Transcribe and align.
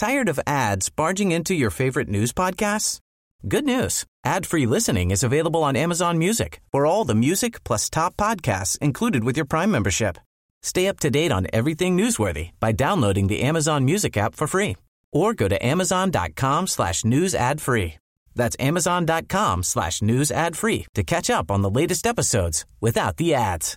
Tired 0.00 0.30
of 0.30 0.40
ads 0.46 0.88
barging 0.88 1.30
into 1.30 1.54
your 1.54 1.68
favorite 1.68 2.08
news 2.08 2.32
podcasts? 2.32 3.00
Good 3.46 3.66
news. 3.66 4.06
Ad-free 4.24 4.64
listening 4.64 5.10
is 5.10 5.22
available 5.22 5.62
on 5.62 5.76
Amazon 5.76 6.16
Music 6.16 6.62
for 6.72 6.86
all 6.86 7.04
the 7.04 7.14
music 7.14 7.62
plus 7.64 7.90
top 7.90 8.16
podcasts 8.16 8.78
included 8.78 9.24
with 9.24 9.36
your 9.36 9.44
Prime 9.44 9.70
membership. 9.70 10.16
Stay 10.62 10.88
up 10.88 11.00
to 11.00 11.10
date 11.10 11.30
on 11.30 11.48
everything 11.52 11.98
newsworthy 11.98 12.52
by 12.60 12.72
downloading 12.72 13.26
the 13.26 13.42
Amazon 13.42 13.84
Music 13.84 14.16
app 14.16 14.34
for 14.34 14.46
free 14.46 14.78
or 15.12 15.34
go 15.34 15.48
to 15.48 15.66
amazon.com 15.66 16.66
slash 16.66 17.04
news 17.04 17.34
ad 17.34 17.60
free. 17.60 17.98
That's 18.34 18.56
amazon.com 18.58 19.62
slash 19.62 20.00
news 20.00 20.30
ad 20.30 20.56
free 20.56 20.86
to 20.94 21.02
catch 21.02 21.28
up 21.28 21.50
on 21.50 21.60
the 21.60 21.70
latest 21.70 22.06
episodes 22.06 22.64
without 22.80 23.18
the 23.18 23.34
ads. 23.34 23.76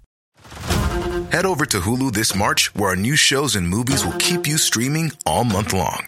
Head 1.34 1.46
over 1.46 1.66
to 1.66 1.82
Hulu 1.82 2.14
this 2.14 2.34
March, 2.34 2.74
where 2.76 2.92
our 2.92 2.96
new 2.96 3.18
shows 3.18 3.58
and 3.58 3.68
movies 3.68 4.05
will 4.05 4.14
keep 4.20 4.48
you 4.48 4.58
streaming 4.58 5.12
all 5.26 5.44
month 5.44 5.74
long. 5.74 6.08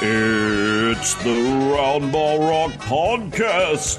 It's 0.00 1.14
the 1.24 1.72
Round 1.74 2.12
Ball 2.12 2.38
Rock 2.38 2.70
Podcast, 2.82 3.98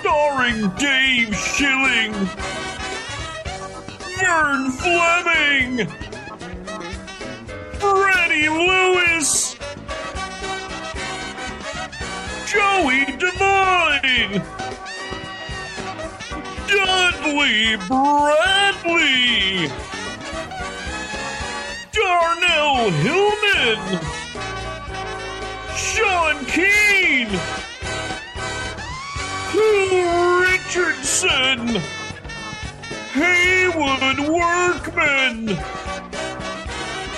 starring 0.00 0.70
Dave 0.76 1.36
Schilling, 1.36 2.14
Vern 4.16 4.70
Fleming, 4.72 5.86
Freddie 7.74 8.48
Lewis, 8.48 9.54
Joey 12.46 13.04
Devine, 13.18 14.42
Dudley 16.68 17.76
Bradley, 17.86 19.68
Darnell 21.92 22.90
Hillman. 22.92 24.07
Sean 26.08 26.42
Keane, 26.46 27.38
Richardson, 30.40 31.82
Haywoode 33.12 34.22
Workman, 34.26 35.48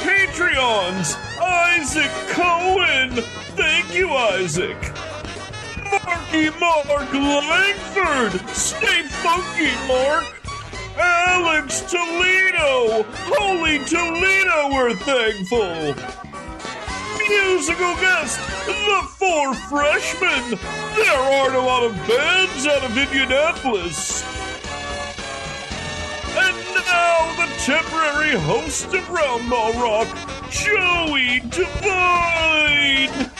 Patreons, 0.02 1.16
Isaac 1.40 2.10
Cohen, 2.30 3.10
thank 3.54 3.94
you, 3.94 4.10
Isaac. 4.10 4.76
Marky 5.92 6.50
Mark 6.58 7.12
Langford, 7.12 8.40
stay 8.48 9.02
funky, 9.22 9.72
Mark. 9.86 10.24
Alex 10.98 11.82
Toledo, 11.82 13.04
holy 13.08 13.78
Toledo, 13.84 14.74
we're 14.74 14.94
thankful 14.96 16.19
musical 17.30 17.94
guest, 17.96 18.40
the 18.66 19.08
Four 19.16 19.54
Freshmen. 19.54 20.58
There 20.96 21.16
aren't 21.16 21.54
a 21.54 21.60
lot 21.60 21.84
of 21.84 21.94
bands 22.08 22.66
out 22.66 22.82
of 22.82 22.98
Indianapolis. 22.98 24.24
And 26.36 26.56
now 26.74 27.34
the 27.36 27.52
temporary 27.64 28.36
host 28.40 28.86
of 28.86 29.04
Roundball 29.04 29.74
Rock, 29.80 30.50
Joey 30.50 31.40
Devine. 31.48 33.30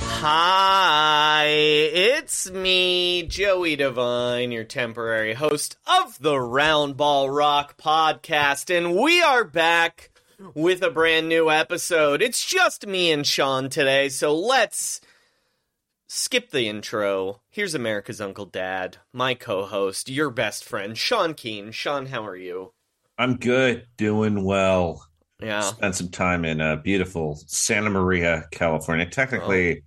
Hi, 0.00 1.46
it's 1.46 2.50
me, 2.50 3.22
Joey 3.22 3.76
Devine, 3.76 4.50
your 4.50 4.64
temporary 4.64 5.34
host 5.34 5.76
of 5.86 6.18
the 6.20 6.34
Roundball 6.34 7.34
Rock 7.34 7.76
podcast, 7.78 8.76
and 8.76 8.96
we 8.96 9.22
are 9.22 9.44
back 9.44 10.10
with 10.54 10.82
a 10.82 10.90
brand 10.90 11.28
new 11.28 11.50
episode. 11.50 12.22
It's 12.22 12.44
just 12.44 12.86
me 12.86 13.10
and 13.12 13.26
Sean 13.26 13.68
today, 13.68 14.08
so 14.08 14.34
let's 14.34 15.00
skip 16.06 16.50
the 16.50 16.68
intro. 16.68 17.40
Here's 17.50 17.74
America's 17.74 18.20
Uncle 18.20 18.46
Dad, 18.46 18.98
my 19.12 19.34
co 19.34 19.64
host, 19.64 20.08
your 20.08 20.30
best 20.30 20.64
friend, 20.64 20.96
Sean 20.96 21.34
Keane. 21.34 21.72
Sean, 21.72 22.06
how 22.06 22.24
are 22.26 22.36
you? 22.36 22.72
I'm 23.18 23.36
good, 23.36 23.86
doing 23.96 24.44
well. 24.44 25.06
Yeah. 25.42 25.60
Spent 25.60 25.94
some 25.94 26.08
time 26.10 26.44
in 26.44 26.60
uh, 26.60 26.76
beautiful 26.76 27.38
Santa 27.46 27.90
Maria, 27.90 28.44
California. 28.50 29.06
Technically, 29.06 29.78
oh. 29.78 29.82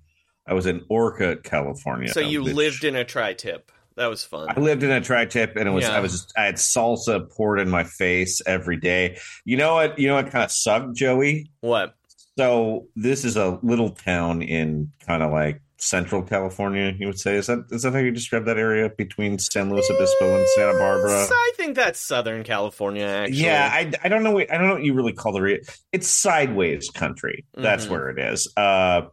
I 0.48 0.54
was 0.54 0.66
in 0.66 0.82
Orcutt, 0.90 1.44
California. 1.44 2.10
So 2.10 2.20
you 2.20 2.44
which... 2.44 2.54
lived 2.54 2.84
in 2.84 2.96
a 2.96 3.04
tri 3.04 3.34
tip. 3.34 3.72
That 3.96 4.08
was 4.08 4.24
fun. 4.24 4.48
I 4.50 4.60
lived 4.60 4.84
in 4.84 4.92
a 4.92 5.02
tri-tip, 5.02 5.56
and 5.56 5.68
it 5.68 5.72
was 5.72 5.84
yeah. 5.84 5.96
I 5.96 6.00
was 6.00 6.12
just, 6.12 6.34
I 6.38 6.46
had 6.46 6.56
salsa 6.56 7.30
poured 7.30 7.60
in 7.60 7.70
my 7.70 7.84
face 7.84 8.42
every 8.46 8.78
day. 8.78 9.20
You 9.46 9.58
know 9.58 9.76
what? 9.76 10.00
You 10.00 10.08
know 10.08 10.16
what 10.16 10.32
kind 10.32 10.44
of 10.44 10.52
sucked, 10.52 10.96
Joey? 10.96 11.52
What? 11.62 11.96
So 12.38 12.88
this 12.96 13.26
is 13.26 13.38
a 13.38 13.60
little 13.62 13.92
town 13.92 14.42
in 14.42 14.92
kind 15.06 15.22
of 15.22 15.32
like 15.32 15.62
central 15.78 16.24
California. 16.24 16.96
You 16.98 17.08
would 17.08 17.20
say 17.20 17.36
is 17.36 17.48
that 17.48 17.66
is 17.70 17.84
that 17.84 17.94
how 17.94 18.00
you 18.00 18.12
describe 18.12 18.46
that 18.46 18.58
area 18.58 18.90
between 18.90 19.38
San 19.38 19.70
Luis 19.70 19.90
Obispo 19.90 20.38
and 20.38 20.48
Santa 20.56 20.80
Barbara? 20.80 21.28
I 21.30 21.52
think 21.56 21.76
that's 21.76 22.00
Southern 22.00 22.44
California. 22.44 23.06
Actually, 23.06 23.44
yeah. 23.44 23.70
I, 23.72 23.92
I 24.04 24.10
don't 24.10 24.24
know. 24.24 24.32
What, 24.32 24.52
I 24.52 24.58
don't 24.58 24.68
know 24.68 24.74
what 24.76 24.84
you 24.84 24.94
really 24.94 25.14
call 25.14 25.34
the 25.34 25.40
area. 25.40 25.60
It's 25.92 26.08
sideways 26.08 26.90
country. 26.90 27.46
That's 27.54 27.84
mm-hmm. 27.84 27.94
where 27.94 28.10
it 28.10 28.20
is. 28.20 28.52
Uh, 28.58 29.04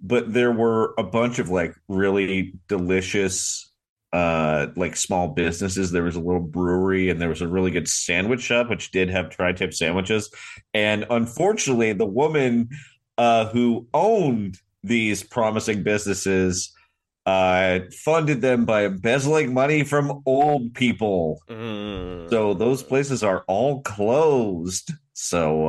but 0.00 0.32
there 0.32 0.50
were 0.50 0.94
a 0.98 1.04
bunch 1.04 1.38
of 1.38 1.48
like 1.48 1.74
really 1.86 2.54
delicious 2.66 3.71
uh 4.12 4.66
like 4.76 4.94
small 4.94 5.28
businesses 5.28 5.90
there 5.90 6.02
was 6.02 6.16
a 6.16 6.20
little 6.20 6.40
brewery 6.40 7.08
and 7.08 7.20
there 7.20 7.30
was 7.30 7.40
a 7.40 7.48
really 7.48 7.70
good 7.70 7.88
sandwich 7.88 8.42
shop 8.42 8.68
which 8.68 8.90
did 8.90 9.08
have 9.08 9.30
tri-tip 9.30 9.72
sandwiches. 9.72 10.30
And 10.74 11.06
unfortunately 11.10 11.92
the 11.92 12.06
woman 12.06 12.68
uh 13.18 13.46
who 13.46 13.86
owned 13.94 14.58
these 14.84 15.22
promising 15.22 15.82
businesses 15.82 16.74
uh 17.24 17.80
funded 18.04 18.40
them 18.40 18.64
by 18.64 18.84
embezzling 18.84 19.54
money 19.54 19.84
from 19.84 20.22
old 20.26 20.74
people. 20.74 21.40
Mm. 21.48 22.28
so 22.28 22.52
those 22.54 22.82
places 22.82 23.22
are 23.22 23.44
all 23.46 23.80
closed. 23.82 24.92
So 25.14 25.68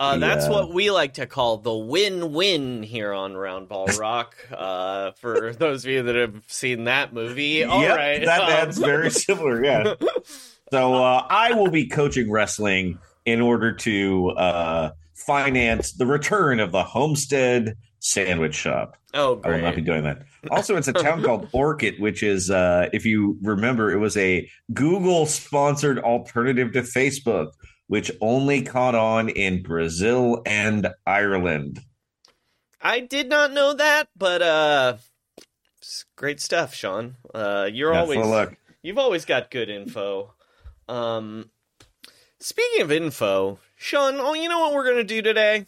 uh 0.00 0.18
that's 0.18 0.46
yeah. 0.46 0.50
what 0.50 0.74
we 0.74 0.90
like 0.90 1.14
to 1.14 1.26
call 1.26 1.58
the 1.58 1.74
win-win 1.74 2.82
here 2.82 3.12
on 3.12 3.34
Roundball 3.34 3.98
Rock. 4.00 4.36
Uh, 4.50 5.12
for 5.12 5.52
those 5.52 5.84
of 5.84 5.90
you 5.90 6.02
that 6.02 6.16
have 6.16 6.42
seen 6.48 6.84
that 6.84 7.12
movie, 7.12 7.62
all 7.62 7.82
yep, 7.82 7.96
right, 7.96 8.24
that, 8.24 8.48
that's 8.48 8.78
um, 8.78 8.84
very 8.84 9.10
similar. 9.12 9.64
Yeah. 9.64 9.94
So 10.72 10.94
uh, 10.94 11.26
I 11.28 11.52
will 11.52 11.70
be 11.70 11.86
coaching 11.86 12.30
wrestling 12.30 12.98
in 13.24 13.40
order 13.40 13.72
to 13.72 14.30
uh, 14.30 14.90
finance 15.14 15.92
the 15.92 16.06
return 16.06 16.60
of 16.60 16.72
the 16.72 16.82
Homestead 16.82 17.76
Sandwich 18.00 18.54
Shop. 18.54 18.96
Oh, 19.12 19.40
I 19.44 19.50
will 19.50 19.58
not 19.60 19.76
be 19.76 19.82
doing 19.82 20.04
that. 20.04 20.22
Also, 20.50 20.74
it's 20.78 20.88
a 20.88 20.94
town 20.94 21.22
called 21.22 21.50
Orcutt, 21.52 22.00
which 22.00 22.22
is, 22.22 22.50
uh, 22.50 22.88
if 22.94 23.04
you 23.04 23.36
remember, 23.42 23.92
it 23.92 23.98
was 23.98 24.16
a 24.16 24.48
Google 24.72 25.26
sponsored 25.26 25.98
alternative 25.98 26.72
to 26.72 26.80
Facebook, 26.80 27.50
which 27.90 28.12
only 28.20 28.62
caught 28.62 28.94
on 28.94 29.28
in 29.28 29.64
Brazil 29.64 30.42
and 30.46 30.94
Ireland. 31.04 31.80
I 32.80 33.00
did 33.00 33.28
not 33.28 33.52
know 33.52 33.74
that, 33.74 34.06
but 34.16 34.40
uh, 34.40 34.96
great 36.14 36.40
stuff, 36.40 36.72
Sean. 36.72 37.16
Uh, 37.34 37.68
you're 37.70 37.92
always 37.92 38.48
you've 38.80 38.96
always 38.96 39.24
got 39.24 39.50
good 39.50 39.68
info. 39.68 40.32
Um, 40.88 41.50
speaking 42.38 42.82
of 42.82 42.92
info, 42.92 43.58
Sean, 43.74 44.20
oh, 44.20 44.34
you 44.34 44.48
know 44.48 44.60
what 44.60 44.72
we're 44.72 44.88
gonna 44.88 45.02
do 45.02 45.20
today? 45.20 45.66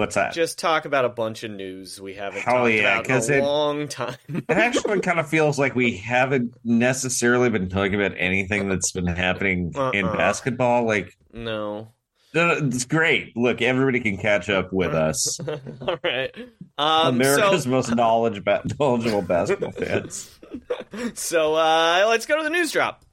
What's 0.00 0.16
that? 0.16 0.32
Just 0.32 0.58
talk 0.58 0.84
about 0.86 1.04
a 1.04 1.08
bunch 1.08 1.44
of 1.44 1.50
news 1.52 2.00
we 2.00 2.14
haven't 2.14 2.42
talked 2.42 2.72
yeah, 2.72 3.00
about 3.00 3.28
in 3.28 3.32
a 3.34 3.36
it- 3.36 3.42
long 3.42 3.86
time. 3.86 4.16
it 4.28 4.44
actually 4.48 5.00
kind 5.02 5.20
of 5.20 5.28
feels 5.28 5.58
like 5.58 5.74
we 5.76 5.96
haven't 5.96 6.52
necessarily 6.64 7.50
been 7.50 7.68
talking 7.68 7.94
about 7.94 8.12
anything 8.16 8.68
that's 8.68 8.90
been 8.92 9.06
happening 9.06 9.72
in 9.94 10.04
Uh-uh. 10.06 10.16
basketball. 10.16 10.84
Like, 10.84 11.16
no. 11.32 11.92
it's 12.34 12.84
great. 12.86 13.36
Look, 13.36 13.60
everybody 13.62 14.00
can 14.00 14.16
catch 14.16 14.48
up 14.48 14.72
with 14.72 14.94
us. 14.94 15.38
All 15.80 15.98
right. 16.02 16.34
Um, 16.78 17.16
America's 17.16 17.64
so, 17.64 17.70
most 17.70 17.94
knowledge 17.94 18.42
ba- 18.42 18.62
knowledgeable 18.78 19.22
basketball 19.22 19.72
fans. 19.72 20.36
so 21.14 21.54
uh, 21.54 22.06
let's 22.08 22.26
go 22.26 22.36
to 22.38 22.42
the 22.42 22.50
news 22.50 22.72
drop. 22.72 23.04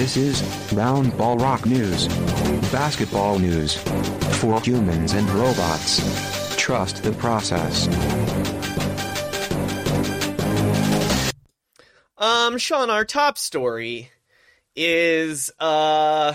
This 0.00 0.16
is 0.16 0.72
Round 0.72 1.14
Ball 1.18 1.36
Rock 1.36 1.66
News. 1.66 2.08
Basketball 2.72 3.38
news. 3.38 3.76
For 4.40 4.58
humans 4.62 5.12
and 5.12 5.28
robots. 5.28 6.56
Trust 6.56 7.02
the 7.02 7.12
process. 7.12 7.86
Um, 12.16 12.56
Sean, 12.56 12.88
our 12.88 13.04
top 13.04 13.36
story 13.36 14.10
is 14.74 15.50
uh 15.58 16.32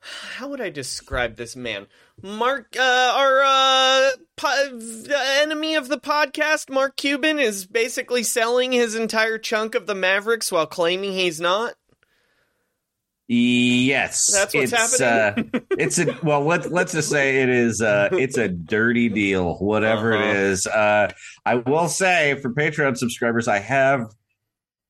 how 0.00 0.48
would 0.48 0.60
I 0.60 0.68
describe 0.68 1.36
this 1.36 1.56
man? 1.56 1.86
Mark 2.20 2.76
uh 2.78 3.14
our 3.16 3.40
uh 3.42 4.10
po- 4.36 4.80
enemy 5.40 5.76
of 5.76 5.88
the 5.88 5.98
podcast, 5.98 6.68
Mark 6.68 6.96
Cuban 6.96 7.38
is 7.38 7.64
basically 7.64 8.22
selling 8.22 8.72
his 8.72 8.94
entire 8.94 9.38
chunk 9.38 9.74
of 9.74 9.86
the 9.86 9.94
Mavericks 9.94 10.52
while 10.52 10.66
claiming 10.66 11.12
he's 11.12 11.40
not. 11.40 11.72
Yes, 13.30 14.30
That's 14.32 14.54
what's 14.54 14.72
it's, 14.72 14.98
happening? 14.98 15.50
Uh, 15.52 15.60
it's 15.72 15.98
a 15.98 16.16
well. 16.22 16.40
Let's 16.42 16.66
let's 16.68 16.92
just 16.92 17.10
say 17.10 17.42
it 17.42 17.50
is. 17.50 17.82
Uh, 17.82 18.08
it's 18.12 18.38
a 18.38 18.48
dirty 18.48 19.10
deal, 19.10 19.56
whatever 19.58 20.14
Uh-huh. 20.16 20.24
it 20.30 20.36
is. 20.36 20.66
Uh, 20.66 21.10
I 21.44 21.56
will 21.56 21.88
say 21.88 22.38
for 22.40 22.50
Patreon 22.54 22.96
subscribers, 22.96 23.46
I 23.46 23.58
have, 23.58 24.06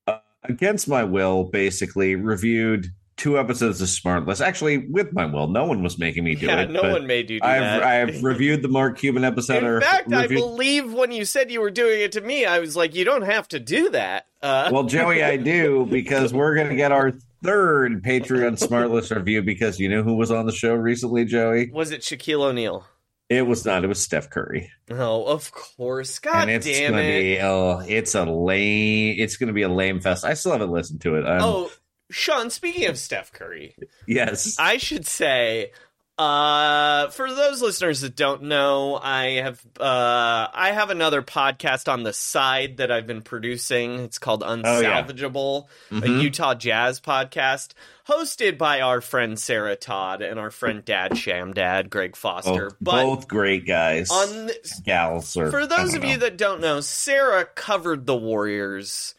uh, 0.06 0.18
against 0.44 0.86
my 0.86 1.02
will, 1.02 1.44
basically 1.44 2.14
reviewed 2.14 2.86
two 3.16 3.36
episodes 3.40 3.80
of 3.80 3.88
Smartless. 3.88 4.40
Actually, 4.40 4.86
with 4.86 5.12
my 5.12 5.26
will, 5.26 5.48
no 5.48 5.64
one 5.64 5.82
was 5.82 5.98
making 5.98 6.22
me 6.22 6.36
do 6.36 6.46
yeah, 6.46 6.60
it. 6.60 6.70
no 6.70 6.82
one 6.82 7.08
made 7.08 7.30
you 7.30 7.40
do 7.40 7.44
I've 7.46 7.60
that. 7.62 7.82
I've 7.82 8.22
reviewed 8.22 8.62
the 8.62 8.68
Mark 8.68 8.98
Cuban 8.98 9.24
episode. 9.24 9.58
In 9.58 9.64
or 9.64 9.80
fact, 9.80 10.12
I 10.12 10.28
believe 10.28 10.92
when 10.92 11.10
you 11.10 11.24
said 11.24 11.50
you 11.50 11.60
were 11.60 11.72
doing 11.72 12.00
it 12.02 12.12
to 12.12 12.20
me, 12.20 12.44
I 12.44 12.60
was 12.60 12.76
like, 12.76 12.94
you 12.94 13.04
don't 13.04 13.22
have 13.22 13.48
to 13.48 13.58
do 13.58 13.90
that. 13.90 14.26
Uh, 14.40 14.70
Well, 14.72 14.84
Joey, 14.84 15.24
I 15.24 15.36
do 15.36 15.84
because 15.90 16.32
we're 16.32 16.54
going 16.54 16.68
to 16.68 16.76
get 16.76 16.92
our 16.92 17.12
third 17.42 18.02
Patreon 18.04 18.58
Smartless 18.58 19.14
review 19.14 19.42
because 19.42 19.78
you 19.78 19.88
know 19.88 20.02
who 20.02 20.14
was 20.14 20.30
on 20.30 20.46
the 20.46 20.52
show 20.52 20.74
recently, 20.74 21.24
Joey? 21.24 21.70
was 21.70 21.90
it 21.90 22.02
Shaquille 22.02 22.42
O'Neal? 22.42 22.86
It 23.28 23.46
was 23.46 23.66
not. 23.66 23.84
It 23.84 23.88
was 23.88 24.02
Steph 24.02 24.30
Curry. 24.30 24.70
Oh, 24.90 25.24
of 25.24 25.52
course. 25.52 26.18
God 26.18 26.42
and 26.42 26.50
it's 26.50 26.66
damn 26.66 26.92
gonna 26.92 27.02
it. 27.02 27.20
be 27.20 27.40
oh, 27.42 27.82
it's 27.86 28.14
a 28.14 28.24
lame. 28.24 29.16
It's 29.18 29.36
gonna 29.36 29.52
be 29.52 29.62
a 29.62 29.68
lame 29.68 30.00
fest. 30.00 30.24
I 30.24 30.32
still 30.34 30.52
haven't 30.52 30.70
listened 30.70 31.02
to 31.02 31.16
it. 31.16 31.26
Um, 31.28 31.40
oh, 31.42 31.70
Sean, 32.10 32.48
speaking 32.48 32.86
of 32.86 32.96
Steph 32.96 33.32
Curry, 33.32 33.76
yes, 34.06 34.56
I 34.58 34.78
should 34.78 35.06
say, 35.06 35.72
uh, 36.18 37.08
for 37.10 37.32
those 37.32 37.62
listeners 37.62 38.00
that 38.00 38.16
don't 38.16 38.42
know, 38.42 38.98
I 39.00 39.40
have 39.40 39.64
uh, 39.78 40.48
I 40.52 40.72
have 40.72 40.90
another 40.90 41.22
podcast 41.22 41.90
on 41.90 42.02
the 42.02 42.12
side 42.12 42.78
that 42.78 42.90
I've 42.90 43.06
been 43.06 43.22
producing. 43.22 44.00
It's 44.00 44.18
called 44.18 44.42
Oh, 44.42 44.48
yeah. 44.80 45.02
Unsalvageable, 45.02 45.66
a. 45.92 46.20
Utah 46.20 46.54
jazz 46.54 47.00
podcast, 47.00 47.74
hosted 48.08 48.58
by 48.58 48.80
our 48.80 49.00
friend 49.00 49.38
Sarah 49.38 49.76
Todd 49.76 50.20
and 50.20 50.40
our 50.40 50.50
friend 50.50 50.84
Dad 50.84 51.16
Sham 51.16 51.52
Dad 51.54 51.88
Greg 51.88 52.16
Foster. 52.16 52.70
both, 52.70 52.76
but 52.80 53.04
both 53.04 53.28
great 53.28 53.64
guys, 53.64 54.10
on 54.10 54.46
this, 54.46 54.80
gals. 54.84 55.36
Or, 55.36 55.52
for 55.52 55.66
those 55.66 55.94
of 55.94 56.02
you 56.02 56.16
that 56.16 56.36
don't 56.36 56.60
know, 56.60 56.80
Sarah 56.80 57.44
covered 57.44 58.06
the 58.06 58.16
Warriors 58.16 59.14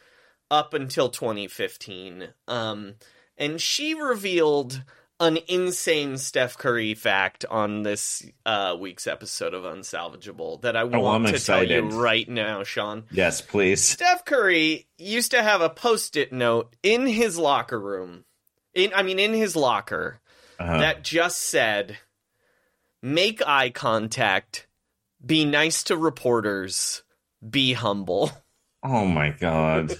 up 0.51 0.73
until 0.73 1.07
2015. 1.09 2.27
Um, 2.49 2.95
and 3.37 3.61
she 3.61 3.93
revealed 3.93 4.83
an 5.19 5.37
insane 5.47 6.17
Steph 6.17 6.57
Curry 6.57 6.93
fact 6.93 7.43
on 7.49 7.83
this 7.83 8.25
uh, 8.45 8.75
week's 8.79 9.05
episode 9.07 9.53
of 9.53 9.63
Unsalvageable 9.63 10.61
that 10.61 10.75
I 10.77 10.85
want 10.85 11.27
Oh, 11.27 11.31
to 11.31 11.39
tell 11.39 11.63
you 11.63 11.81
right 11.89 12.27
now, 12.29 12.63
Sean. 12.63 13.03
yes, 13.11 13.41
please. 13.41 13.83
Steph 13.83 14.23
Curry 14.25 14.87
used 14.97 15.31
to 15.31 15.43
have 15.43 15.61
a 15.61 15.69
post-it 15.69 16.31
note 16.31 16.75
in 16.83 17.05
his 17.05 17.37
locker 17.37 17.79
room. 17.79 18.23
In 18.73 18.91
I 18.95 19.03
mean 19.03 19.19
in 19.19 19.33
his 19.33 19.55
locker 19.55 20.21
Uh, 20.59 20.77
that 20.79 21.03
just 21.03 21.39
said, 21.41 21.97
make 23.01 23.41
eye 23.45 23.69
contact, 23.71 24.67
be 25.25 25.43
nice 25.43 25.83
to 25.83 25.97
reporters, 25.97 27.03
be 27.47 27.73
humble. 27.73 28.31
oh 28.83 29.05
my 29.05 29.29
god, 29.31 29.93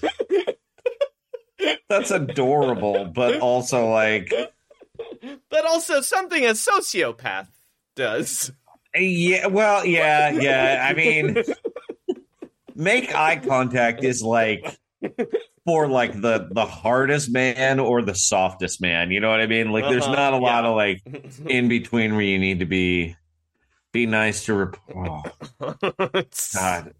that's 1.88 2.10
adorable, 2.10 3.04
but 3.06 3.40
also 3.40 3.88
like, 3.90 4.32
But 5.50 5.64
also 5.66 6.00
something 6.00 6.44
a 6.44 6.50
sociopath 6.50 7.48
does. 7.96 8.52
yeah, 8.94 9.46
well, 9.46 9.84
yeah, 9.84 10.30
yeah. 10.30 10.86
I 10.88 10.94
mean, 10.94 11.36
make 12.74 13.14
eye 13.14 13.36
contact 13.36 14.04
is 14.04 14.22
like 14.22 14.78
for 15.66 15.88
like 15.88 16.12
the 16.20 16.48
the 16.52 16.64
hardest 16.66 17.32
man 17.32 17.78
or 17.80 18.02
the 18.02 18.14
softest 18.14 18.80
man. 18.80 19.10
You 19.10 19.20
know 19.20 19.30
what 19.30 19.40
I 19.40 19.46
mean? 19.46 19.70
Like, 19.70 19.84
there's 19.84 20.04
Uh-huh, 20.04 20.14
not 20.14 20.32
a 20.34 20.38
lot 20.38 20.64
of 20.64 20.74
like 20.76 21.02
in 21.46 21.68
between 21.68 22.12
where 22.14 22.24
you 22.24 22.38
need 22.38 22.60
to 22.60 22.66
be 22.66 23.16
be 23.92 24.06
nice 24.06 24.44
to 24.44 24.54
rep- 24.54 24.76
oh, 24.96 25.22
it's, 26.14 26.54
God. 26.56 26.94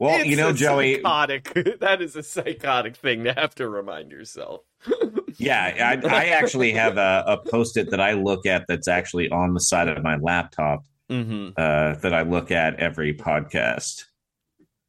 Well, 0.00 0.18
it's 0.20 0.28
you 0.28 0.36
know, 0.36 0.52
Joey. 0.52 0.96
psychotic. 0.96 1.52
That 1.80 2.02
is 2.02 2.16
a 2.16 2.22
psychotic 2.22 2.96
thing 2.96 3.24
to 3.24 3.32
have 3.32 3.54
to 3.56 3.68
remind 3.68 4.10
yourself. 4.10 4.62
Yeah, 5.36 5.98
I, 6.04 6.06
I 6.06 6.24
actually 6.30 6.72
have 6.72 6.98
a, 6.98 7.24
a 7.26 7.36
post 7.38 7.76
it 7.78 7.90
that 7.92 8.00
I 8.00 8.12
look 8.12 8.44
at 8.46 8.64
that's 8.68 8.88
actually 8.88 9.30
on 9.30 9.54
the 9.54 9.60
side 9.60 9.88
of 9.88 10.02
my 10.02 10.16
laptop 10.16 10.84
Mm-hmm. 11.08 11.50
uh, 11.56 11.94
that 12.02 12.12
I 12.14 12.22
look 12.22 12.50
at 12.50 12.76
every 12.76 13.14
podcast. 13.14 14.04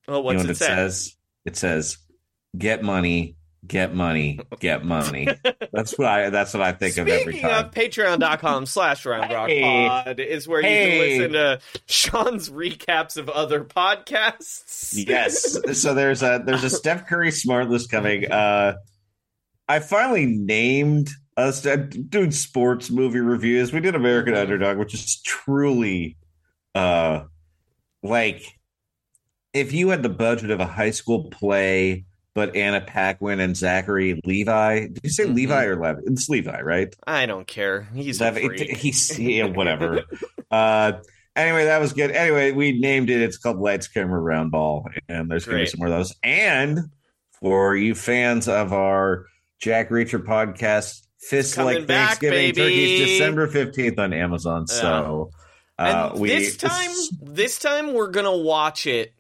Well, 0.08 0.18
you 0.20 0.24
what's 0.24 0.38
know 0.38 0.44
what 0.44 0.50
it, 0.50 0.52
it 0.52 0.58
say? 0.58 0.66
says? 0.66 1.16
It 1.46 1.56
says, 1.56 1.98
"Get 2.58 2.84
money, 2.84 3.38
get 3.66 3.94
money, 3.96 4.40
get 4.60 4.84
money." 4.86 5.28
that's 5.72 5.98
what 5.98 6.08
I. 6.08 6.30
That's 6.30 6.54
what 6.54 6.62
I 6.64 6.72
think 6.72 6.98
of 6.98 7.08
every 7.08 7.34
Speaking 7.34 7.50
time. 7.50 7.66
of 7.66 7.72
patreon.com 7.72 8.66
slash 8.66 9.04
roundrock 9.04 9.48
Hey. 9.48 9.62
pod 9.88 10.20
is 10.20 10.48
where 10.48 10.62
you 10.62 10.68
can 10.68 11.00
listen 11.00 11.32
to 11.34 11.60
Sean's 11.88 12.50
recaps 12.50 13.18
of 13.18 13.30
other 13.30 13.64
podcasts. 13.64 14.94
yes. 15.08 15.58
So 15.80 15.94
there's 15.94 16.24
a 16.24 16.42
there's 16.46 16.64
a 16.64 16.70
Steph 16.82 17.08
Curry 17.08 17.30
Smartless 17.30 17.90
coming. 17.90 18.32
Uh, 18.32 18.74
I 19.68 19.80
finally 19.80 20.26
named 20.26 21.10
us 21.38 21.66
uh, 21.66 21.78
doing 21.78 22.32
sports 22.32 22.90
movie 22.90 23.20
reviews. 23.22 23.72
We 23.72 23.80
did 23.80 23.96
American 23.96 24.34
Underdog, 24.36 24.78
which 24.78 24.94
is 24.94 25.22
truly 25.22 26.18
uh 26.76 27.24
like 28.04 28.44
if 29.54 29.74
you 29.74 29.90
had 29.90 30.02
the 30.04 30.10
budget 30.10 30.50
of 30.52 30.60
a 30.60 30.66
high 30.66 30.92
school 30.92 31.30
play, 31.30 32.06
but 32.34 32.56
Anna 32.56 32.82
Paquin 32.82 33.40
and 33.40 33.56
Zachary 33.58 34.20
Levi. 34.26 34.88
Did 34.88 35.00
you 35.04 35.10
say 35.10 35.26
Mhm. 35.26 35.36
Levi 35.36 35.64
or 35.66 35.76
Levi? 35.76 36.00
It's 36.08 36.30
Levi, 36.30 36.62
right? 36.62 36.96
I 37.06 37.26
don't 37.26 37.48
care. 37.48 37.88
He's 37.94 38.22
Levi- 38.22 38.40
it- 38.56 38.78
he's 38.78 39.18
yeah, 39.20 39.46
whatever. 39.46 40.04
uh 40.52 40.94
anyway, 41.36 41.66
that 41.66 41.80
was 41.82 41.94
good. 41.94 42.12
Anyway, 42.12 42.52
we 42.52 42.80
named 42.80 43.10
it. 43.10 43.22
It's 43.22 43.38
called 43.38 43.58
Lights 43.60 43.88
Camera 43.88 44.20
Round 44.20 44.52
Ball, 44.52 44.88
and 45.10 45.30
there's 45.30 45.46
gonna 45.46 45.60
be 45.60 45.66
some 45.66 45.80
more 45.80 45.88
of 45.88 45.94
those. 45.94 46.16
And 46.24 46.80
for 47.42 47.76
you 47.76 47.96
fans 47.96 48.48
of 48.48 48.72
our 48.74 49.26
Jack 49.60 49.90
Reacher 49.90 50.24
podcast, 50.24 51.06
Fist 51.20 51.56
Like 51.58 51.86
back, 51.86 52.20
Thanksgiving 52.20 52.38
baby. 52.56 52.62
Turkeys, 52.62 53.10
December 53.20 53.48
fifteenth 53.48 54.00
on 54.00 54.12
Amazon. 54.14 54.68
So 54.68 55.32
uh, 55.78 56.12
and 56.12 56.20
we 56.20 56.30
this 56.30 56.58
time, 56.58 56.90
this 57.22 57.60
time 57.60 57.94
we're 57.94 58.10
gonna 58.10 58.36
watch 58.38 58.88
it 58.88 59.14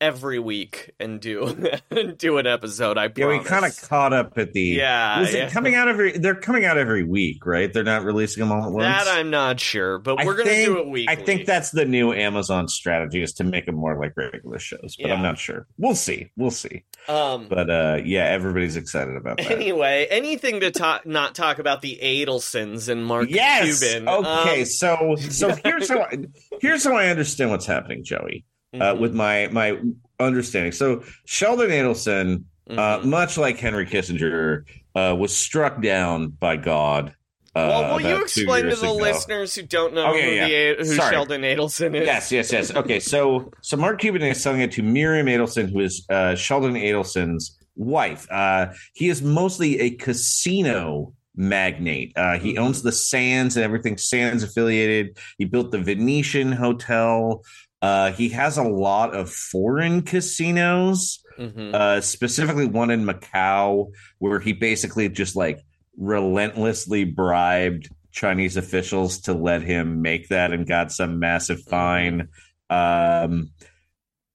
every 0.00 0.38
week 0.38 0.92
and 1.00 1.20
do 1.20 1.54
do 2.18 2.38
an 2.38 2.46
episode. 2.46 2.98
I 2.98 3.10
Yeah, 3.14 3.26
we 3.26 3.40
kind 3.40 3.64
of 3.64 3.80
caught 3.82 4.12
up 4.12 4.38
at 4.38 4.52
the. 4.52 4.62
Yeah, 4.62 5.20
was 5.20 5.34
yeah. 5.34 5.46
it 5.46 5.52
coming 5.52 5.74
out 5.74 5.88
every? 5.88 6.18
They're 6.18 6.34
coming 6.34 6.64
out 6.64 6.78
every 6.78 7.04
week, 7.04 7.44
right? 7.46 7.72
They're 7.72 7.84
not 7.84 8.04
releasing 8.04 8.40
them 8.40 8.52
all 8.52 8.66
at 8.66 8.72
once. 8.72 9.04
that 9.04 9.08
I'm 9.08 9.30
not 9.30 9.60
sure, 9.60 9.98
but 9.98 10.20
I 10.20 10.24
we're 10.24 10.36
gonna 10.36 10.50
think- 10.50 10.66
do 10.66 10.78
it 10.78 10.88
weekly. 10.88 11.12
I 11.12 11.16
think 11.16 11.46
that's 11.46 11.70
the 11.70 11.84
new 11.84 12.12
Amazon 12.12 12.68
strategy 12.68 13.22
is 13.22 13.32
to 13.34 13.44
make 13.44 13.66
them 13.66 13.76
more 13.76 13.98
like 13.98 14.16
regular 14.16 14.58
shows, 14.58 14.96
but 15.00 15.10
I'm 15.10 15.22
not 15.22 15.38
sure. 15.38 15.66
We'll 15.78 15.94
see. 15.94 16.30
We'll 16.36 16.50
see. 16.50 16.84
um. 17.08 17.48
But 17.48 17.70
uh 17.70 17.98
yeah, 18.04 18.24
everybody's 18.24 18.76
excited 18.76 19.16
about 19.16 19.38
that. 19.38 19.50
Anyway, 19.50 20.06
anything 20.10 20.60
to 20.60 20.70
talk 20.70 21.06
not 21.06 21.34
talk 21.34 21.58
about 21.58 21.82
the 21.82 21.98
Adelsons 22.02 22.88
and 22.88 23.04
Mark 23.04 23.28
yes. 23.30 23.80
Cuban. 23.80 24.08
Okay. 24.08 24.60
Um, 24.60 24.64
so 24.66 25.16
so 25.16 25.54
here's 25.64 25.88
how 25.88 26.02
I, 26.02 26.18
here's 26.60 26.84
how 26.84 26.94
I 26.94 27.08
understand 27.08 27.50
what's 27.50 27.66
happening, 27.66 28.04
Joey. 28.04 28.44
Uh, 28.74 28.76
mhm, 28.94 28.98
with 29.00 29.14
my 29.14 29.48
my 29.50 29.78
understanding. 30.20 30.72
So 30.72 31.02
Sheldon 31.24 31.70
Adelson, 31.70 32.44
uh, 32.70 32.98
mhm. 32.98 33.04
much 33.06 33.38
like 33.38 33.58
Henry 33.58 33.86
Kissinger, 33.86 34.64
uh, 34.94 35.16
was 35.18 35.34
struck 35.34 35.80
down 35.80 36.28
by 36.28 36.56
God. 36.58 37.14
Uh, 37.54 37.66
well, 37.66 37.94
will 37.94 38.00
you 38.02 38.22
explain 38.22 38.64
to 38.66 38.76
the 38.76 38.82
ago. 38.82 38.94
listeners 38.94 39.54
who 39.54 39.62
don't 39.62 39.94
know 39.94 40.08
Okay, 40.10 40.38
who, 40.38 40.46
yeah. 40.52 40.74
the, 40.74 40.84
who 40.86 40.94
Sheldon 40.96 41.40
Adelson 41.40 41.94
is? 41.98 42.06
Yes, 42.06 42.30
yes, 42.30 42.52
yes. 42.52 42.74
Okay, 42.76 43.00
so 43.00 43.50
so 43.62 43.76
Mark 43.78 44.00
Cuban 44.00 44.20
is 44.22 44.40
selling 44.42 44.60
it 44.60 44.70
to 44.72 44.82
Miriam 44.82 45.26
Adelson, 45.26 45.72
who 45.72 45.80
is 45.80 46.04
uh, 46.10 46.34
Sheldon 46.34 46.74
Adelson's 46.74 47.58
wife. 47.74 48.26
Uh, 48.30 48.66
he 48.92 49.08
is 49.08 49.22
mostly 49.22 49.80
a 49.80 49.90
casino 49.92 51.14
magnate. 51.34 52.12
Uh, 52.16 52.38
he 52.38 52.54
Mhm. 52.54 52.58
owns 52.58 52.82
the 52.82 52.92
Sands 52.92 53.56
and 53.56 53.64
everything 53.64 53.96
Sands 53.96 54.42
affiliated. 54.42 55.16
He 55.38 55.44
built 55.46 55.70
the 55.72 55.78
Venetian 55.78 56.52
Hotel. 56.52 57.42
Uh, 57.80 58.12
he 58.12 58.28
has 58.30 58.56
a 58.58 58.62
lot 58.62 59.14
of 59.14 59.30
foreign 59.30 60.02
casinos 60.02 61.22
Mhm. 61.38 61.72
uh, 61.72 62.00
specifically 62.00 62.66
one 62.66 62.90
in 62.90 63.04
Macau, 63.04 63.92
where 64.18 64.40
he 64.40 64.52
basically 64.52 65.08
just 65.08 65.36
like 65.36 65.60
relentlessly 65.96 67.04
bribed 67.04 67.88
Chinese 68.10 68.56
officials 68.56 69.20
to 69.20 69.32
let 69.34 69.62
him 69.62 70.02
make 70.02 70.28
that 70.28 70.52
and 70.52 70.66
got 70.66 70.90
some 70.90 71.20
massive 71.20 71.62
fine. 71.62 72.28
Um, 72.70 73.50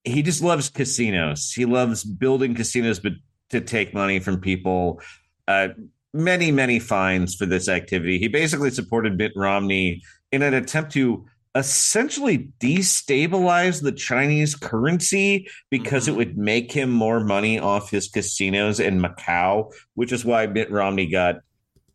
he 0.05 0.21
just 0.21 0.41
loves 0.41 0.69
casinos. 0.69 1.51
He 1.51 1.65
loves 1.65 2.03
building 2.05 2.55
casinos, 2.55 2.99
but 2.99 3.13
to 3.49 3.59
take 3.59 3.93
money 3.93 4.19
from 4.19 4.39
people. 4.39 5.01
Uh, 5.47 5.69
many, 6.13 6.51
many 6.51 6.79
fines 6.79 7.35
for 7.35 7.45
this 7.45 7.67
activity. 7.67 8.17
He 8.19 8.27
basically 8.29 8.69
supported 8.71 9.17
Mitt 9.17 9.33
Romney 9.35 10.01
in 10.31 10.41
an 10.41 10.53
attempt 10.53 10.91
to 10.93 11.25
essentially 11.55 12.49
destabilize 12.59 13.81
the 13.81 13.91
Chinese 13.91 14.55
currency 14.55 15.47
because 15.69 16.07
it 16.07 16.15
would 16.15 16.37
make 16.37 16.71
him 16.71 16.89
more 16.89 17.19
money 17.23 17.59
off 17.59 17.91
his 17.91 18.07
casinos 18.07 18.79
in 18.79 18.99
Macau, 18.99 19.71
which 19.95 20.11
is 20.11 20.25
why 20.25 20.47
Mitt 20.47 20.71
Romney 20.71 21.07
got 21.07 21.37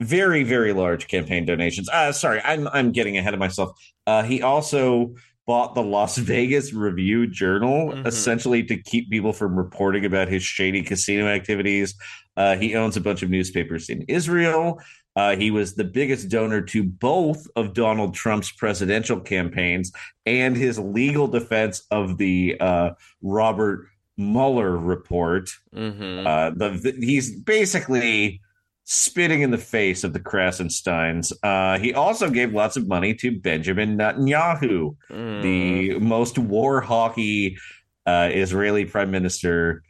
very, 0.00 0.44
very 0.44 0.72
large 0.72 1.08
campaign 1.08 1.44
donations. 1.44 1.88
Uh, 1.88 2.12
sorry, 2.12 2.40
I'm 2.44 2.68
I'm 2.68 2.92
getting 2.92 3.16
ahead 3.18 3.34
of 3.34 3.40
myself. 3.40 3.70
Uh, 4.06 4.22
he 4.22 4.42
also 4.42 5.14
bought 5.46 5.74
the 5.74 5.82
Las 5.82 6.16
Vegas 6.32 6.72
Review 6.72 7.26
Journal 7.26 7.92
Mhm. 7.92 8.06
essentially 8.06 8.62
to 8.64 8.76
keep 8.80 9.10
people 9.10 9.32
from 9.32 9.56
reporting 9.56 10.04
about 10.04 10.28
his 10.28 10.42
shady 10.44 10.82
casino 10.82 11.26
activities. 11.26 11.94
Uh, 12.36 12.54
he 12.56 12.76
owns 12.76 12.96
a 12.96 13.00
bunch 13.00 13.22
of 13.24 13.30
newspapers 13.30 13.88
in 13.88 14.02
Israel. 14.02 14.80
Uh, 15.18 15.34
he 15.36 15.50
was 15.50 15.74
the 15.74 15.82
biggest 15.84 16.28
donor 16.28 16.62
to 16.62 16.84
both 16.84 17.48
of 17.56 17.74
Donald 17.74 18.14
Trump's 18.14 18.52
presidential 18.52 19.18
campaigns 19.20 19.90
and 20.24 20.56
his 20.56 20.78
legal 20.78 21.26
defense 21.26 21.82
of 21.90 22.18
the 22.18 22.56
uh, 22.60 22.90
Robert 23.20 23.88
Mueller 24.16 24.76
report. 24.76 25.50
Mhm. 25.74 26.24
Uh, 26.24 26.50
the 26.56 26.94
he's 27.00 27.34
basically 27.34 28.40
spitting 28.84 29.42
in 29.42 29.50
the 29.50 29.58
face 29.58 30.04
of 30.04 30.12
the 30.12 30.20
Krassensteins. 30.20 31.32
Uh, 31.42 31.78
he 31.78 31.92
also 31.92 32.30
gave 32.30 32.54
lots 32.54 32.76
of 32.76 32.86
money 32.86 33.12
to 33.14 33.38
Benjamin 33.40 33.98
Netanyahu, 33.98 34.96
Mm. 35.10 35.42
the 35.42 35.98
most 35.98 36.38
war 36.38 36.80
hawky 36.80 37.58
uh, 38.06 38.30
Israeli 38.32 38.84
prime 38.84 39.10
minister. 39.10 39.82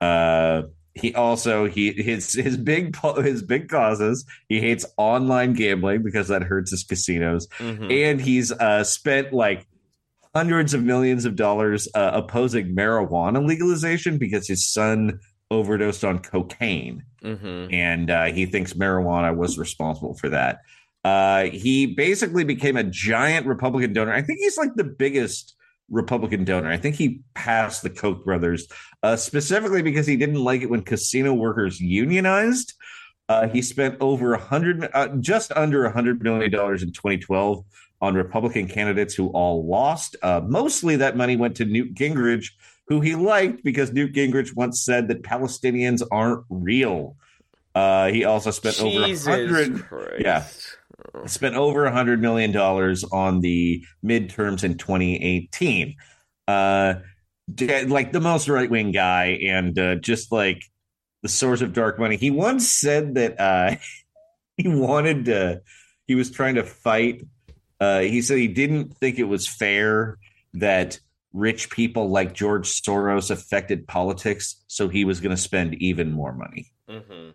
Uh, 0.00 0.62
he 0.94 1.14
also 1.14 1.66
he 1.68 1.92
his 1.92 2.32
his 2.34 2.56
big 2.56 2.96
his 3.16 3.42
big 3.42 3.68
causes. 3.68 4.24
He 4.48 4.60
hates 4.60 4.86
online 4.96 5.52
gambling 5.54 6.02
because 6.02 6.28
that 6.28 6.42
hurts 6.42 6.70
his 6.70 6.84
casinos, 6.84 7.48
Mhm. 7.58 7.92
and 7.92 8.20
he's 8.20 8.52
uh, 8.52 8.84
spent 8.84 9.32
like 9.32 9.66
hundreds 10.34 10.74
of 10.74 10.82
millions 10.82 11.24
of 11.24 11.36
dollars 11.36 11.88
uh, 11.94 12.10
opposing 12.14 12.74
marijuana 12.74 13.44
legalization 13.46 14.18
because 14.18 14.48
his 14.48 14.66
son 14.66 15.20
overdosed 15.50 16.04
on 16.04 16.18
cocaine 16.18 17.04
Mhm. 17.22 17.72
and 17.72 18.10
uh, 18.10 18.24
he 18.26 18.44
thinks 18.46 18.72
marijuana 18.72 19.36
was 19.36 19.58
responsible 19.58 20.14
for 20.14 20.28
that. 20.30 20.58
Uh, 21.04 21.44
he 21.44 21.86
basically 21.86 22.44
became 22.44 22.76
a 22.76 22.82
giant 22.82 23.46
Republican 23.46 23.92
donor. 23.92 24.12
I 24.12 24.22
think 24.22 24.38
he's 24.40 24.56
like 24.56 24.74
the 24.74 24.84
biggest 24.84 25.53
Republican 25.90 26.44
donor. 26.44 26.70
I 26.70 26.76
think 26.76 26.96
he 26.96 27.20
passed 27.34 27.82
the 27.82 27.90
Koch 27.90 28.24
brothers 28.24 28.68
uh, 29.02 29.16
specifically 29.16 29.82
because 29.82 30.06
he 30.06 30.16
didn't 30.16 30.42
like 30.42 30.62
it 30.62 30.70
when 30.70 30.82
casino 30.82 31.34
workers 31.34 31.80
unionized. 31.80 32.74
Uh, 33.28 33.48
he 33.48 33.62
spent 33.62 33.96
over 34.00 34.34
a 34.34 34.38
hundred, 34.38 34.88
uh, 34.92 35.08
just 35.20 35.52
under 35.52 35.84
a 35.84 35.92
hundred 35.92 36.22
million 36.22 36.50
dollars 36.50 36.82
in 36.82 36.92
2012 36.92 37.64
on 38.00 38.14
Republican 38.14 38.68
candidates 38.68 39.14
who 39.14 39.28
all 39.28 39.66
lost. 39.66 40.16
Uh, 40.22 40.42
mostly 40.46 40.96
that 40.96 41.16
money 41.16 41.36
went 41.36 41.56
to 41.56 41.64
Newt 41.64 41.94
Gingrich, 41.94 42.50
who 42.88 43.00
he 43.00 43.14
liked 43.14 43.64
because 43.64 43.92
Newt 43.92 44.12
Gingrich 44.12 44.54
once 44.54 44.82
said 44.82 45.08
that 45.08 45.22
Palestinians 45.22 46.02
aren't 46.10 46.44
real. 46.50 47.16
Uh, 47.74 48.08
he 48.08 48.24
also 48.24 48.50
spent 48.50 48.80
over 48.80 49.04
a 49.04 49.16
hundred 49.16 49.84
yeah. 50.20 50.46
Spent 51.26 51.54
over 51.54 51.84
a 51.84 51.92
hundred 51.92 52.20
million 52.20 52.52
dollars 52.52 53.04
on 53.04 53.40
the 53.40 53.84
midterms 54.04 54.64
in 54.64 54.76
2018. 54.76 55.96
Uh, 56.46 56.94
like 57.86 58.12
the 58.12 58.20
most 58.20 58.48
right 58.48 58.70
wing 58.70 58.90
guy, 58.90 59.38
and 59.42 59.78
uh, 59.78 59.94
just 59.96 60.32
like 60.32 60.62
the 61.22 61.28
source 61.28 61.60
of 61.60 61.72
dark 61.72 61.98
money. 61.98 62.16
He 62.16 62.30
once 62.30 62.68
said 62.68 63.14
that 63.14 63.40
uh, 63.40 63.76
he 64.56 64.68
wanted 64.68 65.26
to. 65.26 65.62
He 66.06 66.14
was 66.14 66.30
trying 66.30 66.56
to 66.56 66.64
fight. 66.64 67.26
Uh, 67.80 68.00
he 68.00 68.22
said 68.22 68.38
he 68.38 68.48
didn't 68.48 68.96
think 68.96 69.18
it 69.18 69.24
was 69.24 69.48
fair 69.48 70.18
that 70.54 70.98
rich 71.32 71.70
people 71.70 72.08
like 72.08 72.32
George 72.32 72.68
Soros 72.68 73.30
affected 73.30 73.86
politics, 73.86 74.62
so 74.68 74.88
he 74.88 75.04
was 75.04 75.20
going 75.20 75.34
to 75.34 75.40
spend 75.40 75.74
even 75.74 76.12
more 76.12 76.32
money. 76.32 76.70
Mhm. 76.88 77.34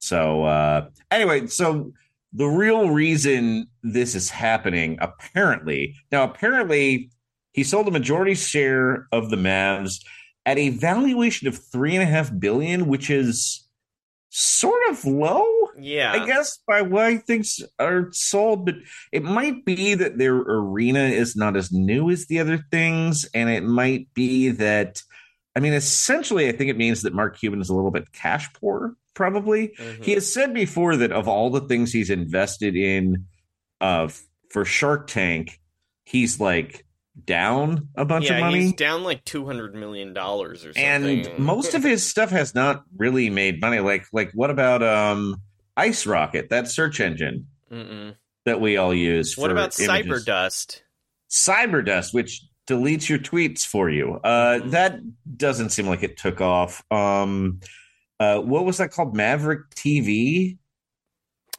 So 0.00 0.44
uh 0.44 0.88
anyway, 1.10 1.46
so 1.46 1.92
the 2.34 2.46
real 2.46 2.90
reason 2.90 3.68
this 3.82 4.14
is 4.14 4.28
happening, 4.28 4.98
apparently, 5.00 5.94
now 6.10 6.24
apparently 6.24 7.10
he 7.52 7.62
sold 7.62 7.86
a 7.86 7.92
majority 7.92 8.34
share 8.34 9.06
of 9.12 9.30
the 9.30 9.36
Mavs 9.36 10.04
at 10.44 10.58
a 10.58 10.70
valuation 10.70 11.46
of 11.48 11.56
three 11.56 11.94
and 11.94 12.02
a 12.02 12.06
half 12.06 12.36
billion, 12.38 12.88
which 12.88 13.08
is 13.08 13.66
sort 14.30 14.82
of 14.90 15.04
low, 15.04 15.46
Yeah. 15.78 16.12
I 16.12 16.26
guess, 16.26 16.58
by 16.66 16.82
why 16.82 17.18
things 17.18 17.62
are 17.78 18.08
sold. 18.12 18.66
But 18.66 18.74
it 19.12 19.22
might 19.22 19.64
be 19.64 19.94
that 19.94 20.18
their 20.18 20.34
arena 20.34 21.04
is 21.04 21.36
not 21.36 21.56
as 21.56 21.70
new 21.70 22.10
as 22.10 22.26
the 22.26 22.40
other 22.40 22.58
things, 22.70 23.24
and 23.32 23.48
it 23.48 23.62
might 23.62 24.12
be 24.12 24.50
that 24.50 25.00
I 25.56 25.60
mean, 25.60 25.72
essentially, 25.72 26.48
I 26.48 26.52
think 26.52 26.68
it 26.68 26.76
means 26.76 27.02
that 27.02 27.14
Mark 27.14 27.38
Cuban 27.38 27.60
is 27.60 27.68
a 27.68 27.74
little 27.74 27.92
bit 27.92 28.10
cash 28.12 28.52
poor, 28.54 28.96
probably. 29.14 29.68
Mhm. 29.78 30.04
He 30.04 30.12
has 30.12 30.32
said 30.32 30.52
before 30.52 30.96
that 30.96 31.12
of 31.12 31.28
all 31.28 31.50
the 31.50 31.62
things 31.62 31.92
he's 31.92 32.10
invested 32.10 32.76
in 32.76 33.26
uh, 33.80 34.08
for 34.50 34.64
Shark 34.64 35.06
Tank, 35.06 35.60
he's 36.04 36.38
like 36.40 36.84
down 37.26 37.88
a 37.94 38.04
bunch 38.04 38.24
yeah, 38.26 38.34
of 38.34 38.40
money. 38.40 38.62
he's 38.62 38.72
down 38.74 39.04
like 39.04 39.24
two 39.24 39.46
hundred 39.46 39.74
million 39.74 40.12
dollars 40.12 40.64
or 40.64 40.72
something. 40.72 41.26
And 41.26 41.38
most 41.38 41.74
of 41.74 41.82
his 41.82 42.04
stuff 42.04 42.30
has 42.30 42.54
not 42.54 42.84
really 42.96 43.30
made 43.30 43.60
money. 43.60 43.80
Like, 43.80 44.06
like 44.12 44.30
what 44.34 44.50
about 44.50 44.82
um, 44.82 45.40
Ice 45.76 46.06
Rocket, 46.06 46.50
that 46.50 46.68
search 46.68 47.00
engine 47.00 47.46
Mm-mm. 47.70 48.16
that 48.46 48.60
we 48.60 48.76
all 48.76 48.92
use? 48.94 49.36
What 49.38 49.46
for 49.48 49.52
about 49.52 49.78
images? 49.78 50.24
Cyberdust? 50.26 50.80
Cyberdust, 51.30 52.14
which 52.14 52.42
deletes 52.66 53.08
your 53.08 53.18
tweets 53.18 53.64
for 53.66 53.90
you. 53.90 54.14
Uh, 54.24 54.58
Mhm. 54.60 54.70
That 54.70 55.00
doesn't 55.36 55.70
seem 55.70 55.86
like 55.86 56.02
it 56.02 56.16
took 56.16 56.40
off. 56.40 56.82
Um, 56.90 57.60
uh, 58.20 58.38
what 58.40 58.64
was 58.64 58.78
that 58.78 58.90
called? 58.92 59.14
Maverick 59.16 59.70
TV. 59.70 60.58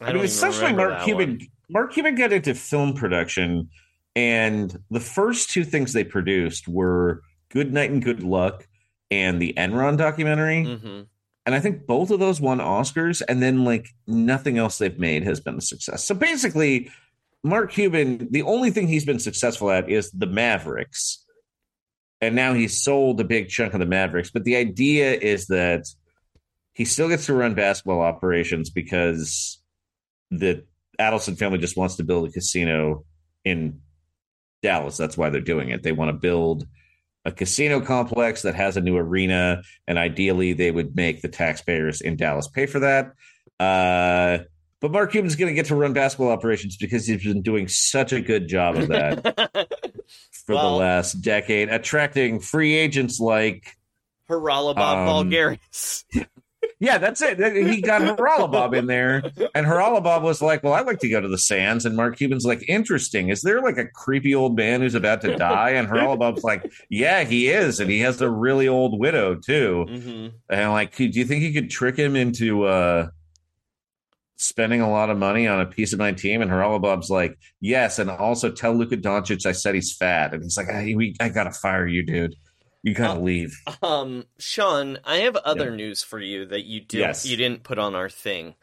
I, 0.01 0.09
I, 0.09 0.13
mean, 0.13 0.23
essentially, 0.23 0.73
Mark 0.73 1.03
Cuban. 1.03 1.29
one. 1.31 1.47
Mark 1.69 1.93
Cuban 1.93 2.15
got 2.15 2.31
into 2.33 2.53
film 2.53 2.93
production, 2.93 3.69
and 4.15 4.77
the 4.91 4.99
first 4.99 5.49
two 5.49 5.63
things 5.63 5.93
they 5.93 6.03
produced 6.03 6.67
were 6.67 7.21
"Good 7.49 7.73
Night 7.73 7.91
and 7.91 8.03
Good 8.03 8.23
Luck" 8.23 8.67
and 9.11 9.41
the 9.41 9.53
Enron 9.57 9.97
documentary. 9.97 10.63
Mhm. 10.65 11.07
And 11.45 11.53
I 11.53 11.59
think 11.59 11.85
both 11.85 12.09
of 12.09 12.19
those 12.19 12.41
won 12.41 12.57
Oscars, 12.59 13.21
and 13.27 13.41
then 13.41 13.63
like 13.63 13.89
nothing 14.07 14.57
else 14.57 14.77
they've 14.79 14.97
made 14.97 15.23
has 15.23 15.39
been 15.39 15.57
a 15.57 15.61
success. 15.61 16.03
So 16.03 16.15
basically, 16.15 16.89
Mark 17.43 17.71
Cuban, 17.71 18.27
the 18.31 18.41
only 18.41 18.71
thing 18.71 18.87
he's 18.87 19.05
been 19.05 19.19
successful 19.19 19.69
at 19.69 19.89
is 19.89 20.09
the 20.11 20.25
Mavericks. 20.27 21.21
and 22.21 22.33
now 22.33 22.53
he's 22.53 22.81
sold 22.81 23.19
a 23.19 23.23
big 23.25 23.49
chunk 23.49 23.73
of 23.73 23.79
the 23.79 23.85
Mavericks. 23.85 24.31
But 24.31 24.45
the 24.45 24.55
idea 24.55 25.13
is 25.13 25.47
that 25.47 25.85
he 26.75 26.85
still 26.85 27.09
gets 27.09 27.25
to 27.25 27.33
run 27.33 27.55
basketball 27.55 28.01
operations 28.01 28.69
because 28.69 29.59
the 30.29 30.63
Adelson 30.99 31.37
family 31.37 31.57
just 31.57 31.75
wants 31.77 31.95
to 31.95 32.03
build 32.03 32.27
a 32.29 32.31
casino 32.31 33.03
in 33.43 33.79
Dallas. 34.61 34.97
That's 34.97 35.17
why 35.17 35.29
they're 35.29 35.41
doing 35.41 35.69
it. 35.69 35.81
They 35.83 35.91
want 35.93 36.09
to 36.09 36.13
build 36.13 36.67
a 37.25 37.31
casino 37.31 37.81
complex 37.81 38.43
that 38.43 38.53
has 38.55 38.77
a 38.77 38.81
new 38.81 38.95
arena, 38.97 39.63
and 39.87 39.97
ideally, 39.97 40.53
they 40.53 40.69
would 40.69 40.95
make 40.95 41.21
the 41.21 41.27
taxpayers 41.27 42.01
in 42.01 42.17
Dallas 42.17 42.47
pay 42.47 42.65
for 42.67 42.79
that. 42.79 43.13
Uh, 43.59 44.43
but 44.81 44.91
Mark 44.91 45.11
Cuban's 45.11 45.35
going 45.35 45.49
to 45.49 45.55
get 45.55 45.67
to 45.67 45.75
run 45.75 45.93
basketball 45.93 46.29
operations 46.29 46.77
because 46.77 47.07
he's 47.07 47.23
been 47.23 47.41
doing 47.41 47.67
such 47.67 48.11
a 48.13 48.21
good 48.21 48.47
job 48.47 48.75
of 48.75 48.89
that 48.89 49.23
for 50.45 50.55
Well- 50.55 50.73
the 50.73 50.77
last 50.83 51.13
decade, 51.21 51.69
attracting 51.69 52.39
free 52.41 52.75
agents 52.75 53.19
like. 53.19 53.75
Haralabob 54.29 54.77
Um, 54.77 55.29
Voulgaris. 55.31 56.03
Yeah, 56.79 56.97
that's 56.97 57.21
it. 57.21 57.37
He 57.55 57.81
got 57.81 58.01
Haralabob 58.17 58.75
in 58.77 58.87
there, 58.87 59.23
and 59.55 59.65
Haralabob 59.65 60.21
was 60.23 60.41
like, 60.41 60.61
"Well, 60.61 60.73
I'd 60.73 60.85
like 60.85 60.99
to 60.99 61.09
go 61.09 61.21
to 61.21 61.27
the 61.27 61.37
Sands." 61.37 61.85
And 61.85 61.95
Mark 61.95 62.17
Cuban's 62.17 62.45
like, 62.45 62.67
"Interesting. 62.67 63.29
Is 63.29 63.41
there 63.41 63.61
like 63.61 63.77
a 63.77 63.85
creepy 63.87 64.35
old 64.35 64.57
man 64.57 64.81
who's 64.81 64.95
about 64.95 65.21
to 65.21 65.35
die?" 65.37 65.71
And 65.71 65.87
Haralabob's 65.87 66.43
like, 66.43 66.69
"Yeah, 66.89 67.23
he 67.23 67.47
is, 67.47 67.79
and 67.79 67.89
he 67.89 67.99
has 67.99 68.19
a 68.21 68.29
really 68.29 68.67
old 68.67 68.99
widow 68.99 69.35
too." 69.35 69.85
hmm 69.87 70.27
And 70.49 70.71
like, 70.71 70.95
do 70.95 71.05
you 71.05 71.25
think 71.25 71.43
you 71.43 71.53
could 71.53 71.69
trick 71.69 71.95
him 71.97 72.15
into 72.15 72.65
uh 72.65 73.07
spending 74.37 74.81
a 74.81 74.89
lot 74.89 75.09
of 75.09 75.17
money 75.17 75.47
on 75.47 75.61
a 75.61 75.65
piece 75.65 75.93
of 75.93 75.99
my 75.99 76.11
team? 76.11 76.41
And 76.41 76.51
Haralabob's 76.51 77.09
like, 77.09 77.37
"Yes, 77.61 77.99
and 77.99 78.09
also 78.09 78.51
tell 78.51 78.73
Luka 78.73 78.97
Doncic 78.97 79.45
I 79.45 79.53
said 79.53 79.75
he's 79.75 79.95
fat." 79.95 80.33
And 80.33 80.43
he's 80.43 80.57
like, 80.57 80.69
"I, 80.69 80.93
we, 80.95 81.15
I 81.21 81.29
gotta 81.29 81.51
fire 81.51 81.87
you, 81.87 82.03
dude. 82.03 82.35
You 82.85 82.93
gotta 82.93 83.19
Uh, 83.19 83.23
leave." 83.23 83.59
Um, 83.81 84.27
Sean, 84.37 84.99
I 85.03 85.17
have 85.17 85.35
other 85.37 85.71
Yeah. 85.71 85.75
news 85.75 86.03
for 86.03 86.19
you 86.19 86.45
that 86.45 86.65
you 86.65 86.81
did 86.81 86.99
Yes. 86.99 87.25
you 87.25 87.35
didn't 87.35 87.63
put 87.63 87.79
on 87.79 87.95
our 87.95 88.09
thing. 88.09 88.53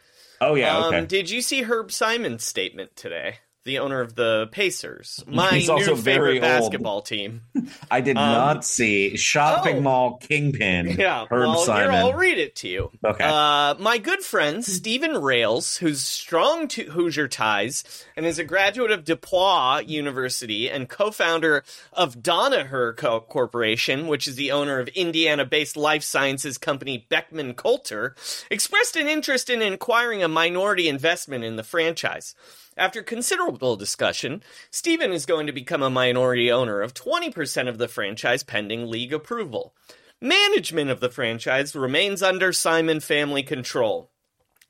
Oh 0.40 0.54
yeah, 0.54 0.78
um, 0.78 0.94
okay. 0.94 1.06
Did 1.06 1.28
you 1.28 1.42
see 1.42 1.62
Herb 1.62 1.90
Simon's 1.90 2.44
statement 2.44 2.94
today? 2.94 3.38
The 3.64 3.78
owner 3.78 4.00
of 4.00 4.16
the 4.16 4.48
Pacers, 4.50 5.22
my 5.26 5.50
He's 5.50 5.68
new 5.68 5.94
favorite 5.94 6.32
old. 6.32 6.40
basketball 6.42 7.00
team. 7.00 7.42
I 7.92 8.00
did 8.00 8.16
Um, 8.16 8.32
not 8.32 8.64
see 8.64 9.16
shopping 9.16 9.76
oh. 9.76 9.80
mall 9.82 10.16
kingpin. 10.18 10.88
Yeah, 10.98 11.26
Herb 11.30 11.46
well, 11.48 11.58
Simon. 11.58 11.92
here 11.92 12.00
I'll 12.00 12.12
read 12.14 12.38
it 12.38 12.56
to 12.56 12.68
you. 12.68 12.90
Okay. 13.04 13.22
Uh, 13.24 13.76
my 13.78 13.98
good 13.98 14.20
friend 14.22 14.64
Steven 14.64 15.16
Rales, 15.22 15.76
who's 15.76 16.00
strong 16.02 16.66
to 16.68 16.84
Hoosier 16.90 17.28
ties 17.28 17.84
and 18.16 18.26
is 18.26 18.40
a 18.40 18.44
graduate 18.44 18.90
of 18.90 19.04
DePauw 19.04 19.86
University 19.88 20.68
and 20.68 20.88
co-founder 20.88 21.62
of 21.92 22.16
Danaher 22.16 22.96
Co- 22.96 23.20
Corporation, 23.20 24.08
which 24.08 24.26
is 24.26 24.34
the 24.34 24.50
owner 24.50 24.80
of 24.80 24.88
Indiana-based 24.88 25.76
life 25.76 26.02
sciences 26.02 26.58
company 26.58 27.06
Beckman 27.08 27.54
Coulter, 27.54 28.16
expressed 28.50 28.96
an 28.96 29.06
interest 29.06 29.48
in 29.48 29.62
acquiring 29.62 30.20
a 30.24 30.28
minority 30.28 30.88
investment 30.88 31.44
in 31.44 31.54
the 31.54 31.62
franchise. 31.62 32.34
After 32.76 33.02
considerable 33.02 33.76
discussion, 33.76 34.42
Steven 34.70 35.12
is 35.12 35.26
going 35.26 35.46
to 35.46 35.52
become 35.52 35.82
a 35.82 35.90
minority 35.90 36.50
owner 36.50 36.80
of 36.80 36.94
20% 36.94 37.68
of 37.68 37.78
the 37.78 37.88
franchise 37.88 38.42
pending 38.42 38.88
league 38.88 39.12
approval. 39.12 39.74
Management 40.20 40.88
of 40.88 41.00
the 41.00 41.10
franchise 41.10 41.74
remains 41.74 42.22
under 42.22 42.52
Simon 42.52 43.00
family 43.00 43.42
control. 43.42 44.10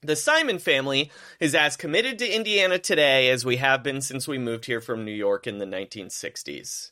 The 0.01 0.17
Simon 0.17 0.59
family 0.59 1.13
is 1.39 1.55
as 1.55 1.77
committed 1.77 2.19
to 2.19 2.35
Indiana 2.35 2.79
today 2.79 3.31
as 3.31 3.45
we 3.45 3.59
have 3.59 3.85
been 3.85 4.01
since 4.01 4.27
we 4.27 4.37
moved 4.37 4.65
here 4.65 4.81
from 4.81 5.05
New 5.05 5.13
York 5.13 5.47
in 5.47 5.59
the 5.59 5.65
1960s. 5.65 6.91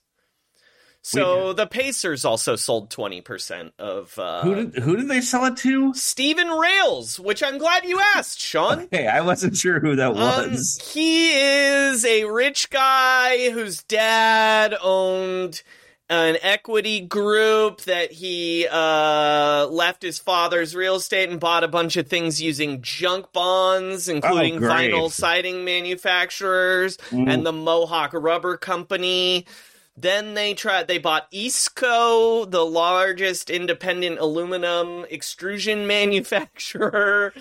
So 1.03 1.53
the 1.55 1.67
Pacers 1.67 2.25
also 2.27 2.57
sold 2.57 2.91
20% 2.91 3.73
of 3.79 4.19
uh, 4.19 4.43
who 4.43 4.55
did 4.55 4.83
who 4.83 4.97
did 4.97 5.09
they 5.09 5.21
sell 5.23 5.47
it 5.47 5.57
to? 5.59 5.95
Steven 5.95 6.49
Rales, 6.49 7.19
which 7.19 7.43
I'm 7.43 7.57
glad 7.59 7.85
you 7.85 8.01
asked, 8.15 8.39
Sean. 8.39 8.87
Hey, 8.93 9.07
I 9.07 9.23
wasn't 9.23 9.57
sure 9.57 9.81
who 9.81 9.97
that 9.97 10.11
Um, 10.11 10.17
was. 10.51 10.79
he 10.93 11.33
is 11.33 12.05
a 12.05 12.25
rich 12.25 12.69
guy 12.71 13.51
whose 13.51 13.83
dad 13.85 14.75
owned 14.83 15.63
an 16.11 16.37
equity 16.43 17.01
group 17.01 17.83
that 17.83 18.11
he 18.11 18.67
uh, 18.71 19.67
left 19.71 20.03
his 20.03 20.19
father's 20.19 20.75
real 20.75 20.97
estate 20.97 21.31
and 21.31 21.39
bought 21.39 21.63
a 21.63 21.69
bunch 21.69 21.97
of 21.97 22.09
things 22.09 22.43
using 22.43 22.83
junk 22.83 23.33
bonds, 23.33 24.09
including 24.09 24.57
Oh, 24.57 24.69
vinyl 24.69 25.11
siding 25.11 25.65
manufacturers 25.65 26.97
Mm. 27.11 27.33
and 27.33 27.47
the 27.47 27.53
Mohawk 27.53 28.11
Rubber 28.13 28.57
Company. 28.57 29.47
Then 29.97 30.33
they 30.35 30.55
tried. 30.55 30.89
They 30.89 30.97
bought 30.99 31.27
Easco, 31.31 32.47
the 32.47 32.65
largest 32.65 33.51
independent 33.51 34.19
aluminum 34.19 35.05
extrusion 35.11 35.87
manufacturer. 36.41 37.35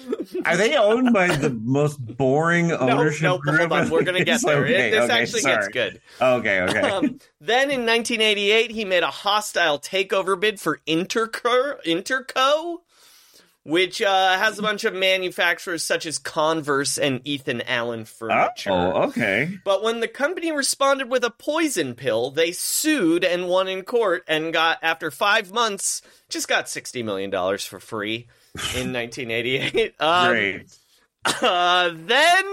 Are 0.46 0.58
they 0.58 0.76
owned 0.76 1.14
by 1.14 1.28
the 1.36 1.52
most 1.52 1.98
boring 2.18 2.68
No, 2.70 2.78
ownership 2.78 3.22
no, 3.24 3.38
group? 3.38 3.60
hold 3.60 3.72
on. 3.72 3.90
We're 3.90 4.04
gonna 4.04 4.26
get 4.26 4.42
there. 4.46 4.64
okay, 4.66 4.88
It- 4.90 4.92
this 4.92 5.04
okay, 5.10 5.22
actually 5.22 5.42
gets 5.44 5.68
good. 5.70 6.02
Okay, 6.20 6.62
okay. 6.62 6.80
Um, 6.82 7.20
then 7.40 7.72
in 7.72 7.86
1988, 7.86 8.72
he 8.72 8.84
made 8.84 9.04
a 9.04 9.12
hostile 9.12 9.80
takeover 9.80 10.38
bid 10.38 10.60
for 10.60 10.80
Interco, 10.86 11.76
Interco 11.86 12.80
which 13.64 14.02
uh, 14.02 14.38
has 14.38 14.58
a 14.58 14.62
bunch 14.62 14.84
of 14.86 14.94
manufacturers 14.94 15.84
such 15.84 16.06
as 16.06 16.18
Converse 16.18 16.98
and 16.98 17.22
Ethan 17.26 17.62
Allen 17.64 18.06
Furniture. 18.06 18.72
oh, 18.72 19.04
okay. 19.10 19.58
But 19.66 19.84
when 19.84 20.00
the 20.00 20.08
company 20.08 20.52
responded 20.52 21.10
with 21.10 21.24
a 21.24 21.30
poison 21.30 21.94
pill, 21.94 22.32
they 22.32 22.52
sued 22.52 23.24
and 23.24 23.48
won 23.48 23.68
in 23.68 23.84
court 23.84 24.24
and 24.28 24.54
got, 24.54 24.80
after 24.82 25.12
five 25.12 25.52
months, 25.52 26.02
just 26.30 26.48
got 26.48 26.66
$60 26.66 27.04
million 27.04 27.32
for 27.60 27.80
free 27.80 28.28
in 28.76 28.94
1988. 28.94 29.94
Um, 30.00 30.30
Great. 30.30 30.78
uh, 31.42 31.90
then 31.94 32.46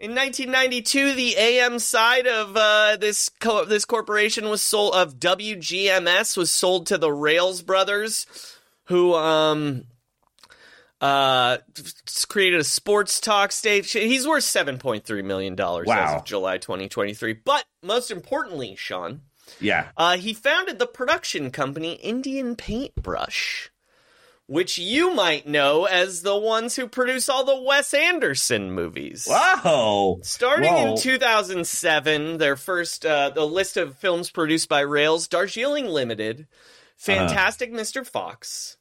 in 0.00 0.14
1992, 0.14 1.14
the 1.14 1.36
AM 1.36 1.78
side 1.78 2.26
of 2.26 2.56
uh, 2.56 2.96
this 2.96 3.28
co- 3.38 3.66
this 3.66 3.84
corporation 3.84 4.48
was 4.48 4.62
sold 4.62 4.94
of 4.94 5.20
WGMS 5.20 6.36
was 6.38 6.50
sold 6.50 6.86
to 6.86 6.96
the 6.96 7.12
Rales 7.12 7.60
brothers, 7.62 8.26
who 8.84 9.14
um 9.14 9.84
uh 11.00 11.58
created 12.28 12.60
a 12.60 12.64
sports 12.64 13.20
talk 13.20 13.52
station. 13.52 14.02
He's 14.02 14.26
worth 14.26 14.44
7.3 14.44 15.24
million 15.24 15.54
dollars 15.54 15.88
as 15.90 16.14
of 16.16 16.24
July 16.24 16.58
2023. 16.58 17.32
But 17.44 17.64
most 17.82 18.10
importantly, 18.10 18.76
Sean, 18.76 19.22
Yeah. 19.60 19.88
uh, 19.96 20.16
he 20.18 20.32
founded 20.34 20.78
the 20.78 20.86
production 20.86 21.50
company 21.50 21.94
Indian 21.94 22.54
Paintbrush, 22.56 23.70
which 24.46 24.76
you 24.78 25.14
might 25.14 25.46
know 25.48 25.86
as 25.86 26.22
the 26.22 26.36
ones 26.36 26.76
who 26.76 26.86
produce 26.86 27.28
all 27.28 27.44
the 27.44 27.60
Wes 27.62 27.94
Anderson 27.94 28.70
movies. 28.70 29.26
Wow. 29.28 30.18
Starting 30.22 30.72
Whoa. 30.74 30.92
in 30.92 30.96
2007, 30.98 32.36
their 32.38 32.56
first 32.56 33.06
uh, 33.06 33.30
the 33.30 33.46
list 33.46 33.76
of 33.76 33.96
films 33.96 34.30
produced 34.30 34.68
by 34.68 34.80
Rales: 34.80 35.26
Darjeeling 35.28 35.86
Limited, 35.86 36.46
Fantastic 36.96 37.72
Mr. 37.72 38.06
Fox, 38.06 38.76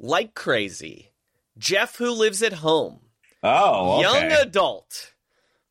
Like 0.00 0.34
Crazy, 0.34 1.11
Jeff 1.58 1.96
Who 1.96 2.10
Lives 2.10 2.42
at 2.42 2.54
Home, 2.54 3.00
Oh, 3.42 3.94
okay. 3.94 4.02
Young 4.02 4.32
Adult, 4.40 5.12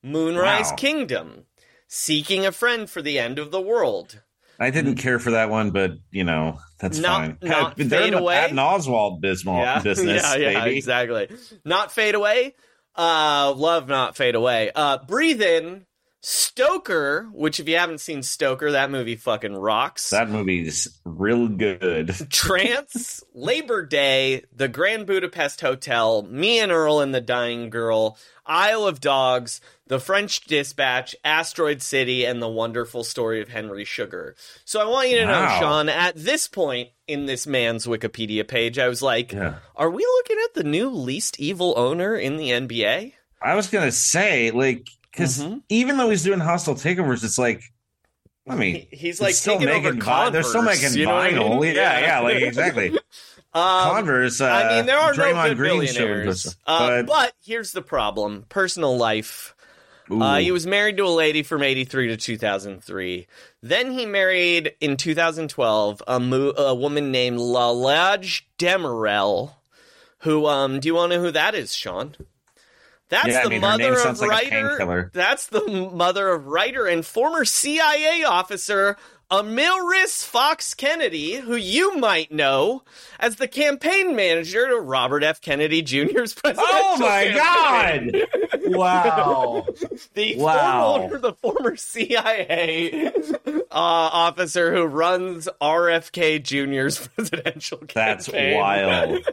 Moonrise 0.03 0.69
Wow. 0.71 0.75
Kingdom, 0.75 1.45
Seeking 1.87 2.45
a 2.45 2.51
Friend 2.51 2.89
for 2.89 3.01
the 3.01 3.17
End 3.19 3.39
of 3.39 3.51
the 3.51 3.61
World. 3.61 4.21
I 4.59 4.69
didn't 4.69 4.95
care 4.95 5.17
for 5.19 5.31
that 5.31 5.49
one, 5.49 5.71
but 5.71 5.91
you 6.11 6.23
know 6.23 6.59
that's 6.79 6.99
Not- 6.99 7.19
fine. 7.21 7.37
not 7.41 7.77
They're 7.77 7.89
Fade 7.89 8.07
in 8.09 8.11
the 8.13 8.19
Away? 8.19 8.35
Patton 8.35 8.57
Oswalt 8.57 9.19
bismal 9.21 9.57
yeah, 9.61 9.79
business, 9.81 10.21
yeah, 10.23 10.35
yeah, 10.51 10.63
baby. 10.63 10.77
exactly. 10.77 11.29
Not 11.65 11.91
fade 11.91 12.13
away. 12.15 12.53
Uh, 12.95 13.53
love 13.55 13.87
not 13.87 14.15
fade 14.17 14.35
away. 14.35 14.69
Uh, 14.75 14.99
breathe 14.99 15.41
in. 15.41 15.85
Stoker, 16.21 17.27
which 17.33 17.59
if 17.59 17.67
you 17.67 17.77
haven't 17.77 17.99
seen 17.99 18.21
Stoker, 18.23 18.71
that 18.71 18.91
movie 18.91 19.15
fucking 19.15 19.55
rocks. 19.55 20.11
That 20.11 20.29
movie's 20.29 20.99
real 21.03 21.47
good. 21.47 22.15
Trance, 22.29 23.23
Labor 23.33 23.85
Day, 23.85 24.43
The 24.55 24.67
Grand 24.67 25.07
Budapest 25.07 25.61
Hotel, 25.61 26.21
Me 26.23 26.59
and 26.59 26.71
Earl 26.71 26.99
and 26.99 27.13
the 27.13 27.21
Dying 27.21 27.69
Girl, 27.69 28.17
Isle 28.45 28.85
of 28.87 28.99
Dogs, 29.01 29.61
The 29.87 29.99
French 29.99 30.41
Dispatch, 30.45 31.15
Asteroid 31.25 31.81
City, 31.81 32.25
and 32.25 32.41
The 32.41 32.49
Wonderful 32.49 33.03
Story 33.03 33.41
of 33.41 33.49
Henry 33.49 33.83
Sugar. 33.85 34.35
So 34.63 34.79
I 34.79 34.85
want 34.85 35.09
you 35.09 35.17
to 35.17 35.25
know, 35.25 35.57
Sean, 35.59 35.89
at 35.89 36.15
this 36.15 36.47
point 36.47 36.89
in 37.07 37.25
this 37.25 37.47
man's 37.47 37.87
Wikipedia 37.87 38.47
page, 38.47 38.77
I 38.77 38.87
was 38.87 39.01
like, 39.01 39.31
Yeah. 39.31 39.55
are 39.75 39.89
we 39.89 40.03
looking 40.05 40.37
at 40.45 40.53
the 40.53 40.63
new 40.63 40.89
least 40.89 41.39
evil 41.39 41.73
owner 41.77 42.15
in 42.15 42.37
the 42.37 42.49
NBA? 42.51 43.13
I 43.41 43.55
was 43.55 43.67
gonna 43.71 43.91
say, 43.91 44.51
like, 44.51 44.87
because 45.11 45.39
Mhm. 45.39 45.61
even 45.69 45.97
though 45.97 46.09
he's 46.09 46.23
doing 46.23 46.39
hostile 46.39 46.75
takeovers, 46.75 47.23
it's 47.23 47.37
like, 47.37 47.61
I 48.49 48.55
mean, 48.55 48.87
He- 48.89 48.97
He's 48.97 49.21
like 49.21 49.35
still 49.35 49.59
making 49.59 50.01
vi- 50.01 50.29
they're 50.31 50.43
still 50.43 50.61
making 50.63 50.93
you 50.93 51.05
know 51.05 51.13
what 51.15 51.25
I 51.25 51.31
vinyl. 51.31 51.61
mean? 51.61 51.75
Yeah, 51.75 51.99
yeah, 51.99 52.19
like 52.19 52.37
exactly. 52.41 52.97
Um, 53.53 53.63
Converse. 53.95 54.39
Uh, 54.39 54.45
I 54.45 54.77
mean, 54.77 54.85
there 54.85 54.97
are 54.97 55.11
Draymond 55.13 55.33
no 55.35 55.43
good 55.49 55.57
Green 55.57 55.79
billionaires. 55.81 56.55
Uh, 56.65 56.87
but 56.87 57.05
but 57.05 57.33
here's 57.43 57.73
the 57.73 57.81
problem: 57.81 58.45
personal 58.47 58.95
life. 58.97 59.53
Uh, 60.09 60.37
he 60.39 60.51
was 60.51 60.65
married 60.65 60.95
to 60.97 61.03
a 61.05 61.09
lady 61.09 61.43
from 61.43 61.61
83 61.61 62.07
to 62.07 62.15
2003. 62.17 63.27
Then 63.61 63.91
he 63.91 64.05
married 64.05 64.73
in 64.79 64.95
2012 64.97 66.01
a, 66.07 66.17
mo- 66.19 66.53
a 66.57 66.73
woman 66.75 67.11
named 67.11 67.39
Lalage 67.39 68.47
Demirel, 68.57 69.53
who, 70.19 70.47
um, 70.47 70.79
do 70.79 70.87
you 70.87 70.95
want 70.95 71.11
to 71.11 71.17
know 71.17 71.23
who 71.23 71.31
that 71.31 71.53
is, 71.55 71.73
Sean? 71.75 72.15
That's 73.11 73.27
Yeah, 73.27 73.41
I 73.41 73.43
the 73.43 73.49
mean, 73.51 73.61
mother 73.61 73.93
of 73.99 74.19
writer. 74.21 75.11
That's 75.13 75.45
the 75.47 75.89
mother 75.93 76.29
of 76.29 76.47
writer 76.47 76.87
and 76.87 77.05
former 77.05 77.45
CIA 77.45 78.23
officer 78.23 78.97
Amaryllis 79.29 80.23
Fox 80.25 80.73
Kennedy, 80.73 81.35
who 81.35 81.55
you 81.55 81.95
might 81.97 82.33
know 82.33 82.83
as 83.17 83.37
the 83.37 83.47
campaign 83.47 84.13
manager 84.15 84.67
to 84.67 84.75
Robert 84.77 85.23
F. 85.23 85.39
Kennedy 85.39 85.81
Jr.'s 85.81 86.33
presidential 86.35 86.67
Oh 86.73 86.97
my 86.99 87.27
campaign. 87.31 88.11
god! 88.11 88.61
Wow. 88.65 89.67
The 90.13 90.35
Wow. 90.37 90.97
former, 90.99 91.17
the 91.19 91.33
former 91.35 91.75
CIA 91.77 93.07
uh, 93.07 93.61
officer 93.71 94.73
who 94.75 94.83
runs 94.83 95.47
RFK 95.61 96.43
Jr.'s 96.43 97.07
presidential 97.15 97.77
campaign. 97.77 97.93
That's 97.93 98.29
wild. 98.29 99.25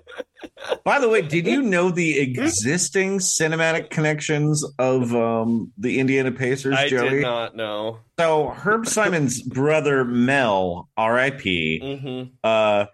By 0.84 1.00
the 1.00 1.08
way, 1.08 1.22
did 1.22 1.46
you 1.46 1.62
know 1.62 1.90
the 1.90 2.18
existing 2.20 3.18
cinematic 3.18 3.90
connections 3.90 4.64
of 4.78 5.14
um, 5.14 5.72
the 5.76 5.98
Indiana 5.98 6.30
Pacers, 6.32 6.76
I 6.76 6.88
Joey? 6.88 7.08
did 7.10 7.22
not 7.22 7.56
know. 7.56 8.00
So 8.18 8.48
Herb 8.50 8.86
Simon's 8.86 9.42
brother 9.42 10.04
Mel, 10.04 10.88
R.I.P., 10.96 11.98
hmm 12.02 12.22
uh, 12.46 12.86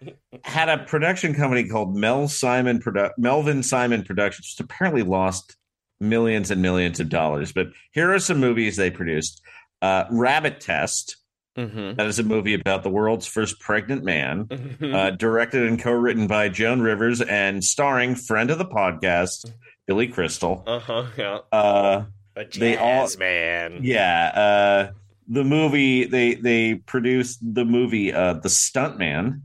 had 0.43 0.69
a 0.69 0.79
production 0.79 1.35
company 1.35 1.69
called 1.69 1.95
Mel 1.97 2.29
Simon 2.29 2.81
Produ- 2.81 3.13
Melvin 3.19 3.63
Simon 3.63 4.03
Productions, 4.03 4.55
which 4.57 4.65
apparently 4.65 5.03
lost 5.03 5.57
millions 6.01 6.51
and 6.51 6.61
millions 6.61 6.99
of 7.01 7.09
dollars. 7.09 7.53
But 7.53 7.69
here 7.93 8.13
are 8.13 8.19
some 8.19 8.41
movies 8.41 8.77
they 8.77 8.91
produced: 8.91 9.41
uh, 9.83 10.05
Rabbit 10.11 10.61
Test. 10.61 11.17
Hmm 11.57 11.93
That 11.95 12.07
is 12.07 12.19
a 12.19 12.23
movie 12.25 12.55
about 12.55 12.83
the 12.83 12.91
world's 12.91 13.27
first 13.27 13.61
pregnant 13.61 14.05
man, 14.05 14.45
Mm-hmm. 14.47 14.95
uh, 14.95 15.11
directed 15.11 15.63
and 15.69 15.79
co-written 15.81 16.27
by 16.27 16.49
Joan 16.49 16.81
Rivers 16.81 17.21
and 17.21 17.63
starring 17.63 18.15
friend 18.15 18.51
of 18.51 18.59
the 18.59 18.65
podcast 18.67 19.51
Billy 19.87 20.09
Crystal. 20.09 20.63
Uh 20.67 20.79
huh. 20.81 21.05
Yeah. 21.17 21.39
Uh, 21.53 22.05
A 22.37 22.45
They 22.59 22.77
all- 22.77 23.03
jazz 23.07 23.19
man. 23.19 23.81
yeah, 23.83 24.31
uh, 24.35 24.93
the 25.29 25.45
movie 25.45 26.05
they 26.07 26.35
they 26.35 26.75
produced 26.75 27.39
the 27.43 27.65
movie 27.65 28.13
uh, 28.13 28.35
The 28.35 28.49
Stuntman, 28.49 29.43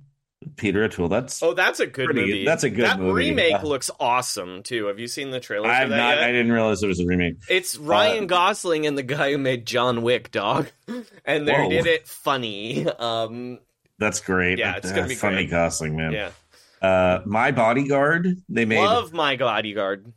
Peter 0.55 0.83
O'Toole. 0.83 1.09
That's 1.09 1.43
Oh, 1.43 1.53
that's 1.53 1.79
a 1.79 1.85
good 1.87 2.05
Pretty- 2.05 2.21
movie. 2.21 2.45
that's 2.45 2.63
a 2.63 2.69
good 2.69 2.85
that 2.85 2.99
movie. 2.99 3.29
remake 3.29 3.55
Uh, 3.55 3.61
looks 3.63 3.91
awesome 3.99 4.63
too. 4.63 4.85
Have 4.85 4.97
you 4.99 5.07
seen 5.07 5.31
the 5.31 5.39
trailer? 5.39 5.67
I've 5.69 5.89
not. 5.89 6.15
yet? 6.17 6.23
I 6.23 6.27
didn't 6.31 6.51
realize 6.51 6.81
it 6.81 6.87
was 6.87 6.99
a 7.01 7.05
remake. 7.05 7.35
It's 7.49 7.77
Ryan 7.77 8.23
Uh, 8.23 8.27
Gosling 8.27 8.85
and 8.85 8.97
the 8.97 9.03
guy 9.03 9.31
who 9.31 9.37
made 9.37 9.65
John 9.65 10.01
Wick, 10.01 10.31
dog, 10.31 10.67
and 11.25 11.47
they 11.47 11.53
Whoa. 11.53 11.69
did 11.69 11.85
it 11.87 12.07
funny. 12.07 12.87
Um, 12.87 13.59
That's 13.97 14.21
great. 14.21 14.59
Yeah, 14.59 14.77
it's 14.77 14.91
gonna 14.91 15.07
be 15.07 15.15
funny 15.15 15.35
great. 15.45 15.49
Gosling 15.51 15.97
man. 15.97 16.13
yeah, 16.13 16.31
Uh, 16.81 17.19
My 17.25 17.51
Bodyguard. 17.51 18.27
They 18.47 18.63
made. 18.65 18.79
love 18.83 19.11
my 19.11 19.35
bodyguard. 19.35 20.13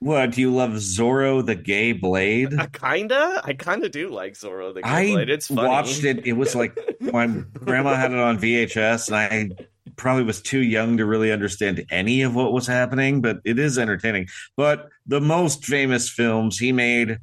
What 0.00 0.32
do 0.32 0.40
you 0.40 0.52
love? 0.54 0.72
Zorro 0.72 1.44
the 1.44 1.54
Gay 1.54 1.92
Blade. 1.92 2.52
I 2.58 2.66
kinda, 2.66 3.40
I 3.44 3.54
kinda 3.54 3.88
do 3.88 4.08
like 4.10 4.34
Zorro 4.34 4.74
the 4.74 4.82
Gay 4.82 4.88
I 4.88 5.06
Blade. 5.12 5.30
It's 5.30 5.48
funny. 5.48 5.66
watched 5.68 6.04
it. 6.04 6.26
It 6.26 6.34
was 6.34 6.54
like 6.54 6.76
my 7.00 7.26
grandma 7.54 7.94
had 7.94 8.12
it 8.12 8.18
on 8.18 8.38
VHS, 8.38 9.08
and 9.10 9.54
I 9.58 9.64
probably 9.96 10.24
was 10.24 10.42
too 10.42 10.60
young 10.62 10.98
to 10.98 11.06
really 11.06 11.32
understand 11.32 11.86
any 11.90 12.22
of 12.22 12.34
what 12.34 12.52
was 12.52 12.66
happening. 12.66 13.22
But 13.22 13.38
it 13.44 13.58
is 13.58 13.78
entertaining. 13.78 14.28
But 14.56 14.88
the 15.06 15.20
most 15.22 15.64
famous 15.64 16.10
films 16.10 16.58
he 16.58 16.70
made, 16.72 17.18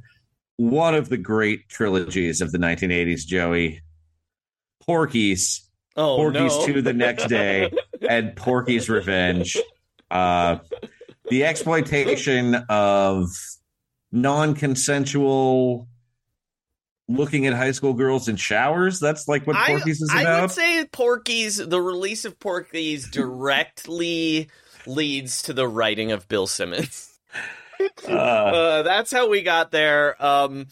one 0.58 0.96
of 0.96 1.10
the 1.10 1.18
great 1.18 1.70
trilogies 1.70 2.42
of 2.42 2.52
the 2.52 2.58
1980s, 2.58 3.26
Joey. 3.28 3.82
Porky's, 4.84 5.68
Oh 5.96 6.16
Porky's 6.16 6.58
no. 6.58 6.66
2 6.66 6.82
the 6.82 6.94
next 6.94 7.28
day, 7.28 7.72
and 8.10 8.36
Porky's 8.36 8.90
Revenge. 8.90 9.58
Uh, 10.10 10.58
the 11.30 11.46
exploitation 11.46 12.56
of 12.70 13.28
non-consensual 14.12 15.88
looking 17.08 17.46
at 17.46 17.54
high 17.54 17.72
school 17.72 17.94
girls 17.94 18.28
in 18.28 18.36
showers. 18.38 19.00
That's 19.00 19.28
like 19.28 19.46
what 19.46 19.56
I, 19.56 19.68
Porky's 19.68 20.02
is 20.02 20.10
I 20.14 20.22
about. 20.22 20.42
would 20.42 20.52
say 20.52 20.86
Porky's, 20.92 21.58
the 21.58 21.82
release 21.82 22.26
of 22.26 22.40
Porky's 22.40 23.10
directly 23.10 24.50
leads 24.86 25.44
to 25.44 25.54
the 25.54 25.68
writing 25.68 26.12
of 26.12 26.28
Bill 26.28 26.48
Simmons. 26.48 27.20
Uh, 28.08 28.12
Uh, 28.12 28.82
that's 28.84 29.12
how 29.12 29.28
we 29.30 29.42
got 29.42 29.72
there. 29.72 30.24
Um, 30.24 30.68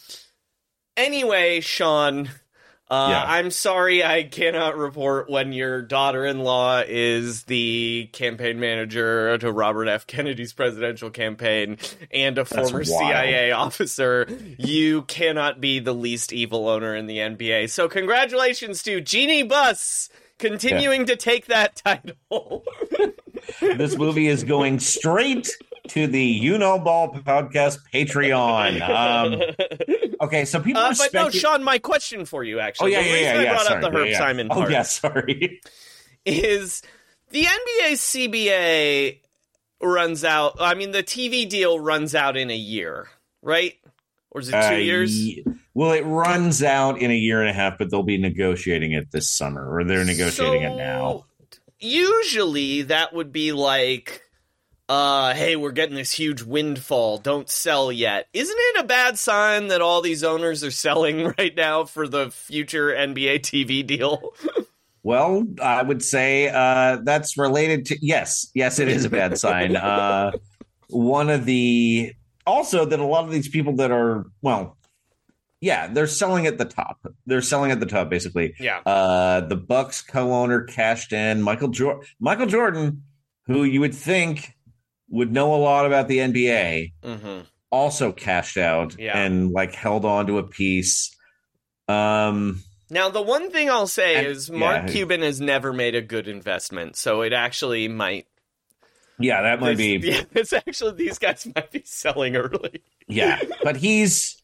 anyway, 0.95 1.59
Sean, 1.59 2.29
uh, 2.89 3.07
Yeah. 3.11 3.23
I'm 3.25 3.51
sorry 3.51 4.03
I 4.03 4.23
cannot 4.23 4.77
report 4.77 5.29
when 5.29 5.53
your 5.53 5.81
daughter-in-law 5.81 6.83
is 6.87 7.43
the 7.43 8.09
campaign 8.13 8.59
manager 8.59 9.37
to 9.37 9.51
Robert 9.51 9.87
F. 9.87 10.07
Kennedy's 10.07 10.53
presidential 10.53 11.09
campaign 11.09 11.77
and 12.11 12.37
a 12.37 12.45
former 12.45 12.79
wild. 12.79 12.87
CIA 12.87 13.51
officer. 13.51 14.27
You 14.57 15.03
cannot 15.03 15.61
be 15.61 15.79
the 15.79 15.93
least 15.93 16.33
evil 16.33 16.67
owner 16.67 16.95
in 16.95 17.07
the 17.07 17.17
NBA. 17.17 17.69
So 17.69 17.87
congratulations 17.87 18.83
to 18.83 19.01
Jeanie 19.01 19.43
Buss 19.43 20.09
continuing 20.39 21.05
to 21.05 21.15
take 21.15 21.47
that 21.47 21.75
title. 21.75 22.65
this 23.61 23.97
movie 23.97 24.27
is 24.27 24.43
going 24.43 24.79
straight 24.79 25.49
to 25.89 26.07
the 26.07 26.23
You 26.23 26.57
Know 26.57 26.79
Ball 26.79 27.13
podcast 27.13 27.79
Patreon. 27.93 28.79
Um, 28.89 30.15
okay, 30.21 30.45
so 30.45 30.59
people 30.59 30.81
Uh, 30.81 30.89
are 30.89 30.95
but 30.97 31.13
no, 31.13 31.29
Sean, 31.29 31.63
my 31.63 31.77
question 31.79 32.25
for 32.25 32.43
you 32.43 32.57
Oh 32.59 32.63
actually. 32.63 32.91
yeah, 32.93 33.01
the 33.01 33.07
yeah, 33.07 33.13
reason 33.13 33.25
yeah, 33.35 33.39
I 33.39 33.43
yeah. 33.43 33.51
brought 33.53 33.65
sorry. 33.65 33.83
up 33.85 33.91
the 33.91 33.97
Herb 33.97 34.05
yeah, 34.07 34.11
yeah. 34.11 34.17
Simon 34.17 34.47
Oh 34.51 34.67
yeah, 34.67 34.81
sorry. 34.83 35.61
is 36.25 36.81
the 37.31 37.43
NBA 37.43 37.91
CBA 37.93 39.19
runs 39.81 40.23
out. 40.23 40.57
I 40.59 40.73
mean, 40.73 40.91
the 40.91 41.03
TV 41.03 41.47
deal 41.47 41.79
runs 41.79 42.13
out 42.15 42.35
in 42.37 42.49
a 42.49 42.55
year, 42.55 43.07
right? 43.41 43.75
Or 44.31 44.41
is 44.41 44.49
it 44.49 44.51
two 44.51 44.57
Uh, 44.57 44.71
years? 44.71 45.19
ye- 45.19 45.43
Well, 45.73 45.91
it 45.93 46.01
runs 46.05 46.61
out 46.61 46.99
in 46.99 47.09
a 47.11 47.15
year 47.15 47.39
and 47.41 47.49
a 47.49 47.53
half, 47.53 47.77
but 47.77 47.89
they'll 47.89 48.03
be 48.03 48.17
negotiating 48.17 48.91
it 48.91 49.11
this 49.11 49.29
summer, 49.29 49.73
or 49.73 49.83
they're 49.83 50.03
negotiating 50.05 50.61
it 50.63 50.75
now. 50.75 51.25
Usually, 51.79 52.81
that 52.83 53.13
would 53.13 53.31
be 53.31 53.51
like, 53.53 54.23
uh, 54.89 55.33
"Hey, 55.33 55.55
we're 55.55 55.71
getting 55.71 55.95
this 55.95 56.11
huge 56.11 56.41
windfall. 56.43 57.19
Don't 57.19 57.49
sell 57.49 57.91
yet." 57.91 58.27
Isn't 58.33 58.57
it 58.57 58.81
a 58.81 58.87
bad 58.87 59.17
sign 59.17 59.67
that 59.67 59.81
all 59.81 60.01
these 60.01 60.23
owners 60.23 60.63
are 60.63 60.71
selling 60.85 61.33
right 61.37 61.55
now 61.55 61.85
for 61.85 62.07
the 62.07 62.31
future 62.31 62.89
NBA 62.89 63.39
TV 63.39 63.85
deal? 63.85 64.33
Well, 65.03 65.45
I 65.61 65.81
would 65.81 66.03
say 66.03 66.49
uh, 66.49 66.97
that's 67.03 67.37
related 67.37 67.85
to 67.87 67.97
yes, 68.01 68.51
yes, 68.53 68.79
it 68.79 68.89
is 68.89 69.05
a 69.05 69.09
bad 69.09 69.37
sign. 69.37 69.75
Uh, 69.77 70.31
one 70.89 71.29
of 71.29 71.45
the 71.45 72.13
also 72.47 72.83
that 72.83 72.99
a 72.99 73.05
lot 73.05 73.23
of 73.23 73.31
these 73.31 73.47
people 73.47 73.75
that 73.77 73.91
are 73.91 74.25
well, 74.41 74.75
yeah, 75.61 75.87
they're 75.87 76.07
selling 76.07 76.47
at 76.47 76.57
the 76.57 76.65
top. 76.65 76.97
They're 77.25 77.41
selling 77.41 77.71
at 77.71 77.79
the 77.79 77.85
top 77.85 78.09
basically. 78.09 78.55
yeah. 78.59 78.79
Uh, 78.79 79.41
the 79.41 79.55
Bucks 79.55 80.01
co-owner 80.01 80.63
cashed 80.63 81.13
in. 81.13 81.41
Michael 81.41 81.67
Jordan, 81.69 82.03
Michael 82.19 82.47
Jordan, 82.47 83.03
who 83.45 83.63
you 83.63 83.79
would 83.81 83.93
think 83.95 84.53
would 85.09 85.31
know 85.31 85.53
a 85.55 85.57
lot 85.57 85.85
about 85.85 86.07
the 86.07 86.19
NBA, 86.19 86.93
hmm 87.03 87.39
also 87.71 88.11
cashed 88.11 88.57
out 88.57 88.95
Yeah. 88.97 89.15
and 89.15 89.51
like 89.51 89.75
held 89.75 90.03
on 90.03 90.25
to 90.25 90.39
a 90.39 90.43
piece. 90.43 91.15
Um, 91.87 92.63
Now, 92.89 93.09
the 93.09 93.21
one 93.21 93.51
thing 93.51 93.69
I'll 93.69 93.85
say 93.85 94.15
And- 94.15 94.27
is 94.27 94.49
Mark 94.49 94.87
yeah. 94.87 94.93
Cuban 94.93 95.21
has 95.21 95.39
never 95.39 95.71
made 95.71 95.93
a 95.93 96.01
good 96.01 96.27
investment, 96.27 96.95
so 96.95 97.21
it 97.21 97.31
actually 97.33 97.87
might. 97.87 98.25
yeah, 99.19 99.41
that 99.43 99.59
might 99.59 99.77
this, 99.77 100.01
be 100.01 100.07
Yeah, 100.09 100.23
it's 100.33 100.51
actually 100.53 100.93
these 100.93 101.19
guys 101.19 101.47
might 101.55 101.69
be 101.71 101.83
selling 101.85 102.35
early. 102.35 102.81
Yeah, 103.07 103.39
but 103.63 103.77
he's 103.77 104.41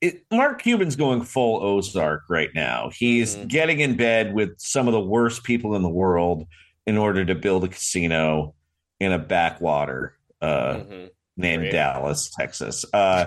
it, 0.00 0.24
Mark 0.30 0.62
Cuban's 0.62 0.96
going 0.96 1.20
full 1.22 1.62
Ozark 1.62 2.22
right 2.30 2.48
now. 2.54 2.90
He's 2.94 3.36
Mhm. 3.36 3.48
getting 3.48 3.80
in 3.80 3.96
bed 3.98 4.32
with 4.32 4.58
some 4.58 4.88
of 4.88 4.92
the 4.92 5.00
worst 5.00 5.44
people 5.44 5.76
in 5.76 5.82
the 5.82 5.90
world 5.90 6.46
in 6.86 6.96
order 6.96 7.22
to 7.26 7.34
build 7.34 7.64
a 7.64 7.68
casino 7.68 8.54
in 9.00 9.12
a 9.12 9.18
backwater 9.18 10.14
uh, 10.40 10.74
Mhm. 10.74 11.10
named 11.36 11.62
Great. 11.64 11.72
Dallas, 11.72 12.30
Texas. 12.30 12.84
Uh, 12.92 13.26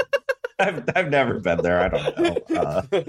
I've 0.58 0.84
I've 0.94 1.08
never 1.10 1.38
been 1.40 1.62
there. 1.62 1.80
I 1.80 1.88
don't 1.88 2.18
know. 2.50 2.56
Uh, 2.56 3.02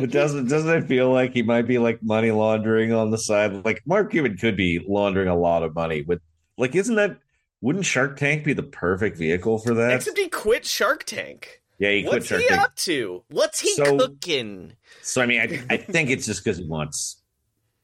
it 0.00 0.10
doesn't 0.10 0.48
doesn't 0.48 0.82
it 0.84 0.88
feel 0.88 1.10
like 1.12 1.32
he 1.32 1.42
might 1.42 1.62
be 1.68 1.78
like 1.78 2.02
money 2.02 2.30
laundering 2.30 2.92
on 2.92 3.10
the 3.10 3.18
side? 3.18 3.64
Like 3.64 3.82
Mark 3.86 4.10
Cuban 4.10 4.36
could 4.36 4.56
be 4.56 4.84
laundering 4.86 5.28
a 5.28 5.36
lot 5.36 5.62
of 5.62 5.74
money 5.74 6.02
with 6.02 6.20
like 6.56 6.74
isn't 6.74 6.96
that 6.96 7.18
wouldn't 7.60 7.86
Shark 7.86 8.16
Tank 8.16 8.44
be 8.44 8.52
the 8.52 8.62
perfect 8.64 9.16
vehicle 9.16 9.58
for 9.58 9.74
that? 9.74 9.92
Except 9.92 10.18
he 10.18 10.28
quit 10.28 10.64
Shark 10.66 11.04
Tank. 11.04 11.60
yeah, 11.78 11.90
he 11.92 12.02
quit 12.04 12.24
Shark. 12.26 12.40
What's 12.42 12.48
he 12.48 12.54
Tank. 12.56 12.62
up 12.62 12.76
to? 12.76 13.24
What's 13.30 13.60
he 13.60 13.74
So- 13.74 13.96
cooking? 13.98 14.72
So 15.02 15.22
I 15.22 15.26
mean, 15.26 15.40
I, 15.40 15.64
I 15.70 15.76
think 15.76 16.10
it's 16.10 16.26
just 16.26 16.42
because 16.44 16.58
he 16.58 16.64
wants 16.66 17.22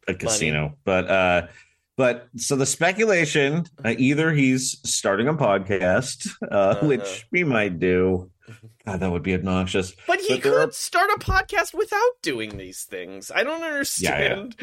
a 0.09 0.15
casino. 0.15 0.77
But 0.85 1.09
uh, 1.09 1.47
but 1.97 2.29
so 2.37 2.57
the 2.57 2.67
speculation 2.67 3.65
uh, 3.85 3.95
either 3.99 4.33
he's 4.33 4.79
starting 4.85 5.29
a 5.29 5.35
podcast, 5.35 6.29
uh, 6.51 6.55
Uh-huh. 6.55 6.87
which 6.87 7.27
we 7.31 7.45
might 7.45 7.79
do. 7.79 8.31
God, 8.87 9.01
that 9.01 9.11
would 9.11 9.23
be 9.23 9.35
obnoxious. 9.35 9.95
But 10.07 10.21
he 10.21 10.35
But 10.35 10.43
could 10.43 10.69
are- 10.69 10.73
start 10.73 11.11
a 11.15 11.19
podcast 11.19 11.73
without 11.73 12.11
doing 12.23 12.59
these 12.59 12.83
things. 12.85 13.31
I 13.35 13.43
don't 13.43 13.63
understand 13.63 14.57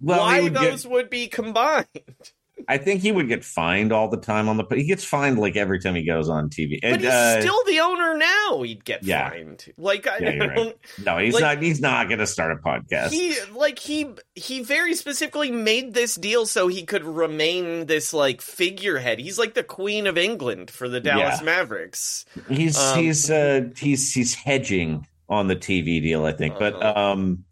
Well, 0.00 0.18
why 0.20 0.40
would 0.40 0.54
get- 0.54 0.62
those 0.62 0.86
would 0.86 1.08
be 1.10 1.28
combined. 1.28 1.86
I 2.70 2.76
think 2.76 3.00
he 3.00 3.10
would 3.12 3.28
get 3.28 3.44
fined 3.46 3.92
all 3.92 4.08
the 4.10 4.18
time 4.18 4.46
on 4.46 4.58
the. 4.58 4.64
He 4.70 4.84
gets 4.84 5.02
fined 5.02 5.38
like 5.38 5.56
every 5.56 5.80
time 5.80 5.94
he 5.94 6.04
goes 6.04 6.28
on 6.28 6.50
TV. 6.50 6.78
But 6.82 6.90
And, 6.92 7.00
he's 7.00 7.10
uh, 7.10 7.40
still 7.40 7.58
the 7.66 7.80
owner 7.80 8.16
now. 8.18 8.60
He'd 8.62 8.84
get 8.84 9.02
Yeah. 9.02 9.30
fined. 9.30 9.72
Like 9.78 10.06
I 10.06 10.18
Yeah, 10.18 10.44
right. 10.44 10.76
no, 11.04 11.16
he's 11.16 11.32
like- 11.32 11.42
not. 11.42 11.62
He's 11.62 11.80
not 11.80 12.08
going 12.08 12.18
to 12.18 12.26
start 12.26 12.52
a 12.52 12.56
podcast. 12.56 13.10
He 13.10 13.34
like 13.54 13.78
he 13.78 14.10
he 14.34 14.62
very 14.62 14.94
specifically 14.94 15.50
made 15.50 15.94
this 15.94 16.14
deal 16.14 16.44
so 16.44 16.68
he 16.68 16.84
could 16.84 17.04
remain 17.04 17.86
this 17.86 18.12
like 18.12 18.42
figurehead. 18.42 19.18
He's 19.18 19.38
like 19.38 19.54
the 19.54 19.64
queen 19.64 20.06
of 20.06 20.18
England 20.18 20.70
for 20.70 20.90
the 20.90 21.00
Dallas 21.00 21.38
Yeah. 21.38 21.44
Mavericks. 21.46 22.26
He's 22.50 22.76
Um, 22.78 22.98
he's 22.98 23.30
uh 23.30 23.62
he's 23.78 24.12
he's 24.12 24.34
hedging 24.34 25.06
on 25.30 25.46
the 25.46 25.56
TV 25.56 26.02
deal, 26.02 26.26
I 26.26 26.32
think. 26.32 26.58
But 26.58 26.74
Uh-huh. 26.74 27.12
um 27.12 27.44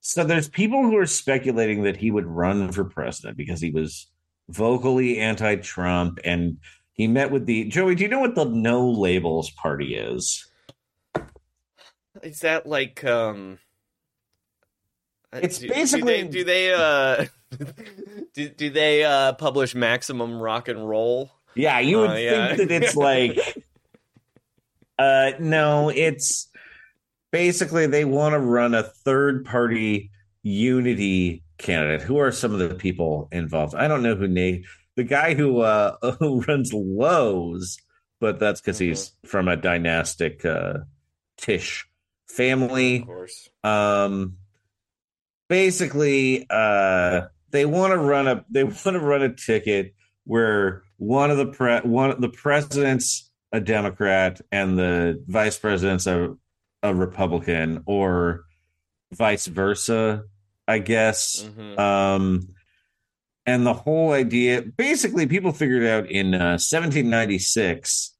so 0.00 0.24
there's 0.24 0.48
people 0.48 0.82
who 0.82 0.96
are 0.96 1.06
speculating 1.06 1.82
that 1.82 1.96
he 1.98 2.10
would 2.10 2.26
run 2.26 2.72
for 2.72 2.84
president 2.84 3.36
because 3.36 3.60
he 3.60 3.70
was 3.70 4.06
vocally 4.48 5.18
anti-Trump 5.18 6.18
and 6.24 6.58
he 6.92 7.06
met 7.08 7.30
with 7.30 7.46
the 7.46 7.64
Joey, 7.64 7.94
do 7.94 8.02
you 8.04 8.08
know 8.08 8.20
what 8.20 8.34
the 8.34 8.44
no 8.44 8.88
labels 8.88 9.50
party 9.50 9.94
is? 9.96 10.46
Is 12.22 12.40
that 12.40 12.66
like 12.66 13.04
um? 13.04 13.58
uh, 15.32 15.40
It's 15.42 15.58
do- 15.58 15.68
basically- 15.68 16.22
do 16.28 16.28
they, 16.28 16.38
do 16.38 16.44
they 16.44 16.72
uh 16.74 17.24
do, 18.34 18.48
do 18.48 18.70
they 18.70 19.04
uh 19.04 19.32
publish 19.34 19.74
Maximum 19.74 20.38
Rock 20.40 20.68
and 20.68 20.88
Roll? 20.88 21.30
Yeah, 21.56 21.78
you 21.80 21.98
would 21.98 22.10
Oh, 22.10 22.14
yeah. 22.16 22.54
think 22.56 22.68
that 22.68 22.82
it's 22.82 22.96
like 22.96 23.38
uh 24.98 25.32
no, 25.40 25.88
it's 25.88 26.48
basically 27.32 27.86
they 27.86 28.04
want 28.04 28.32
to 28.34 28.38
run 28.38 28.74
a 28.74 28.82
third 28.82 29.44
party 29.44 30.10
unity 30.42 31.42
candidate. 31.58 32.02
Who 32.02 32.18
are 32.18 32.32
some 32.32 32.52
of 32.52 32.58
the 32.58 32.74
people 32.74 33.28
involved? 33.32 33.74
I 33.74 33.88
don't 33.88 34.02
know 34.02 34.14
who 34.16 34.28
Nate 34.28 34.64
the 34.96 35.04
guy 35.04 35.34
who 35.34 35.60
uh 35.60 35.96
who 36.18 36.40
runs 36.42 36.72
Loews, 36.72 37.76
but 38.20 38.38
that's 38.38 38.60
because 38.60 38.78
he's 38.78 39.12
from 39.24 39.48
a 39.48 39.56
dynastic 39.56 40.44
uh 40.44 40.78
Tisch 41.36 41.86
family 42.28 43.00
Of 43.00 43.06
course. 43.06 43.48
um 43.62 44.36
basically 45.48 46.46
uh 46.50 47.22
they 47.50 47.64
want 47.64 47.92
to 47.92 47.98
run 47.98 48.26
a 48.28 48.44
they 48.50 48.64
want 48.64 48.76
to 48.84 49.00
run 49.00 49.22
a 49.22 49.34
ticket 49.34 49.94
where 50.24 50.82
one 50.96 51.30
of 51.30 51.36
the 51.36 51.46
pre 51.46 51.78
one 51.80 52.10
of 52.10 52.20
the 52.20 52.28
president's 52.28 53.30
a 53.52 53.60
democrat 53.60 54.40
and 54.50 54.78
the 54.78 55.22
vice 55.28 55.58
president's 55.58 56.06
a 56.06 56.34
a 56.82 56.94
republican 56.94 57.82
or 57.86 58.44
vice 59.12 59.46
versa 59.46 60.24
i 60.68 60.78
guess 60.78 61.42
Mhm. 61.42 61.78
um 61.78 62.48
and 63.46 63.66
the 63.66 63.74
whole 63.74 64.12
idea 64.12 64.62
basically 64.62 65.26
people 65.26 65.52
figured 65.52 65.84
out 65.84 66.10
in 66.10 66.34
uh, 66.34 66.56
1796 66.58 68.12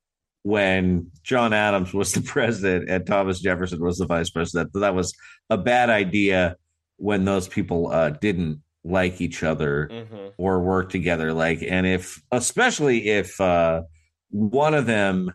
when 0.42 1.10
John 1.22 1.54
Adams 1.54 1.94
was 1.94 2.12
the 2.12 2.20
president 2.34 2.90
and 2.90 3.06
Thomas 3.06 3.40
Jefferson 3.40 3.80
was 3.82 3.96
the 3.98 4.06
vice 4.06 4.28
president 4.30 4.72
that 4.74 4.80
that 4.80 4.94
was 4.94 5.14
a 5.48 5.56
bad 5.56 5.88
idea 5.88 6.56
when 6.98 7.24
those 7.24 7.48
people 7.48 7.90
uh, 7.90 8.10
didn't 8.10 8.60
like 8.84 9.20
each 9.22 9.42
other 9.42 9.88
Mhm. 9.90 10.32
or 10.36 10.60
work 10.62 10.90
together 10.90 11.32
like 11.32 11.62
and 11.62 11.86
if 11.86 12.20
especially 12.30 13.08
if 13.08 13.40
uh, 13.40 13.82
one 14.28 14.74
of 14.74 14.84
them 14.84 15.32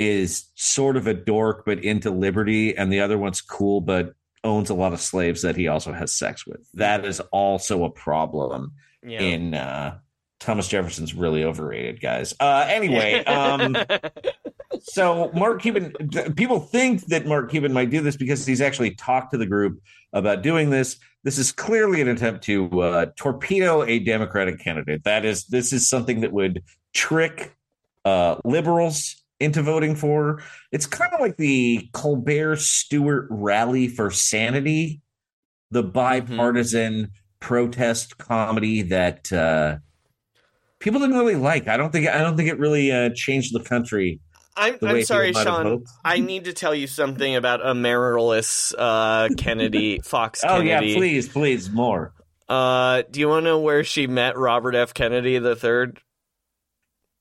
is 0.00 0.50
sort 0.56 0.96
of 0.96 1.06
a 1.06 1.14
dork 1.14 1.62
but 1.64 1.84
into 1.84 2.10
liberty 2.10 2.76
and 2.76 2.92
the 2.92 3.00
other 3.00 3.16
one's 3.16 3.40
cool 3.40 3.80
but 3.80 4.14
owns 4.44 4.70
a 4.70 4.74
lot 4.74 4.92
of 4.92 5.00
slaves 5.00 5.42
that 5.42 5.56
he 5.56 5.68
also 5.68 5.92
has 5.92 6.14
sex 6.14 6.46
with 6.46 6.66
that 6.74 7.04
is 7.04 7.20
also 7.30 7.84
a 7.84 7.90
problem 7.90 8.72
Yeah. 9.02 9.20
in 9.20 9.54
uh 9.54 9.98
Thomas 10.40 10.66
Jefferson's 10.66 11.14
really 11.14 11.44
overrated, 11.44 12.00
guys. 12.00 12.34
Uh 12.40 12.64
anyway, 12.68 13.22
um 13.26 13.76
so 14.80 15.30
Mark 15.34 15.62
Cuban 15.62 15.92
people 16.36 16.58
think 16.60 17.06
that 17.06 17.26
Mark 17.26 17.50
Cuban 17.50 17.72
might 17.72 17.90
do 17.90 18.00
this 18.00 18.16
because 18.16 18.44
he's 18.44 18.60
actually 18.60 18.94
talked 18.96 19.30
to 19.32 19.38
the 19.38 19.46
group 19.46 19.80
about 20.12 20.42
doing 20.42 20.70
this. 20.70 20.98
This 21.24 21.38
is 21.38 21.52
clearly 21.52 22.00
an 22.00 22.08
attempt 22.08 22.42
to 22.44 22.82
uh, 22.82 23.06
torpedo 23.16 23.84
a 23.84 24.00
Democratic 24.00 24.58
candidate. 24.58 25.04
That 25.04 25.24
is 25.24 25.44
this 25.46 25.72
is 25.72 25.88
something 25.88 26.22
that 26.22 26.32
would 26.32 26.64
trick 26.92 27.54
uh 28.04 28.36
liberals 28.44 29.21
into 29.42 29.62
voting 29.62 29.94
for. 29.96 30.42
It's 30.70 30.86
kind 30.86 31.12
of 31.12 31.20
like 31.20 31.36
the 31.36 31.88
Colbert 31.92 32.56
Stewart 32.56 33.26
rally 33.30 33.88
for 33.88 34.10
sanity, 34.10 35.02
the 35.70 35.82
bipartisan 35.82 37.10
protest 37.40 38.18
comedy 38.18 38.82
that 38.82 39.32
uh 39.32 39.76
people 40.78 41.00
didn't 41.00 41.16
really 41.16 41.34
like. 41.34 41.68
I 41.68 41.76
don't 41.76 41.90
think 41.90 42.08
I 42.08 42.18
don't 42.18 42.36
think 42.36 42.48
it 42.48 42.58
really 42.58 42.92
uh 42.92 43.10
changed 43.14 43.52
the 43.54 43.62
country. 43.62 44.20
I'm, 44.56 44.76
the 44.80 44.88
I'm 44.88 45.04
sorry, 45.04 45.32
Sean. 45.32 45.84
I 46.04 46.20
need 46.20 46.44
to 46.44 46.52
tell 46.52 46.74
you 46.74 46.86
something 46.86 47.36
about 47.36 47.64
Amaryllis 47.64 48.74
uh, 48.76 49.28
Kennedy, 49.38 50.00
Fox 50.04 50.44
Oh 50.44 50.58
Kennedy. 50.60 50.88
yeah, 50.90 50.96
please, 50.96 51.28
please, 51.28 51.70
more. 51.70 52.12
Uh, 52.48 53.02
do 53.10 53.20
you 53.20 53.28
want 53.28 53.44
to 53.44 53.50
know 53.50 53.60
where 53.60 53.82
she 53.82 54.06
met 54.06 54.36
Robert 54.36 54.74
F. 54.74 54.92
Kennedy 54.92 55.38
the 55.38 55.56
third? 55.56 56.00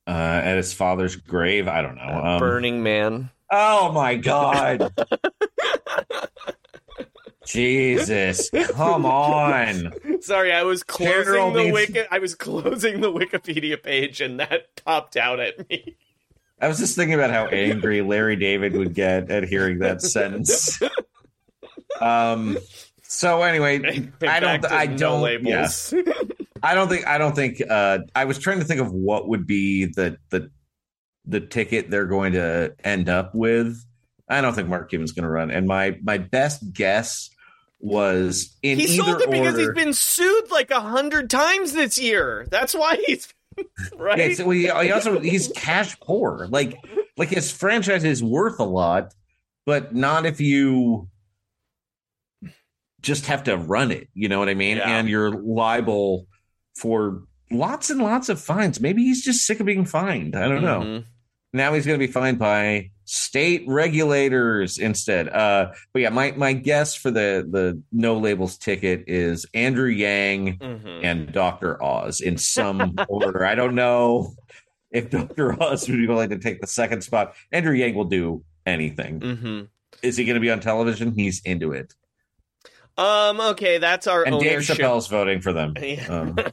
Uh 0.07 0.11
at 0.43 0.57
his 0.57 0.73
father's 0.73 1.15
grave. 1.15 1.67
I 1.67 1.81
don't 1.81 1.95
know. 1.95 2.21
Um, 2.23 2.39
Burning 2.39 2.83
Man. 2.83 3.29
Oh 3.51 3.91
my 3.91 4.15
god. 4.15 4.93
Jesus, 7.45 8.49
come 8.49 9.05
on. 9.05 9.93
Sorry, 10.21 10.53
I 10.53 10.63
was 10.63 10.83
closing 10.83 11.13
General 11.13 11.51
the 11.51 11.71
wiki. 11.71 12.01
I 12.09 12.19
was 12.19 12.33
closing 12.33 13.01
the 13.01 13.11
Wikipedia 13.11 13.81
page, 13.81 14.21
and 14.21 14.39
that 14.39 14.83
popped 14.85 15.17
out 15.17 15.39
at 15.41 15.67
me. 15.69 15.97
I 16.61 16.67
was 16.67 16.77
just 16.77 16.95
thinking 16.95 17.15
about 17.15 17.31
how 17.31 17.47
angry 17.47 18.01
Larry 18.01 18.35
David 18.37 18.77
would 18.77 18.93
get 18.93 19.29
at 19.29 19.43
hearing 19.43 19.79
that 19.79 20.01
sentence. 20.01 20.79
Um 21.99 22.57
so 23.03 23.43
anyway, 23.43 24.09
I 24.21 24.39
don't 24.39 24.65
I 24.65 24.87
don't 24.87 25.45
yeah. 25.45 25.67
I 26.63 26.75
don't 26.75 26.87
think 26.89 27.07
I 27.07 27.17
don't 27.17 27.35
think 27.35 27.61
uh 27.67 27.99
I 28.15 28.25
was 28.25 28.37
trying 28.39 28.59
to 28.59 28.65
think 28.65 28.81
of 28.81 28.91
what 28.91 29.27
would 29.27 29.47
be 29.47 29.85
the 29.85 30.17
the 30.29 30.51
the 31.25 31.39
ticket 31.39 31.89
they're 31.89 32.05
going 32.05 32.33
to 32.33 32.73
end 32.83 33.09
up 33.09 33.33
with. 33.33 33.83
I 34.27 34.41
don't 34.41 34.53
think 34.53 34.69
Mark 34.69 34.89
Cuban's 34.89 35.11
going 35.11 35.23
to 35.23 35.29
run. 35.29 35.51
And 35.51 35.67
my 35.67 35.97
my 36.01 36.17
best 36.17 36.73
guess 36.73 37.29
was 37.79 38.55
in 38.61 38.79
he 38.79 38.87
sold 38.87 39.21
it 39.21 39.31
because 39.31 39.53
order. 39.53 39.59
he's 39.59 39.83
been 39.83 39.93
sued 39.93 40.51
like 40.51 40.71
a 40.71 40.79
hundred 40.79 41.29
times 41.29 41.73
this 41.73 41.97
year. 41.97 42.47
That's 42.49 42.73
why 42.73 42.97
he's 43.05 43.33
right. 43.97 44.17
Yeah, 44.17 44.35
so 44.35 44.49
he, 44.49 44.61
he 44.61 44.91
also 44.91 45.19
he's 45.19 45.49
cash 45.49 45.99
poor. 45.99 46.47
Like 46.49 46.77
like 47.17 47.29
his 47.29 47.51
franchise 47.51 48.03
is 48.03 48.23
worth 48.23 48.59
a 48.59 48.65
lot, 48.65 49.13
but 49.65 49.93
not 49.93 50.25
if 50.25 50.39
you 50.39 51.09
just 53.01 53.25
have 53.25 53.43
to 53.45 53.57
run 53.57 53.91
it. 53.91 54.07
You 54.13 54.29
know 54.29 54.39
what 54.39 54.49
I 54.49 54.53
mean? 54.53 54.77
Yeah. 54.77 54.97
And 54.97 55.09
you're 55.09 55.31
liable 55.31 56.27
for 56.75 57.23
lots 57.51 57.89
and 57.89 58.01
lots 58.01 58.29
of 58.29 58.39
fines. 58.39 58.79
Maybe 58.79 59.03
he's 59.03 59.23
just 59.23 59.45
sick 59.45 59.59
of 59.59 59.65
being 59.65 59.85
fined. 59.85 60.35
I 60.35 60.47
don't 60.47 60.63
know. 60.63 60.79
Mhm. 60.81 61.05
Now 61.53 61.73
he's 61.73 61.85
going 61.85 61.99
to 61.99 62.05
be 62.07 62.11
fined 62.11 62.39
by 62.39 62.91
state 63.03 63.63
regulators 63.67 64.77
instead. 64.77 65.27
Uh, 65.27 65.73
but 65.91 66.01
yeah, 66.01 66.09
my 66.09 66.31
my 66.37 66.53
guess 66.53 66.95
for 66.95 67.11
the 67.11 67.45
the 67.49 67.81
no 67.91 68.17
labels 68.17 68.57
ticket 68.57 69.03
is 69.07 69.45
Andrew 69.53 69.89
Yang 69.89 70.57
Mhm. 70.59 71.03
and 71.03 71.31
Dr. 71.33 71.81
Oz 71.83 72.21
in 72.21 72.37
some 72.37 72.95
order. 73.09 73.45
I 73.45 73.55
don't 73.55 73.75
know 73.75 74.33
if 74.91 75.09
Dr. 75.09 75.61
Oz 75.61 75.89
would 75.89 75.97
be 75.97 76.07
willing 76.07 76.29
to 76.29 76.37
take 76.39 76.61
the 76.61 76.67
second 76.67 77.01
spot. 77.01 77.33
Andrew 77.51 77.73
Yang 77.73 77.95
will 77.95 78.05
do 78.05 78.43
anything. 78.65 79.19
Mhm. 79.19 79.67
Is 80.01 80.15
he 80.15 80.23
going 80.23 80.35
to 80.35 80.39
be 80.41 80.49
on 80.51 80.61
television? 80.61 81.11
He's 81.13 81.41
into 81.43 81.73
it. 81.73 81.93
Um. 82.97 83.39
Okay, 83.39 83.77
that's 83.77 84.07
our 84.07 84.23
And 84.23 84.39
Dave 84.39 84.51
ownership. 84.53 84.77
Chappelle's 84.77 85.07
voting 85.07 85.41
for 85.41 85.53
them. 85.53 85.73
Yeah. 85.81 86.05
Um, 86.07 86.35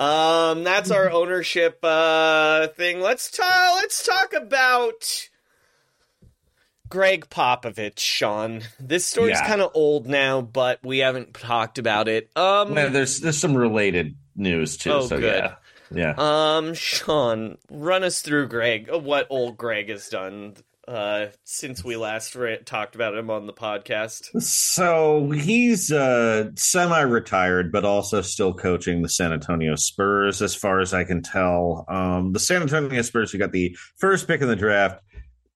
Um, 0.00 0.64
that's 0.64 0.90
our 0.90 1.10
ownership 1.10 1.78
uh 1.82 2.68
thing. 2.68 3.00
Let's 3.00 3.30
talk. 3.30 3.74
Let's 3.76 4.02
talk 4.04 4.32
about 4.32 5.28
Gregg 6.88 7.28
Popovich, 7.28 7.98
Sean. 7.98 8.62
This 8.80 9.06
story's 9.06 9.38
Yeah. 9.40 9.46
kind 9.46 9.60
of 9.60 9.70
old 9.74 10.06
now, 10.06 10.40
but 10.40 10.80
we 10.82 10.98
haven't 10.98 11.34
talked 11.34 11.78
about 11.78 12.08
it. 12.08 12.30
Um, 12.36 12.74
well, 12.74 12.90
there's 12.90 13.20
there's 13.20 13.38
some 13.38 13.54
related 13.56 14.16
news 14.34 14.76
too. 14.76 14.92
Oh, 14.92 15.06
so 15.06 15.18
good. 15.20 15.52
yeah, 15.92 16.14
yeah. 16.16 16.56
um, 16.56 16.74
Sean, 16.74 17.58
run 17.70 18.02
us 18.02 18.22
through 18.22 18.48
Greg. 18.48 18.88
What 18.90 19.26
old 19.30 19.56
Greg 19.56 19.88
has 19.90 20.08
done. 20.08 20.54
Uh, 20.86 21.26
since 21.44 21.82
we 21.82 21.96
last 21.96 22.34
re- 22.34 22.58
talked 22.64 22.94
about 22.94 23.16
him 23.16 23.30
on 23.30 23.46
the 23.46 23.52
podcast? 23.52 24.40
So 24.42 25.30
he's 25.30 25.90
uh, 25.90 26.50
semi-retired, 26.56 27.72
but 27.72 27.84
also 27.84 28.20
still 28.20 28.52
coaching 28.52 29.02
the 29.02 29.08
San 29.08 29.32
Antonio 29.32 29.76
Spurs, 29.76 30.42
as 30.42 30.54
far 30.54 30.80
as 30.80 30.92
I 30.92 31.04
can 31.04 31.22
tell. 31.22 31.86
Um, 31.88 32.32
the 32.32 32.38
San 32.38 32.60
Antonio 32.60 33.00
Spurs, 33.02 33.32
who 33.32 33.38
got 33.38 33.52
the 33.52 33.76
first 33.96 34.26
pick 34.26 34.42
in 34.42 34.48
the 34.48 34.56
draft, 34.56 35.00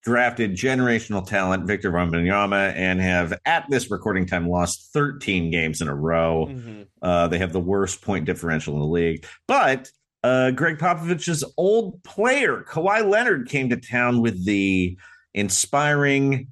drafted 0.03 0.53
generational 0.53 1.27
talent 1.27 1.67
Victor 1.67 1.93
Wembanyama, 1.93 2.73
and 2.75 3.01
have 3.01 3.38
at 3.45 3.67
this 3.69 3.91
recording 3.91 4.25
time 4.25 4.49
lost 4.49 4.91
13 4.95 5.51
games 5.51 5.83
in 5.83 5.88
a 5.88 5.95
row. 5.95 6.47
Mm-hmm. 6.49 6.83
Uh, 7.03 7.29
they 7.29 7.38
have 7.38 7.53
the 7.53 7.61
worst 7.61 8.01
point 8.01 8.25
differential 8.25 8.75
in 8.75 8.81
the 8.81 8.87
league, 8.87 9.27
but. 9.47 9.91
Uh, 10.25 10.51
Gregg 10.51 10.79
Popovich's 10.79 11.45
old 11.57 12.03
player, 12.03 12.64
Kawhi 12.69 13.09
Leonard, 13.09 13.49
came 13.49 13.71
to 13.71 13.77
town 13.77 14.21
with 14.21 14.45
the 14.45 14.99
inspiring 15.35 16.49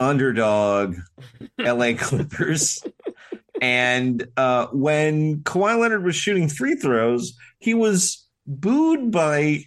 underdog 0.00 0.96
LA 1.58 1.92
Clippers. 1.98 2.82
and 3.60 4.26
uh, 4.36 4.66
when 4.72 5.38
Kawhi 5.40 5.78
Leonard 5.78 6.04
was 6.04 6.16
shooting 6.16 6.48
free 6.48 6.76
throws, 6.76 7.36
he 7.58 7.74
was 7.74 8.24
booed 8.46 9.10
by, 9.10 9.64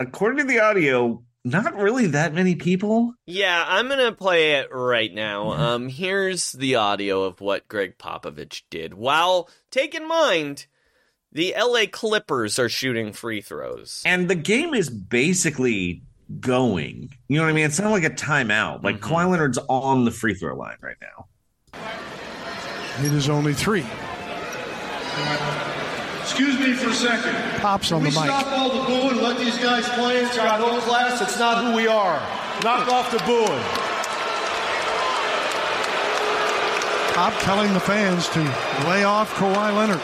according 0.00 0.38
to 0.38 0.44
the 0.52 0.60
audio, 0.60 1.22
not 1.44 1.74
really 1.76 2.08
that 2.08 2.34
many 2.34 2.56
people. 2.56 3.14
Yeah, 3.24 3.64
I'm 3.66 3.88
gonna 3.88 4.12
play 4.12 4.54
it 4.54 4.68
right 4.72 5.12
now. 5.14 5.52
Um, 5.52 5.88
here's 5.88 6.52
the 6.52 6.74
audio 6.74 7.22
of 7.22 7.40
what 7.40 7.68
Gregg 7.68 7.96
Popovich 7.96 8.62
did. 8.70 8.94
While 8.94 9.48
take 9.70 9.94
in 9.94 10.06
mind, 10.06 10.66
the 11.32 11.54
LA 11.56 11.84
Clippers 11.90 12.58
are 12.58 12.68
shooting 12.68 13.12
free 13.12 13.40
throws. 13.40 14.02
And 14.04 14.28
the 14.28 14.34
game 14.34 14.74
is 14.74 14.90
basically 14.90 16.02
going. 16.40 17.10
You 17.28 17.38
know 17.38 17.44
what 17.44 17.50
I 17.50 17.52
mean? 17.52 17.64
It's 17.66 17.78
not 17.80 17.90
like 17.90 18.04
a 18.04 18.10
timeout. 18.10 18.82
Like 18.82 19.00
Mm-hmm. 19.00 19.14
Kawhi 19.14 19.30
Leonard's 19.30 19.58
on 19.68 20.04
the 20.04 20.10
free 20.10 20.34
throw 20.34 20.56
line 20.56 20.76
right 20.82 20.96
now. 21.00 21.26
It 23.04 23.12
is 23.12 23.28
only 23.28 23.54
three. 23.54 23.84
Excuse 26.20 26.58
me 26.60 26.72
for 26.74 26.90
a 26.90 26.94
second. 26.94 27.34
Pops 27.60 27.90
on 27.92 28.00
Can 28.00 28.08
we 28.08 28.14
the 28.14 28.20
mic. 28.20 28.28
stop 28.30 28.46
all 28.48 28.68
the 28.70 28.86
booing 28.86 29.22
let 29.22 29.38
these 29.38 29.56
guys 29.58 29.88
play? 29.90 30.18
It's 30.18 30.36
got 30.36 30.60
class. 30.82 31.20
It's 31.20 31.38
not 31.38 31.64
who 31.64 31.74
we 31.74 31.86
are. 31.86 32.18
Knock 32.62 32.88
off 32.88 33.10
the 33.10 33.18
booing. 33.18 33.62
Pop 37.14 37.32
telling 37.42 37.72
the 37.72 37.80
fans 37.80 38.28
to 38.28 38.40
lay 38.88 39.02
off 39.04 39.32
Kawhi 39.34 39.74
Leonard. 39.76 40.00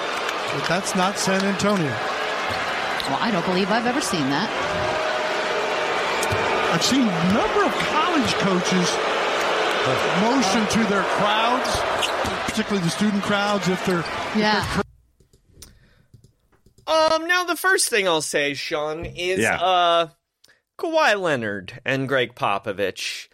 But 0.52 0.68
that's 0.68 0.94
not 0.96 1.18
San 1.18 1.44
Antonio. 1.44 1.86
Well, 1.86 3.18
I 3.20 3.30
don't 3.30 3.44
believe 3.46 3.70
I've 3.70 3.86
ever 3.86 4.00
seen 4.00 4.28
that. 4.30 4.50
I've 6.74 6.82
seen 6.82 7.02
a 7.02 7.32
number 7.32 7.64
of 7.64 7.72
college 7.72 8.34
coaches 8.34 8.90
motion 10.22 10.66
to 10.72 10.90
their 10.90 11.04
crowds, 11.04 11.76
particularly 12.50 12.82
the 12.84 12.90
student 12.90 13.22
crowds, 13.22 13.68
if 13.68 13.86
they're 13.86 14.04
Yeah. 14.36 14.82
Um, 16.88 17.28
now 17.28 17.44
the 17.44 17.54
first 17.56 17.88
thing 17.90 18.08
I'll 18.08 18.20
say, 18.22 18.54
Sean, 18.54 19.04
is 19.06 19.38
Yeah. 19.38 19.56
uh 19.60 20.08
Kawhi 20.76 21.20
Leonard 21.20 21.80
and 21.84 22.08
Gregg 22.08 22.34
Popovich. 22.34 23.28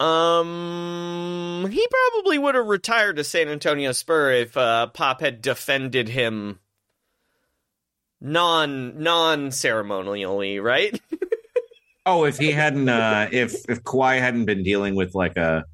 Um, 0.00 1.68
he 1.70 1.86
probably 1.88 2.36
would 2.38 2.56
have 2.56 2.66
retired 2.66 3.14
to 3.16 3.22
San 3.24 3.46
Antonio 3.48 3.92
Spur 3.92 4.32
if 4.32 4.56
uh, 4.56 4.88
Pop 4.88 5.20
had 5.20 5.40
defended 5.40 6.08
him 6.08 6.58
non 8.20 9.00
non 9.00 9.52
ceremonially, 9.52 10.58
right? 10.58 11.00
Oh, 12.04 12.24
if 12.24 12.38
he 12.38 12.50
hadn't, 12.52 12.88
uh, 12.88 13.28
if 13.32 13.54
if 13.68 13.82
Kawhi 13.84 14.18
hadn't 14.18 14.44
been 14.46 14.62
dealing 14.62 14.94
with 14.94 15.14
like 15.14 15.36
a 15.36 15.64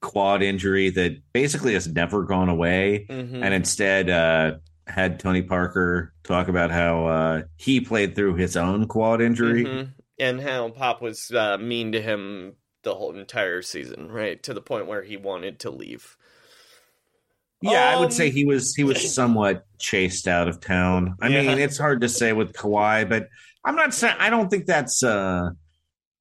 quad 0.00 0.42
injury 0.42 0.90
that 0.90 1.16
basically 1.32 1.74
has 1.74 1.88
never 1.88 2.24
gone 2.24 2.48
away, 2.48 3.06
Mhm. 3.08 3.42
and 3.42 3.54
instead 3.54 4.10
uh, 4.10 4.56
had 4.86 5.18
Tony 5.18 5.42
Parker 5.42 6.12
talk 6.22 6.48
about 6.48 6.70
how 6.70 7.06
uh, 7.06 7.42
he 7.56 7.80
played 7.80 8.14
through 8.14 8.34
his 8.36 8.56
own 8.56 8.86
quad 8.86 9.20
injury. 9.20 9.64
Mhm. 9.64 9.88
And 10.18 10.40
how 10.40 10.70
Pop 10.70 11.02
was 11.02 11.30
uh, 11.30 11.58
mean 11.58 11.92
to 11.92 12.00
him 12.00 12.54
the 12.82 12.94
whole 12.94 13.14
entire 13.18 13.62
season, 13.62 14.10
right? 14.10 14.42
To 14.44 14.54
the 14.54 14.62
point 14.62 14.86
where 14.86 15.02
he 15.02 15.16
wanted 15.16 15.58
to 15.60 15.70
leave. 15.70 16.16
Yeah, 17.62 17.90
I 17.90 17.94
Um, 17.94 18.00
would 18.00 18.12
say 18.12 18.30
he 18.30 18.44
was 18.44 18.74
he 18.74 18.84
was 18.84 19.12
somewhat 19.14 19.64
chased 19.78 20.28
out 20.28 20.46
of 20.48 20.60
town. 20.60 21.16
I 21.20 21.28
Yeah. 21.28 21.42
mean, 21.42 21.58
it's 21.58 21.78
hard 21.78 22.00
to 22.02 22.08
say 22.08 22.32
with 22.32 22.52
Kawhi, 22.52 23.08
but 23.08 23.28
I'm 23.64 23.76
not 23.76 23.92
saying 23.94 24.14
I 24.18 24.30
don't 24.30 24.48
think 24.50 24.66
that's 24.66 25.02
uh, 25.02 25.50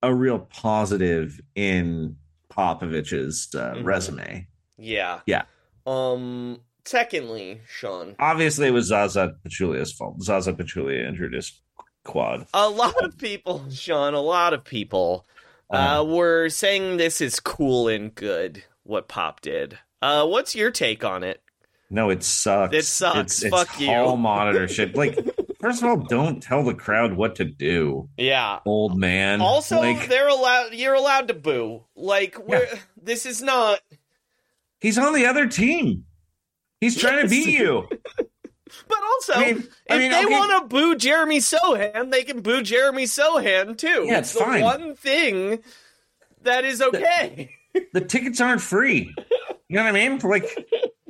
a 0.06 0.14
real 0.14 0.40
positive 0.40 1.40
in 1.56 2.16
Popovich's 2.52 3.54
uh, 3.56 3.74
Mhm. 3.76 3.84
resume. 3.86 4.48
Yeah. 4.78 5.20
Yeah. 5.26 5.44
Um. 5.86 6.62
Secondly, 6.88 7.62
Sean, 7.68 8.16
Obviously, 8.20 8.68
it 8.68 8.72
was 8.72 8.86
Zaza 8.86 9.34
Pachulia's 9.44 9.92
fault. 9.92 10.22
Zaza 10.22 10.54
Pachulia 10.54 11.08
introduced 11.08 11.60
quad. 12.04 12.46
a 12.54 12.70
lot 12.70 13.04
of 13.04 13.18
people, 13.18 13.66
Sean, 13.72 14.14
a 14.14 14.22
lot 14.22 14.54
of 14.54 14.64
people, 14.64 15.26
uh, 15.74 15.76
Uh-huh. 15.76 16.06
were 16.06 16.50
saying 16.50 16.98
this 16.98 17.22
is 17.22 17.40
cool 17.40 17.88
and 17.88 18.14
good. 18.14 18.64
What 18.84 19.08
Pop 19.08 19.42
did. 19.42 19.80
Uh, 20.04 20.28
what's 20.28 20.54
your 20.56 20.70
take 20.70 21.04
on 21.04 21.24
it? 21.24 21.42
No, 21.90 22.12
it 22.12 22.22
sucks. 22.24 22.76
It 22.76 22.86
sucks. 22.86 23.20
It's, 23.20 23.44
it's 23.46 23.56
Fuck 23.56 23.80
you. 23.80 23.88
hall 23.88 24.16
monitor 24.18 24.68
shit. 24.68 24.96
Like, 24.96 25.18
first 25.66 25.82
of 25.82 25.90
all, 25.90 25.98
don't 25.98 26.44
tell 26.44 26.64
the 26.64 26.76
crowd 26.76 27.14
what 27.14 27.36
to 27.38 27.44
do, 27.44 28.08
Yeah. 28.18 28.60
old 28.68 29.00
man. 29.00 29.42
Also, 29.42 29.78
like, 29.80 30.08
they're 30.08 30.28
allowed. 30.28 30.76
You're 30.76 30.94
allowed 30.94 31.28
to 31.30 31.34
boo. 31.34 31.84
Like, 31.96 32.38
we're, 32.48 32.68
this 33.02 33.26
is 33.26 33.42
not. 33.42 33.80
he's 34.80 35.00
on 35.00 35.14
the 35.16 35.26
other 35.26 35.48
team. 35.48 36.06
He's 36.80 36.96
trying 36.96 37.24
to 37.24 37.28
beat 37.30 37.48
you. 37.48 37.90
But 38.90 38.98
also, 39.14 39.34
I 39.34 39.40
mean- 39.40 39.58
if 39.60 39.70
I 39.90 39.98
mean, 40.00 40.12
they 40.12 40.26
okay. 40.26 40.34
want 40.38 40.64
to 40.64 40.68
boo 40.68 40.96
Jeremy 40.96 41.38
Sochan, 41.38 42.12
they 42.12 42.24
can 42.24 42.42
boo 42.42 42.62
Jeremy 42.62 43.04
Sochan 43.06 43.78
too. 43.78 44.06
Yeah, 44.08 44.18
it's 44.18 44.34
the 44.34 44.40
fine. 44.40 44.64
one 44.64 44.96
thing 44.96 45.60
that 46.42 46.66
is 46.66 46.82
okay. 46.82 47.52
the 47.94 48.02
tickets 48.02 48.42
aren't 48.42 48.62
free. 48.62 49.14
You 49.70 49.76
know 49.78 49.84
what 49.84 49.96
I 49.96 50.10
mean? 50.10 50.18
Like, 50.20 50.68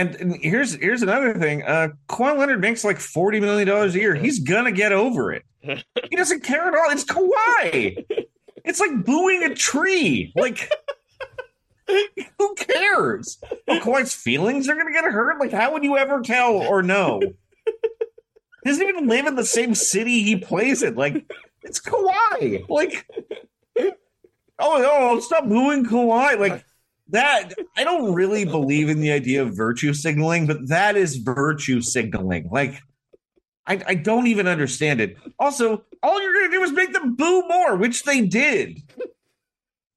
and, 0.00 0.14
and 0.16 0.36
here's 0.36 0.74
here's 0.74 1.02
another 1.02 1.34
thing. 1.34 1.62
Uh, 1.62 1.88
Kawhi 2.08 2.38
Leonard 2.38 2.60
makes 2.60 2.84
like 2.84 2.98
forty 2.98 3.38
million 3.38 3.68
dollars 3.68 3.94
a 3.94 3.98
year. 3.98 4.14
He's 4.14 4.38
gonna 4.38 4.72
get 4.72 4.92
over 4.92 5.32
it. 5.32 5.44
He 6.10 6.16
doesn't 6.16 6.42
care 6.42 6.66
at 6.66 6.74
all. 6.74 6.90
It's 6.90 7.04
Kawhi. 7.04 8.04
It's 8.64 8.80
like 8.80 9.04
booing 9.04 9.44
a 9.44 9.54
tree. 9.54 10.32
Like, 10.34 10.68
who 12.38 12.54
cares? 12.56 13.38
Oh, 13.68 13.78
Kawhi's 13.78 14.14
feelings 14.14 14.68
are 14.68 14.74
gonna 14.74 14.92
get 14.92 15.04
hurt. 15.04 15.38
Like, 15.38 15.52
how 15.52 15.72
would 15.72 15.84
you 15.84 15.96
ever 15.96 16.20
tell 16.22 16.54
or 16.54 16.82
know? 16.82 17.20
He 18.64 18.70
doesn't 18.70 18.88
even 18.88 19.06
live 19.06 19.26
in 19.26 19.36
the 19.36 19.44
same 19.44 19.74
city 19.74 20.22
he 20.22 20.36
plays 20.36 20.82
in. 20.82 20.94
Like, 20.94 21.30
it's 21.62 21.80
Kawhi. 21.80 22.68
Like, 22.68 23.06
oh 24.58 24.78
no, 24.80 25.20
stop 25.20 25.46
booing 25.46 25.84
Kawhi. 25.84 26.38
Like 26.38 26.64
that, 27.12 27.52
I 27.76 27.84
don't 27.84 28.14
really 28.14 28.44
believe 28.44 28.88
in 28.88 29.00
the 29.00 29.12
idea 29.12 29.42
of 29.42 29.56
virtue 29.56 29.94
signaling, 29.94 30.46
but 30.46 30.68
that 30.68 30.96
is 30.96 31.16
virtue 31.16 31.80
signaling. 31.80 32.48
Like, 32.50 32.80
I, 33.66 33.82
I 33.86 33.94
don't 33.94 34.26
even 34.26 34.48
understand 34.48 35.00
it. 35.00 35.16
Also, 35.38 35.84
all 36.02 36.20
you're 36.20 36.34
gonna 36.34 36.50
do 36.50 36.62
is 36.62 36.72
make 36.72 36.92
them 36.92 37.14
boo 37.14 37.46
more, 37.48 37.76
which 37.76 38.04
they 38.04 38.22
did. 38.22 38.82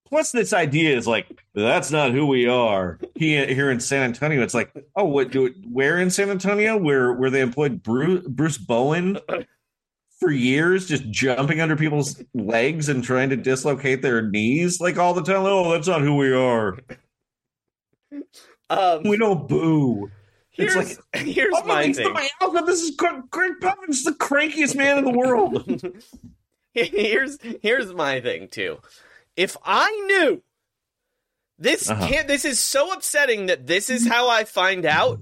Plus, 0.08 0.32
this 0.32 0.54
idea 0.54 0.95
is 0.95 1.08
like 1.08 1.26
that's 1.56 1.89
not 1.89 2.12
who 2.12 2.28
we 2.28 2.47
are 2.47 2.99
here 3.15 3.47
here 3.47 3.71
in 3.71 3.80
San 3.80 4.04
Antonio. 4.04 4.43
It's 4.43 4.54
like, 4.54 4.71
oh, 4.95 5.06
what 5.06 5.32
do 5.32 5.47
it? 5.47 5.54
Where 5.67 5.97
in 5.99 6.12
San 6.12 6.30
Antonio? 6.30 6.78
Where 6.78 7.13
where 7.13 7.32
they 7.32 7.41
employed 7.41 7.82
Bruce, 7.82 8.23
Bruce 8.28 8.60
Bowen 8.60 9.17
for 10.19 10.30
years, 10.30 10.88
just 10.88 11.10
jumping 11.10 11.62
under 11.62 11.76
people's 11.76 12.21
legs 12.36 12.89
and 12.89 13.04
trying 13.04 13.30
to 13.32 13.36
dislocate 13.36 14.04
their 14.04 14.21
knees 14.21 14.80
like 14.80 14.97
all 14.97 15.15
the 15.15 15.23
time. 15.23 15.45
Oh, 15.45 15.71
that's 15.71 15.88
not 15.88 16.02
who 16.02 16.15
we 16.15 16.32
are. 16.32 16.78
Um, 18.69 19.04
We 19.04 19.17
don't 19.17 19.47
boo. 19.47 20.10
here's 20.52 20.76
It's 20.76 20.97
like, 21.13 21.23
here's 21.26 21.54
oh, 21.56 21.65
my 21.65 21.91
thing. 21.93 22.13
my 22.13 22.28
alpha. 22.41 22.63
This 22.65 22.82
is 22.82 22.91
Gregg 22.95 23.23
Popovich, 23.32 24.04
the 24.06 24.15
crankiest 24.19 24.76
man 24.76 24.99
in 24.99 25.06
the 25.06 25.12
world. 25.12 25.84
here's 26.73 27.38
here's 27.62 27.93
my 27.93 28.19
thing 28.21 28.47
too. 28.47 28.80
If 29.36 29.58
I 29.63 29.89
knew 30.08 30.41
this 31.60 31.89
Uh-huh. 31.89 32.08
can't 32.08 32.28
this 32.28 32.45
is 32.45 32.60
so 32.60 32.91
upsetting 32.93 33.45
that 33.47 33.67
this 33.67 33.89
is 33.89 34.08
how 34.08 34.30
I 34.30 34.43
find 34.43 34.86
out 34.86 35.19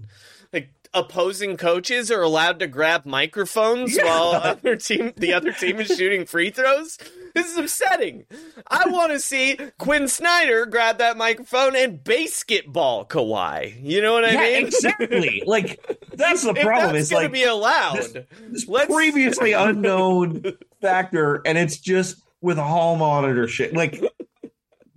like 0.54 0.70
opposing 0.94 1.58
coaches 1.58 2.10
are 2.12 2.22
allowed 2.22 2.60
to 2.60 2.68
grab 2.68 3.06
microphones 3.06 3.98
while 3.98 4.32
other 4.34 4.76
team 4.76 5.14
the 5.18 5.34
other 5.34 5.52
team 5.54 5.80
is 5.80 5.88
shooting 5.88 6.26
free 6.26 6.50
throws. 6.52 6.98
This 7.36 7.52
is 7.52 7.58
upsetting. 7.58 8.26
I 8.68 8.90
want 8.90 9.12
to 9.14 9.20
see 9.20 9.58
Quin 9.78 10.08
Snyder 10.08 10.66
grab 10.66 10.98
that 11.00 11.18
microphone 11.18 11.76
and 11.76 12.04
basketball 12.04 13.06
Kawhi. 13.06 13.78
You 13.82 14.02
know 14.02 14.14
what 14.14 14.26
I 14.26 14.32
yeah, 14.34 14.40
mean? 14.60 14.68
exactly. 14.68 15.44
Like 15.48 15.80
that's 16.14 16.44
the 16.44 16.54
problem. 16.54 16.94
that's 16.94 17.04
It's 17.04 17.10
gonna 17.12 17.24
like 17.24 17.32
be 17.34 17.44
allowed. 17.44 18.26
this 18.50 18.68
let's- 18.68 18.94
previously 18.94 19.52
unknown 19.54 20.44
factor, 20.82 21.42
and 21.46 21.58
it's 21.58 21.78
just 21.78 22.18
with 22.42 22.58
a 22.58 22.64
hall 22.64 22.96
monitor 22.98 23.48
shit. 23.48 23.74
Like 23.74 24.02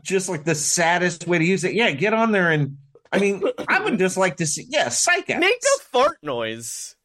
just 0.03 0.29
like 0.29 0.45
the 0.45 0.55
saddest 0.55 1.27
way 1.27 1.39
to 1.39 1.45
use 1.45 1.65
it. 1.65 1.75
Yeah, 1.75 1.91
get 1.93 2.13
on 2.13 2.33
there 2.33 2.51
and 2.51 2.77
I 3.13 3.19
mean, 3.21 3.43
I 3.69 3.81
would 3.81 3.99
just 3.99 4.17
like 4.17 4.37
to 4.39 4.47
see 4.47 4.67
yeah, 4.69 4.89
psych. 4.89 5.29
Make 5.29 5.41
a 5.79 5.83
fart 5.85 6.19
noise. 6.23 6.97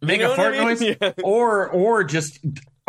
make 0.00 0.20
You 0.20 0.26
know 0.26 0.32
a 0.32 0.36
fart 0.36 0.54
I 0.54 0.58
mean? 0.58 0.66
noise 0.68 0.82
Yeah. 1.00 1.12
or 1.22 1.68
or 1.70 2.02
just 2.04 2.40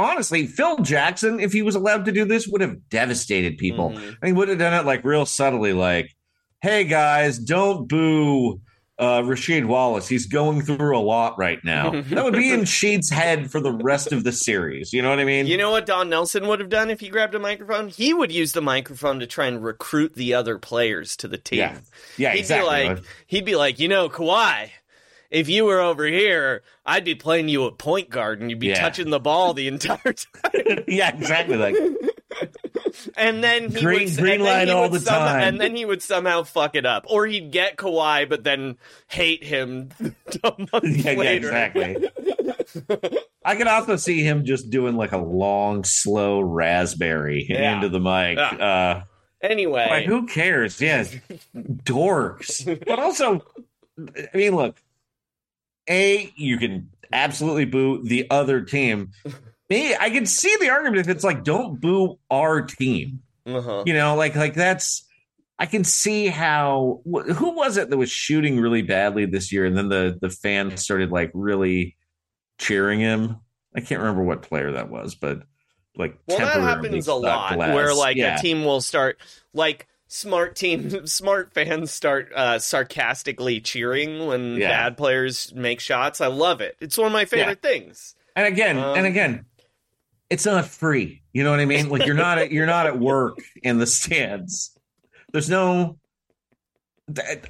honestly 0.04 0.46
phil 0.48 0.78
jackson 0.80 1.40
if 1.40 1.52
he 1.54 1.62
was 1.62 1.76
allowed 1.76 2.06
to 2.06 2.12
do 2.12 2.26
this 2.26 2.48
would 2.48 2.62
have 2.62 2.90
devastated 2.90 3.58
people 3.58 3.92
Mhm. 3.92 4.08
and 4.08 4.28
he 4.28 4.34
would 4.34 4.50
have 4.50 4.58
done 4.60 4.74
it 4.74 4.86
like 4.86 5.04
real 5.04 5.26
subtly 5.26 5.74
like 5.74 6.14
hey 6.62 6.84
guys 6.84 7.40
don't 7.40 7.88
boo 7.88 8.60
uh 9.00 9.22
Rasheed 9.24 9.66
Wallace, 9.66 10.08
he's 10.08 10.28
going 10.28 10.62
through 10.62 10.96
a 10.96 11.02
lot 11.02 11.36
right 11.40 11.58
now. 11.64 11.90
that 12.12 12.24
would 12.24 12.36
be 12.36 12.52
in 12.52 12.64
Sheed's 12.64 13.10
head 13.10 13.50
for 13.50 13.60
the 13.60 13.72
rest 13.72 14.12
of 14.14 14.24
the 14.24 14.32
series. 14.32 14.94
You 14.94 15.02
know 15.02 15.10
what 15.10 15.18
I 15.20 15.24
mean? 15.26 15.48
You 15.48 15.58
know 15.58 15.72
what 15.72 15.88
Don 15.88 16.10
Nelson 16.10 16.48
would 16.48 16.60
have 16.60 16.70
done 16.70 16.92
if 16.92 17.00
he 17.00 17.10
grabbed 17.10 17.34
a 17.34 17.40
microphone? 17.40 17.88
He 17.90 18.14
would 18.14 18.32
use 18.32 18.52
the 18.52 18.62
microphone 18.62 19.20
to 19.20 19.26
try 19.26 19.48
and 19.48 19.64
recruit 19.64 20.14
the 20.14 20.36
other 20.36 20.60
players 20.60 21.18
to 21.18 21.28
the 21.28 21.40
team. 21.40 21.58
Yeah. 21.60 21.78
Yeah, 22.18 22.32
he'd 22.34 22.40
exactly. 22.42 22.84
Be 22.84 22.88
like, 22.90 23.04
he'd 23.26 23.46
be 23.46 23.56
like, 23.56 23.80
you 23.80 23.88
know, 23.88 24.10
Kawhi, 24.10 24.70
if 25.34 25.50
you 25.50 25.66
were 25.66 25.82
over 25.82 26.06
here, 26.06 26.62
I'd 26.86 27.04
be 27.04 27.16
playing 27.16 27.50
you 27.50 27.68
at 27.68 27.78
point 27.78 28.10
guard 28.10 28.40
and 28.40 28.50
you'd 28.50 28.60
be 28.60 28.68
Yeah. 28.68 28.80
touching 28.80 29.10
the 29.10 29.20
ball 29.20 29.54
the 29.54 29.68
entire 29.68 29.98
time. 30.14 30.84
yeah, 30.88 31.14
exactly. 31.14 31.58
Like 31.58 31.76
and 33.18 33.44
then 33.44 33.70
he 33.72 33.82
Green- 33.82 34.10
would, 34.10 34.18
green 34.18 34.40
he 34.42 34.70
all 34.70 34.88
the 34.90 35.00
somehow- 35.00 35.34
time. 35.34 35.42
and 35.48 35.60
then 35.62 35.76
he 35.76 35.86
would 35.86 36.02
somehow 36.02 36.44
fuck 36.44 36.76
it 36.76 36.86
up, 36.86 37.06
or 37.10 37.26
he'd 37.26 37.52
get 37.52 37.76
Kawhi, 37.78 38.30
but 38.30 38.44
then 38.44 38.78
hate 39.08 39.44
him 39.44 39.90
a 40.44 40.54
yeah, 40.84 41.12
yeah, 41.12 41.22
exactly. 41.32 42.10
I 43.44 43.56
could 43.56 43.68
also 43.68 43.96
see 43.96 44.24
him 44.24 44.46
just 44.46 44.70
doing 44.70 44.96
like 44.96 45.12
a 45.12 45.18
long, 45.18 45.84
slow 45.84 46.42
raspberry 46.42 47.46
Yeah. 47.50 47.76
into 47.76 47.90
the 47.90 48.00
mic. 48.00 48.38
Uh, 48.38 49.02
Anyway, 49.42 49.86
like, 49.90 50.06
who 50.06 50.26
cares? 50.26 50.80
Yeah, 50.80 51.04
dorks. 51.54 52.64
But 52.86 52.98
also, 52.98 53.44
I 54.00 54.38
mean, 54.38 54.56
look, 54.56 54.82
a 55.90 56.32
you 56.36 56.58
can 56.58 56.90
absolutely 57.12 57.66
boo 57.66 58.04
the 58.04 58.28
other 58.30 58.62
team. 58.62 59.12
Me, 59.70 59.96
I 59.96 60.10
can 60.10 60.26
see 60.26 60.56
the 60.60 60.70
argument 60.70 61.00
if 61.00 61.08
it's 61.08 61.24
like, 61.24 61.44
don't 61.44 61.80
boo 61.80 62.20
our 62.30 62.62
team. 62.62 63.22
uh-huh. 63.46 63.84
You 63.86 63.94
know, 63.94 64.16
like 64.16 64.36
like 64.36 64.54
that's. 64.54 65.06
I 65.60 65.66
can 65.68 65.84
see 65.84 66.28
how. 66.28 67.02
wh- 67.06 67.30
Who 67.32 67.52
was 67.56 67.78
it 67.78 67.90
that 67.90 67.98
was 67.98 68.10
shooting 68.12 68.60
really 68.60 68.82
badly 68.82 69.26
this 69.26 69.52
year, 69.52 69.66
and 69.66 69.78
then 69.78 69.88
the 69.90 70.18
the 70.20 70.30
fans 70.30 70.82
started 70.82 71.12
like 71.12 71.32
really 71.34 71.96
cheering 72.60 73.00
him. 73.00 73.38
I 73.76 73.80
can't 73.82 74.02
remember 74.02 74.24
what 74.24 74.42
player 74.44 74.74
that 74.74 74.90
was, 74.90 75.16
but 75.16 75.44
like 75.96 76.18
Well, 76.28 76.38
that 76.40 76.60
happens 76.60 77.08
a 77.08 77.14
lot 77.16 77.58
where 77.58 77.94
like 77.94 78.18
Yeah. 78.18 78.36
a 78.38 78.42
team 78.42 78.66
will 78.66 78.82
start 78.82 79.18
like 79.54 79.88
smart 80.14 80.56
team 80.56 81.06
smart 81.08 81.54
fans 81.54 81.92
start 81.92 82.32
uh, 82.36 82.60
sarcastically 82.60 83.60
cheering 83.60 84.28
when 84.28 84.58
Yeah. 84.58 84.70
bad 84.70 84.98
players 84.98 85.52
make 85.56 85.80
shots. 85.80 86.22
I 86.22 86.28
love 86.28 86.62
it. 86.62 86.76
It's 86.80 86.98
one 86.98 87.08
of 87.08 87.14
my 87.14 87.26
favorite 87.26 87.62
things. 87.62 88.16
And 88.36 88.46
again, 88.48 88.78
Um, 88.78 88.98
and 88.98 89.06
again, 89.08 89.46
it's 90.30 90.46
not 90.46 90.66
free. 90.66 91.24
You 91.34 91.44
know 91.44 91.52
what 91.52 91.60
I 91.60 91.66
mean? 91.66 91.90
Like 91.90 92.06
you're 92.06 92.16
not 92.16 92.38
at, 92.38 92.52
you're 92.52 92.66
not 92.68 92.86
at 92.88 93.00
work 93.00 93.38
in 93.64 93.78
the 93.80 93.88
stands. 93.88 94.78
There's 95.32 95.50
no. 95.50 95.98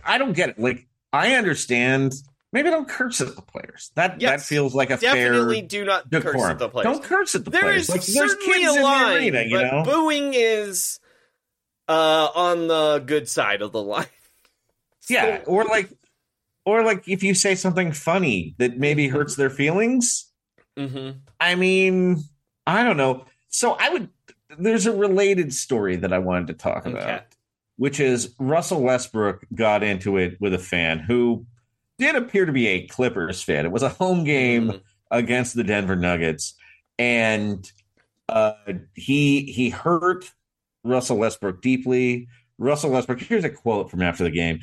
I 0.06 0.18
don't 0.18 0.34
get 0.34 0.50
it. 0.50 0.60
Like 0.60 0.88
I 1.12 1.36
understand. 1.36 2.14
Maybe 2.52 2.70
don't 2.70 2.88
curse 2.88 3.20
at 3.20 3.36
the 3.36 3.42
players. 3.42 3.92
That 3.96 4.20
that 4.20 4.42
feels 4.42 4.76
like 4.76 4.90
a 4.92 4.98
Definitely 4.98 5.60
fair 5.62 5.68
do 5.68 5.86
not 5.86 6.12
curse 6.12 6.44
at 6.44 6.60
the 6.60 6.70
players. 6.70 6.86
Don't 6.86 7.04
curse 7.04 7.36
at 7.36 7.46
the 7.46 7.52
There 7.52 7.62
players. 7.62 7.84
is 7.84 7.90
Like, 7.90 8.02
there's 8.04 8.36
kids 8.36 8.66
a 8.66 8.70
in 8.70 8.76
the 8.76 8.82
line, 8.84 9.18
arena, 9.18 9.42
you 9.42 9.62
know. 9.62 9.84
booing 9.84 10.34
is 10.36 11.00
uh, 11.88 12.30
on 12.36 12.68
the 12.68 13.04
good 13.06 13.28
side 13.30 13.62
of 13.62 13.72
the 13.72 13.82
line. 13.82 14.06
Yeah, 15.10 15.42
or 15.46 15.66
like, 15.66 15.90
or 16.66 16.82
like 16.86 17.10
if 17.10 17.24
you 17.24 17.34
say 17.34 17.56
something 17.56 17.92
funny 17.92 18.56
that 18.58 18.78
maybe 18.78 19.10
hurts 19.10 19.36
their 19.36 19.50
feelings. 19.50 20.32
Mm-hmm. 20.80 21.18
I 21.42 21.56
mean, 21.56 22.24
I 22.66 22.84
don't 22.84 22.96
know. 22.96 23.26
So 23.50 23.74
I 23.78 23.90
would. 23.90 24.08
There's 24.58 24.86
a 24.86 24.94
related 24.96 25.54
story 25.54 25.98
that 25.98 26.14
I 26.14 26.20
wanted 26.20 26.48
to 26.48 26.54
talk 26.54 26.86
about, 26.86 27.04
Okay. 27.04 27.20
which 27.76 28.00
is 28.00 28.34
Russell 28.40 28.82
Westbrook 28.82 29.44
got 29.54 29.84
into 29.84 30.16
it 30.16 30.40
with 30.40 30.54
a 30.54 30.58
fan 30.60 31.00
who 31.00 31.46
did 32.00 32.16
appear 32.16 32.46
to 32.46 32.54
be 32.54 32.68
a 32.68 32.88
Clippers 32.88 33.44
fan. 33.44 33.66
It 33.66 33.74
was 33.74 33.84
a 33.84 33.90
home 33.90 34.24
game 34.24 34.70
Mhm. 34.70 34.82
against 35.12 35.54
the 35.54 35.66
Denver 35.66 35.98
Nuggets, 35.98 36.54
and 36.98 37.70
uh, 38.30 38.54
he 38.96 39.42
he 39.52 39.70
hurt 39.70 40.32
Russell 40.84 41.18
Westbrook 41.18 41.62
deeply. 41.62 42.28
Russell 42.58 42.92
Westbrook. 42.92 43.20
Here's 43.22 43.44
a 43.44 43.50
quote 43.50 43.90
from 43.90 44.02
after 44.02 44.24
the 44.24 44.32
game. 44.32 44.60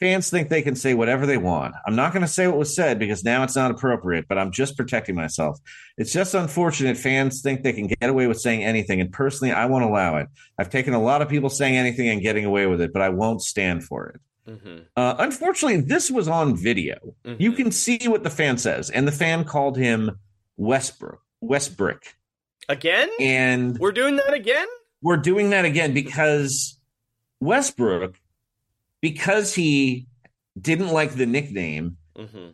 Fans 0.00 0.30
think 0.30 0.48
they 0.48 0.62
can 0.62 0.74
say 0.76 0.94
whatever 0.94 1.26
they 1.26 1.36
want. 1.36 1.74
I'm 1.86 1.94
not 1.94 2.12
going 2.14 2.22
to 2.22 2.28
say 2.28 2.46
what 2.46 2.56
was 2.56 2.74
said 2.74 2.98
because 2.98 3.22
now 3.22 3.42
it's 3.42 3.54
not 3.54 3.70
appropriate, 3.70 4.26
but 4.28 4.38
I'm 4.38 4.50
just 4.50 4.78
protecting 4.78 5.14
myself. 5.14 5.58
It's 5.98 6.10
just 6.12 6.32
unfortunate 6.34 6.96
fans 6.96 7.42
think 7.42 7.62
they 7.62 7.74
can 7.74 7.88
get 7.88 8.08
away 8.08 8.26
with 8.26 8.40
saying 8.40 8.64
anything, 8.64 9.02
and 9.02 9.12
personally, 9.12 9.52
I 9.52 9.66
won't 9.66 9.84
allow 9.84 10.16
it. 10.16 10.28
I've 10.58 10.70
taken 10.70 10.94
a 10.94 11.02
lot 11.02 11.20
of 11.20 11.28
people 11.28 11.50
saying 11.50 11.76
anything 11.76 12.08
and 12.08 12.22
getting 12.22 12.46
away 12.46 12.66
with 12.66 12.80
it, 12.80 12.94
but 12.94 13.02
I 13.02 13.10
won't 13.10 13.42
stand 13.42 13.84
for 13.84 14.06
it. 14.06 14.20
Mm-hmm. 14.50 14.78
Uh, 14.96 15.16
unfortunately, 15.18 15.82
this 15.82 16.10
was 16.10 16.28
on 16.28 16.56
video. 16.56 16.96
Mhm. 17.26 17.36
You 17.40 17.52
can 17.52 17.70
see 17.70 17.98
what 18.08 18.22
the 18.22 18.30
fan 18.30 18.56
says, 18.56 18.88
and 18.88 19.06
the 19.06 19.12
fan 19.12 19.44
called 19.44 19.76
him 19.76 20.18
Westbrook, 20.56 21.20
Westbrook, 21.42 22.02
Again? 22.70 23.10
and 23.20 23.78
We're 23.78 23.92
doing 23.92 24.16
that 24.16 24.32
again? 24.32 24.66
We're 25.04 25.18
doing 25.18 25.50
that 25.50 25.64
again 25.64 25.92
because 25.92 26.80
Westbrook, 27.40 28.16
because 29.02 29.54
he 29.54 30.06
didn't 30.60 30.88
like 30.88 31.12
the 31.14 31.26
nickname, 31.26 31.98
Mm-hmm. 32.16 32.50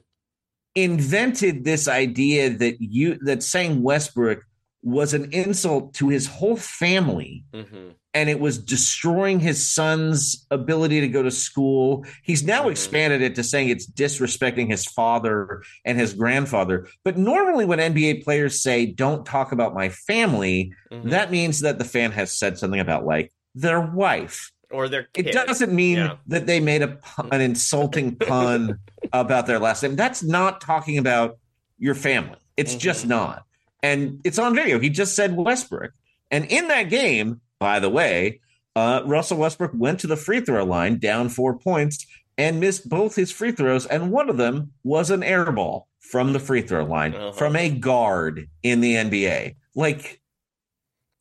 invented 0.75 1.65
this 1.65 1.87
idea 1.87 2.49
that 2.49 2.81
you 2.81 3.19
that 3.23 3.43
saying 3.43 3.83
Westbrook 3.83 4.43
was 4.83 5.13
an 5.13 5.31
insult 5.33 5.93
to 5.95 6.09
his 6.09 6.27
whole 6.27 6.57
family 6.57 7.45
Mm-hmm. 7.53 7.91
And 8.13 8.29
it 8.29 8.41
was 8.41 8.59
destroying 8.59 9.39
his 9.41 9.71
son's 9.71 10.47
ability 10.51 11.01
to 11.01 11.09
go 11.09 11.23
to 11.23 11.31
school. 11.31 12.05
He's 12.23 12.43
now 12.43 12.69
expanded 12.69 13.23
it 13.23 13.35
to 13.37 13.45
saying 13.45 13.69
it's 13.69 13.89
disrespecting 13.89 14.69
his 14.69 14.85
father 14.85 15.63
and 15.85 15.99
his 15.99 16.15
grandfather. 16.15 16.89
But 17.05 17.17
normally, 17.17 17.65
when 17.65 17.79
NBA 17.79 18.25
players 18.25 18.61
say, 18.63 18.87
don't 18.87 19.25
talk 19.25 19.53
about 19.53 19.75
my 19.75 19.89
family, 19.91 20.73
Mhm. 20.91 21.11
that 21.11 21.31
means 21.31 21.61
that 21.61 21.79
the 21.79 21.85
fan 21.85 22.11
has 22.13 22.33
said 22.37 22.59
something 22.59 22.81
about 22.81 23.07
like 23.07 23.33
their 23.55 23.81
wife. 23.81 24.51
Or 24.73 24.89
their 24.89 25.09
It 25.17 25.33
doesn't 25.33 25.73
mean 25.73 25.99
Yeah. 25.99 26.17
that 26.29 26.47
they 26.47 26.61
made 26.61 26.83
a 26.83 26.89
pun, 26.89 27.29
an 27.33 27.41
insulting 27.41 28.17
pun 28.17 28.79
about 29.13 29.47
their 29.47 29.59
last 29.59 29.83
name. 29.83 29.97
That's 29.97 30.23
not 30.23 30.61
talking 30.61 30.99
about 30.99 31.39
your 31.79 31.95
family. 31.95 32.37
It's 32.57 32.75
just 32.75 33.07
not. 33.07 33.45
And 33.83 34.21
it's 34.25 34.39
on 34.39 34.55
video. 34.55 34.79
He 34.79 34.91
just 34.91 35.15
said 35.17 35.35
Westbrook. 35.37 35.93
And 36.31 36.45
in 36.47 36.69
that 36.69 36.85
game, 36.91 37.41
by 37.61 37.79
the 37.79 37.89
way, 37.91 38.41
uh, 38.75 39.03
Russell 39.05 39.39
Westbrook 39.39 39.73
went 39.75 40.01
to 40.01 40.07
the 40.09 40.17
free 40.17 40.41
throw 40.41 40.65
line 40.65 40.99
down 40.99 41.29
four 41.29 41.57
points 41.57 42.07
and 42.39 42.59
missed 42.59 42.89
both 42.89 43.15
his 43.15 43.31
free 43.31 43.53
throws. 43.53 43.87
And 43.87 44.11
one 44.11 44.29
of 44.31 44.37
them 44.39 44.73
was 44.83 45.11
an 45.11 45.23
air 45.23 45.51
ball 45.53 45.87
from 45.99 46.33
the 46.33 46.39
free 46.41 46.63
throw 46.63 46.85
line 46.85 47.15
Uh-huh. 47.15 47.33
from 47.33 47.55
a 47.55 47.69
guard 47.71 48.49
in 48.63 48.81
the 48.81 48.95
NBA. 48.95 49.57
Like, 49.75 50.21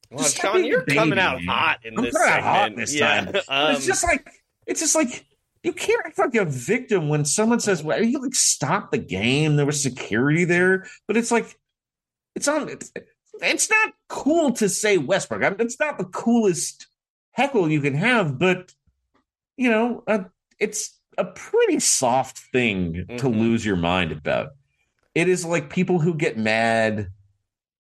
Well, 0.10 0.24
Sean, 0.24 0.64
you're 0.64 0.86
coming 0.86 1.20
out 1.20 1.44
hot 1.44 1.80
in 1.84 1.98
I'm 1.98 2.06
this 2.06 2.14
segment. 2.16 2.44
hot 2.44 2.76
this 2.76 2.96
yeah. 2.96 3.26
time. 3.26 3.36
Um, 3.50 3.76
it's 3.76 3.86
just 3.86 4.04
like 4.04 4.28
it's 4.66 4.80
just 4.80 4.96
like 4.96 5.26
you 5.64 5.74
can't 5.74 6.02
act 6.06 6.18
like 6.18 6.36
a 6.36 6.46
victim 6.46 7.10
when 7.10 7.26
someone 7.26 7.60
says, 7.60 7.84
"Well, 7.84 8.02
you 8.02 8.18
like 8.20 8.34
stop 8.34 8.92
the 8.92 8.98
game." 8.98 9.56
There 9.58 9.66
was 9.66 9.84
security 9.84 10.46
there, 10.46 10.88
but 11.06 11.18
it's 11.18 11.32
like 11.32 11.60
it's 12.36 12.48
on. 12.48 12.70
It's, 12.70 12.92
it's 13.42 13.70
not 13.70 13.94
cool 14.08 14.52
to 14.54 14.68
say 14.70 14.98
Westbrook. 14.98 15.44
I 15.44 15.50
mean, 15.50 15.62
it's 15.62 15.80
not 15.80 15.98
the 15.98 16.06
coolest 16.06 16.88
heckle 17.32 17.70
you 17.72 17.82
can 17.82 17.94
have, 17.96 18.38
but 18.40 18.74
you 19.58 19.70
know, 19.70 20.04
uh, 20.08 20.24
it's 20.60 20.98
a 21.18 21.26
pretty 21.26 21.80
soft 21.80 22.40
thing 22.54 22.94
to 23.18 23.26
Mhm. 23.26 23.40
lose 23.40 23.66
your 23.66 23.76
mind 23.76 24.12
about. 24.12 24.52
It 25.16 25.28
is 25.28 25.44
like 25.46 25.70
people 25.70 26.00
who 26.00 26.14
get 26.16 26.38
mad. 26.38 27.10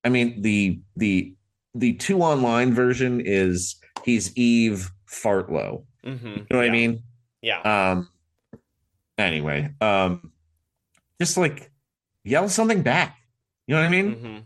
I 0.03 0.10
mean, 0.10 0.41
the 0.41 0.80
the 0.95 1.34
the 1.76 1.93
two 1.93 2.22
online 2.22 2.74
version 2.74 3.22
is 3.24 3.76
he's 4.03 4.36
Eve 4.36 4.91
Fartlow. 5.07 5.84
mhm. 6.03 6.24
You 6.38 6.45
know 6.49 6.57
what 6.57 6.66
I 6.66 6.70
mean? 6.70 7.03
Yeah. 7.41 7.62
Um. 7.62 8.10
Anyway, 9.18 9.70
um, 9.82 10.32
just 11.20 11.38
like 11.38 11.72
yell 12.24 12.47
something 12.49 12.82
back. 12.82 13.18
You 13.68 13.76
know 13.76 13.82
what 13.82 13.88
I 13.88 13.89
mean? 13.91 14.16
Mhm. 14.16 14.43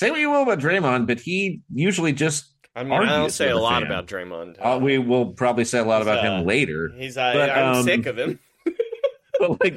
Say 0.00 0.10
what 0.10 0.18
you 0.18 0.30
will 0.30 0.44
about 0.44 0.60
Draymond, 0.60 1.06
but 1.06 1.20
he 1.20 1.60
usually 1.70 2.14
just. 2.14 2.46
I 2.74 2.84
mean, 2.84 2.94
I 2.94 3.18
don't 3.18 3.28
say 3.28 3.50
a 3.50 3.58
lot 3.58 3.82
fan. 3.82 3.92
about 3.92 4.06
Draymond. 4.06 4.56
Uh, 4.58 4.78
we 4.80 4.96
will 4.96 5.34
probably 5.34 5.66
say 5.66 5.78
a 5.78 5.84
lot 5.84 5.98
He's, 5.98 6.06
about 6.06 6.24
uh, 6.24 6.38
him 6.38 6.46
later. 6.46 6.90
He's. 6.96 7.18
Uh, 7.18 7.34
but, 7.34 7.50
I'm 7.50 7.74
um, 7.74 7.84
sick 7.84 8.06
of 8.06 8.18
him. 8.18 8.38
but 9.38 9.60
like, 9.62 9.76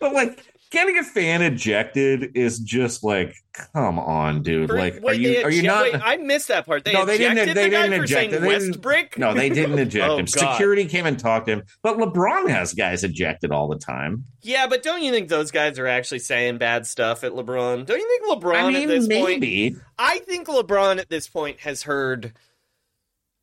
but 0.00 0.14
like, 0.14 0.46
getting 0.74 0.98
a 0.98 1.02
fan 1.02 1.40
ejected 1.40 2.36
is 2.36 2.58
just 2.58 3.02
like, 3.02 3.34
come 3.72 3.98
on, 3.98 4.42
dude. 4.42 4.68
Like, 4.68 5.00
wait, 5.02 5.04
are 5.04 5.14
you 5.14 5.28
are 5.44 5.50
you 5.50 5.60
eject- 5.60 5.64
not? 5.66 5.82
wait, 5.84 5.94
I 6.04 6.16
missed 6.18 6.48
that 6.48 6.66
part. 6.66 6.84
They 6.84 6.92
no, 6.92 7.06
they 7.06 7.16
didn't. 7.16 7.36
They 7.36 7.64
the 7.64 7.70
didn't 7.70 8.02
eject 8.04 8.32
him. 8.32 8.42
They? 8.42 9.08
No, 9.16 9.32
they 9.32 9.48
didn't 9.48 9.78
eject 9.86 10.06
Oh, 10.10 10.18
him. 10.18 10.26
God. 10.26 10.52
Security 10.52 10.84
came 10.84 11.06
and 11.06 11.18
talked 11.18 11.46
to 11.46 11.52
him, 11.54 11.62
but 11.82 11.96
LeBron 11.96 12.50
has 12.50 12.74
guys 12.74 13.02
ejected 13.04 13.50
all 13.52 13.68
the 13.68 13.78
time. 13.78 14.24
Yeah, 14.42 14.66
but 14.66 14.82
don't 14.82 15.02
you 15.02 15.10
think 15.10 15.30
those 15.30 15.50
guys 15.50 15.78
are 15.78 15.86
actually 15.86 16.18
saying 16.18 16.58
bad 16.58 16.86
stuff 16.86 17.24
at 17.24 17.32
LeBron? 17.32 17.86
Don't 17.86 17.98
you 17.98 18.20
think 18.28 18.42
LeBron 18.42 18.54
I 18.56 18.70
mean, 18.70 18.82
at 18.82 18.88
this 18.88 19.06
point? 19.08 19.40
maybe. 19.40 19.76
I 19.98 20.18
think 20.18 20.48
LeBron 20.48 20.98
at 20.98 21.08
this 21.08 21.28
point 21.28 21.60
has 21.60 21.84
heard 21.84 22.34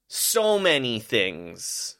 so 0.07 0.59
many 0.59 0.99
things 0.99 1.97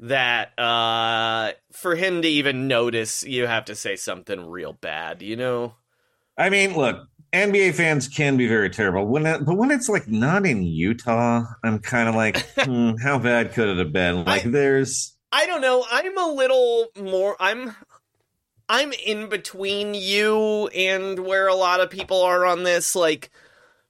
that 0.00 0.58
uh 0.58 1.52
for 1.72 1.96
him 1.96 2.22
to 2.22 2.28
even 2.28 2.68
notice 2.68 3.24
you 3.24 3.46
have 3.46 3.64
to 3.66 3.74
say 3.74 3.96
something 3.96 4.48
real 4.48 4.72
bad, 4.72 5.22
you 5.22 5.36
know? 5.36 5.74
I 6.36 6.50
mean, 6.50 6.76
look, 6.76 7.08
NBA 7.32 7.74
fans 7.74 8.08
can 8.08 8.36
be 8.36 8.46
very 8.46 8.70
terrible 8.70 9.06
when, 9.06 9.26
it, 9.26 9.44
but 9.44 9.56
when 9.56 9.70
it's 9.70 9.88
like 9.88 10.08
not 10.08 10.46
in 10.46 10.62
Utah, 10.62 11.44
I'm 11.64 11.80
kind 11.80 12.08
of 12.08 12.14
like, 12.14 12.38
hmm, 12.58 12.92
how 13.02 13.18
bad 13.18 13.52
could 13.52 13.68
it 13.68 13.78
have 13.78 13.92
been? 13.92 14.24
Like, 14.24 14.44
there's. 14.44 15.16
I 15.32 15.46
don't 15.46 15.60
know. 15.60 15.84
I'm 15.90 16.16
a 16.16 16.32
little 16.32 16.86
more 16.96 17.36
I'm 17.38 17.74
I'm 18.68 18.92
in 18.92 19.28
between 19.28 19.94
you 19.94 20.68
and 20.68 21.18
where 21.18 21.48
a 21.48 21.54
lot 21.54 21.80
of 21.80 21.90
people 21.90 22.22
are 22.22 22.44
on 22.44 22.62
this 22.62 22.94
like 22.94 23.30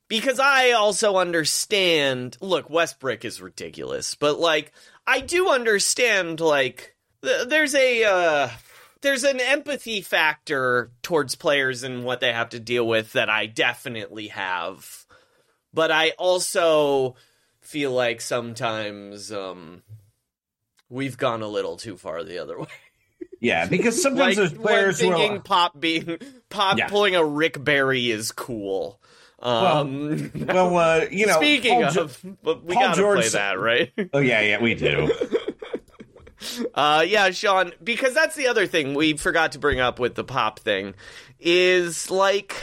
because 0.06 0.38
I 0.38 0.72
also 0.72 1.16
understand 1.16 2.36
look 2.40 2.70
Westbrook 2.70 3.24
is 3.24 3.42
ridiculous 3.42 4.14
but 4.14 4.38
like 4.38 4.72
I 5.09 5.20
do 5.20 5.48
understand 5.48 6.38
like 6.40 6.94
th- 7.22 7.48
there's 7.48 7.74
a 7.74 8.04
uh 8.04 8.50
there's 9.00 9.24
an 9.24 9.40
empathy 9.40 10.00
factor 10.02 10.90
towards 11.02 11.34
players 11.34 11.82
and 11.82 12.04
what 12.04 12.20
they 12.20 12.32
have 12.32 12.50
to 12.50 12.61
deal 12.61 12.86
with 12.86 13.12
that 13.14 13.30
I 13.30 13.46
definitely 13.46 14.28
have 14.28 15.06
but 15.72 15.90
I 15.90 16.11
also 16.18 17.14
feel 17.61 17.92
like 17.92 18.20
sometimes 18.20 19.32
um 19.32 19.82
we've 20.90 21.16
gone 21.18 21.42
a 21.42 21.48
little 21.48 21.76
too 21.76 21.96
far 21.96 22.22
the 22.24 22.38
other 22.38 22.59
way 22.61 22.66
Yeah, 23.40 23.66
because 23.66 24.00
sometimes 24.02 24.36
there's 24.36 24.52
players 24.52 25.00
when 25.00 25.12
who 25.12 25.16
thinking 25.18 25.36
are. 25.38 25.42
pop 25.42 25.78
being 25.80 26.18
pop 26.50 26.76
Yeah. 26.78 26.88
pulling 26.88 27.14
a 27.16 27.24
Rick 27.24 27.62
Barry 27.64 28.11
is 28.11 28.30
cool. 28.32 29.00
Um, 29.41 30.32
Well, 30.49 30.76
uh, 30.76 31.07
you 31.11 31.26
know. 31.26 31.36
speaking 31.36 31.82
Paul 31.82 31.91
Jo- 31.91 32.03
of, 32.03 32.24
but 32.43 32.64
we 32.64 32.74
Paul 32.74 32.84
gotta 32.84 33.01
George 33.01 33.18
play 33.20 33.28
that, 33.30 33.59
right? 33.61 33.93
Oh, 34.12 34.18
yeah, 34.18 34.41
yeah, 34.41 34.61
we 34.61 34.74
do. 34.74 35.11
Uh, 36.72 37.05
yeah, 37.07 37.30
Sean, 37.30 37.72
because 37.82 38.14
that's 38.14 38.36
the 38.36 38.47
other 38.47 38.64
thing 38.64 38.95
we 38.95 39.16
forgot 39.16 39.51
to 39.53 39.59
bring 39.59 39.80
up 39.80 39.99
with 39.99 40.14
the 40.14 40.22
pop 40.22 40.61
thing 40.61 40.95
is 41.41 42.12
like 42.12 42.55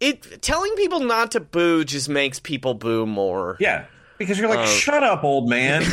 it 0.00 0.42
telling 0.42 0.74
people 0.74 0.98
not 1.00 1.30
to 1.32 1.40
boo 1.40 1.84
just 1.84 2.08
makes 2.08 2.40
people 2.40 2.74
boo 2.74 3.06
more. 3.06 3.56
Yeah, 3.60 3.86
because 4.18 4.40
you're 4.40 4.48
like, 4.48 4.58
Uh, 4.58 4.66
shut 4.66 5.04
up, 5.04 5.22
old 5.22 5.48
man. 5.48 5.84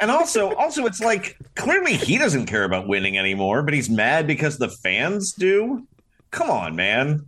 and 0.00 0.10
also, 0.10 0.52
also, 0.56 0.86
it's 0.86 1.00
like 1.00 1.36
clearly 1.54 1.94
he 1.94 2.18
doesn't 2.18 2.46
care 2.46 2.64
about 2.64 2.88
winning 2.88 3.16
anymore, 3.16 3.62
but 3.62 3.72
he's 3.72 3.88
mad 3.88 4.26
because 4.26 4.58
the 4.58 4.68
fans 4.68 5.32
do. 5.32 5.86
Come 6.32 6.50
on, 6.50 6.74
man. 6.74 7.26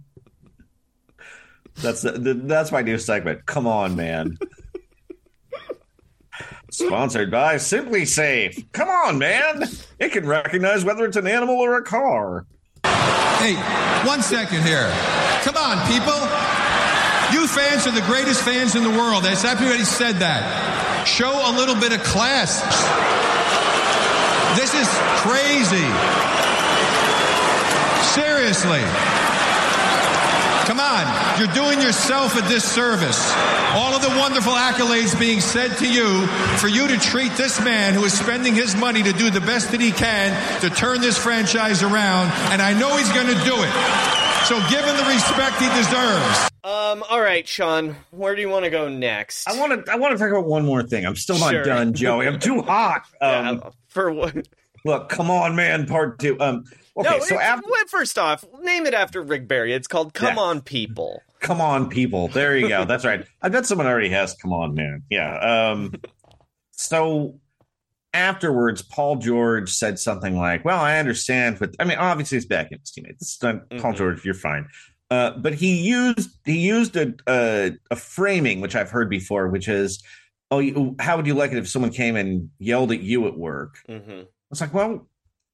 That's 1.83 2.03
the, 2.03 2.41
that's 2.45 2.71
my 2.73 2.83
new 2.83 2.99
segment. 2.99 3.47
Come 3.47 3.67
on, 3.67 3.97
man. 3.97 4.39
Sponsored 6.71 7.31
by 7.31 7.57
SimpliSafe. 7.57 8.71
Come 8.73 8.89
on, 8.89 9.19
man. 9.19 9.65
It 9.99 10.13
can 10.13 10.27
recognize 10.27 10.85
whether 10.85 11.05
it's 11.05 11.17
an 11.17 11.27
animal 11.27 11.57
or 11.57 11.77
a 11.77 11.83
car. 11.83 12.47
Hey, 12.85 13.55
one 14.07 14.23
second 14.23 14.63
here. 14.63 14.91
Come 15.43 15.57
on, 15.57 15.79
people. 15.89 16.15
You 17.33 17.47
fans 17.47 17.87
are 17.87 17.93
the 17.93 18.07
greatest 18.07 18.43
fans 18.43 18.77
in 18.77 18.83
the 18.83 18.91
world. 18.91 19.25
That's 19.25 19.45
everybody 19.45 19.85
said 19.85 20.17
that. 20.17 21.05
Show 21.07 21.31
a 21.31 21.53
little 21.57 21.75
bit 21.75 21.93
of 21.93 22.03
class. 22.05 22.61
This 24.59 24.75
is 24.75 24.89
crazy. 25.23 25.89
Seriously. 28.15 29.20
Come 30.67 30.79
on, 30.79 31.39
you're 31.39 31.53
doing 31.53 31.81
yourself 31.81 32.37
a 32.37 32.49
disservice. 32.49 33.33
All 33.75 33.95
of 33.95 34.03
the 34.03 34.09
wonderful 34.21 34.53
accolades 34.53 35.19
being 35.19 35.41
said 35.41 35.77
to 35.79 35.91
you 35.93 36.27
for 36.59 36.69
you 36.69 36.87
to 36.89 36.99
treat 36.99 37.33
this 37.33 37.61
man 37.65 37.95
who 37.95 38.05
is 38.05 38.17
spending 38.17 38.55
his 38.55 38.77
money 38.77 39.03
to 39.03 39.13
do 39.13 39.31
the 39.31 39.41
best 39.41 39.73
that 39.73 39.81
he 39.81 39.91
can 39.91 40.31
to 40.61 40.71
turn 40.71 41.01
this 41.01 41.19
franchise 41.19 41.83
around, 41.83 42.31
and 42.53 42.63
I 42.63 42.79
know 42.79 42.97
he's 42.97 43.11
going 43.13 43.27
to 43.27 43.45
do 43.45 43.55
it. 43.57 43.73
So 44.47 44.57
give 44.71 44.85
him 44.85 44.97
the 44.97 45.05
respect 45.13 45.57
he 45.61 45.69
deserves. 45.69 46.51
Um. 46.63 47.03
All 47.09 47.21
right, 47.21 47.47
Sean. 47.49 47.97
Where 48.11 48.35
do 48.37 48.41
you 48.43 48.49
want 48.49 48.65
to 48.65 48.71
go 48.71 48.89
next? 48.89 49.49
I 49.49 49.59
want 49.59 49.87
to 49.87 49.93
I 49.93 49.97
want 49.97 50.13
to 50.13 50.19
talk 50.19 50.31
about 50.31 50.47
one 50.47 50.65
more 50.65 50.83
thing. 50.83 51.05
I'm 51.07 51.17
still 51.17 51.39
not 51.39 51.51
Sure. 51.51 51.63
done, 51.65 51.95
Joey. 51.95 52.27
I'm 52.29 52.39
too 52.39 52.63
hot. 52.63 53.03
Um, 53.23 53.63
for 53.89 54.13
what? 54.13 54.47
Look, 54.85 55.09
come 55.09 55.31
on, 55.31 55.57
man. 55.57 55.87
Part 55.87 56.19
two. 56.19 56.39
Um. 56.41 56.65
Okay, 56.97 57.09
no, 57.09 57.19
so 57.21 57.35
it's- 57.37 57.41
after 57.49 57.67
wait, 57.69 57.89
first 57.89 58.19
off, 58.19 58.45
name 58.63 58.87
it 58.87 58.95
after 58.95 59.23
Rick 59.23 59.47
Barry. 59.49 59.73
It's 59.73 59.87
called 59.87 60.13
"Come 60.15 60.37
Yeah. 60.37 60.43
On, 60.43 60.61
People." 60.61 61.23
Come 61.41 61.61
on, 61.63 61.89
people. 61.89 62.29
There 62.29 62.55
you 62.57 62.69
go. 62.69 62.85
That's 62.85 63.05
right. 63.05 63.25
I 63.43 63.49
bet 63.49 63.65
someone 63.65 63.87
already 63.87 64.11
has 64.11 64.35
come 64.35 64.53
on, 64.53 64.75
man. 64.75 65.03
Yeah. 65.09 65.39
Um 65.71 65.95
so 66.73 67.41
afterwards, 68.13 68.83
Paul 68.83 69.17
George 69.17 69.71
said 69.73 69.99
something 69.99 70.37
like, 70.37 70.65
Well, 70.65 70.79
I 70.81 70.99
understand 70.99 71.59
with 71.59 71.75
I 71.79 71.85
mean, 71.85 71.99
obviously 71.99 72.37
he's 72.37 72.47
backing 72.47 72.79
his 72.81 72.91
teammates. 72.91 73.23
It's 73.23 73.43
not 73.43 73.71
Paul. 73.79 73.93
George, 73.95 74.25
you're 74.25 74.35
fine. 74.35 74.69
Uh, 75.11 75.31
but 75.39 75.55
he 75.55 75.81
used 75.81 76.31
he 76.45 76.59
used 76.59 76.97
a, 76.97 77.15
a 77.27 77.73
a 77.91 77.97
framing 77.97 78.61
which 78.61 78.77
I've 78.77 78.91
heard 78.91 79.11
before, 79.11 79.49
which 79.49 79.67
is, 79.67 80.01
"Oh, 80.53 80.61
you, 80.61 80.95
how 81.01 81.17
would 81.17 81.27
you 81.27 81.35
like 81.35 81.51
it 81.51 81.59
if 81.59 81.69
someone 81.69 81.91
came 81.91 82.15
and 82.15 82.51
yelled 82.59 82.93
at 82.93 83.01
you 83.01 83.27
at 83.27 83.37
work?" 83.37 83.79
Mm-hmm. 83.89 84.21
It's 84.53 84.61
like, 84.61 84.73
well, 84.73 85.09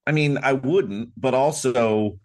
I 0.07 0.13
mean, 0.13 0.39
I 0.43 0.53
wouldn't, 0.53 1.11
but 1.17 1.35
also 1.35 2.19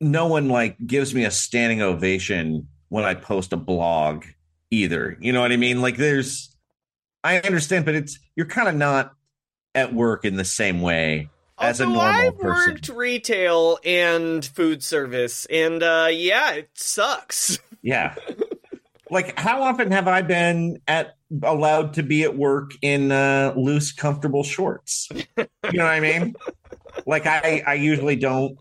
no 0.00 0.26
one 0.26 0.48
like 0.48 0.76
gives 0.86 1.14
me 1.14 1.24
a 1.24 1.30
standing 1.30 1.80
ovation 1.82 2.68
when 2.88 3.04
I 3.04 3.14
post 3.14 3.52
a 3.52 3.56
blog 3.56 4.24
either. 4.70 5.16
You 5.20 5.32
know 5.32 5.40
what 5.40 5.52
I 5.52 5.56
mean? 5.56 5.80
Like 5.80 5.96
there's 5.96 6.54
I 7.22 7.38
understand, 7.40 7.84
but 7.84 7.94
it's 7.94 8.18
you're 8.36 8.46
kind 8.46 8.68
of 8.68 8.74
not 8.74 9.12
at 9.74 9.94
work 9.94 10.24
in 10.24 10.36
the 10.36 10.44
same 10.44 10.80
way 10.82 11.30
as 11.58 11.80
a 11.80 11.84
normal 11.86 12.02
I've 12.02 12.38
person. 12.38 12.72
worked 12.74 12.88
retail 12.90 13.78
and 13.84 14.44
food 14.44 14.82
service, 14.82 15.46
and 15.46 15.82
uh, 15.82 16.08
yeah, 16.10 16.52
it 16.52 16.70
sucks. 16.74 17.58
Yeah. 17.86 18.14
like 19.10 19.38
how 19.38 19.62
often 19.62 19.90
have 19.90 20.08
I 20.08 20.22
been 20.22 20.78
at 20.88 21.16
allowed 21.42 21.92
to 21.94 22.02
be 22.02 22.22
at 22.22 22.34
work 22.34 22.70
in 22.80 23.12
uh, 23.12 23.52
loose, 23.58 23.92
comfortable 23.92 24.42
shorts? 24.42 25.10
You 25.12 25.46
know 25.74 25.84
what 25.84 25.92
I 25.92 26.00
mean? 26.00 26.34
Like 27.06 27.26
I, 27.26 27.62
I 27.66 27.74
usually 27.74 28.16
don't 28.16 28.58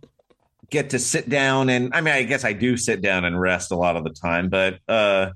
get 0.70 0.90
to 0.92 1.00
sit 1.00 1.30
down 1.30 1.70
and 1.70 1.94
I 1.94 2.02
mean 2.02 2.14
I 2.14 2.24
guess 2.24 2.44
I 2.44 2.54
do 2.54 2.78
sit 2.78 3.02
down 3.02 3.26
and 3.26 3.40
rest 3.40 3.72
a 3.72 3.76
lot 3.76 3.96
of 3.96 4.04
the 4.04 4.10
time, 4.10 4.50
but 4.50 4.80
uh 4.88 5.32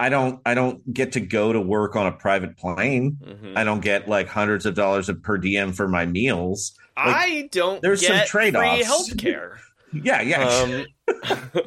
I 0.00 0.10
don't 0.10 0.40
I 0.46 0.54
don't 0.54 0.92
get 0.92 1.12
to 1.12 1.20
go 1.20 1.52
to 1.52 1.60
work 1.60 1.96
on 1.96 2.06
a 2.06 2.12
private 2.12 2.56
plane. 2.56 3.18
Mhm. 3.24 3.56
I 3.56 3.64
don't 3.64 3.80
get 3.80 4.08
like 4.08 4.28
hundreds 4.28 4.66
of 4.66 4.74
dollars 4.74 5.08
of 5.08 5.22
per 5.22 5.38
diem 5.38 5.72
for 5.72 5.88
my 5.88 6.06
meals. 6.06 6.74
Like, 6.96 7.06
I 7.16 7.48
don't 7.50 7.80
there's 7.82 8.06
some 8.06 8.20
trade-offs. 8.26 8.76
free 8.76 8.84
health 8.84 9.16
care. 9.18 9.58
yeah, 9.92 10.20
yeah. 10.20 10.44
Um, 10.48 10.86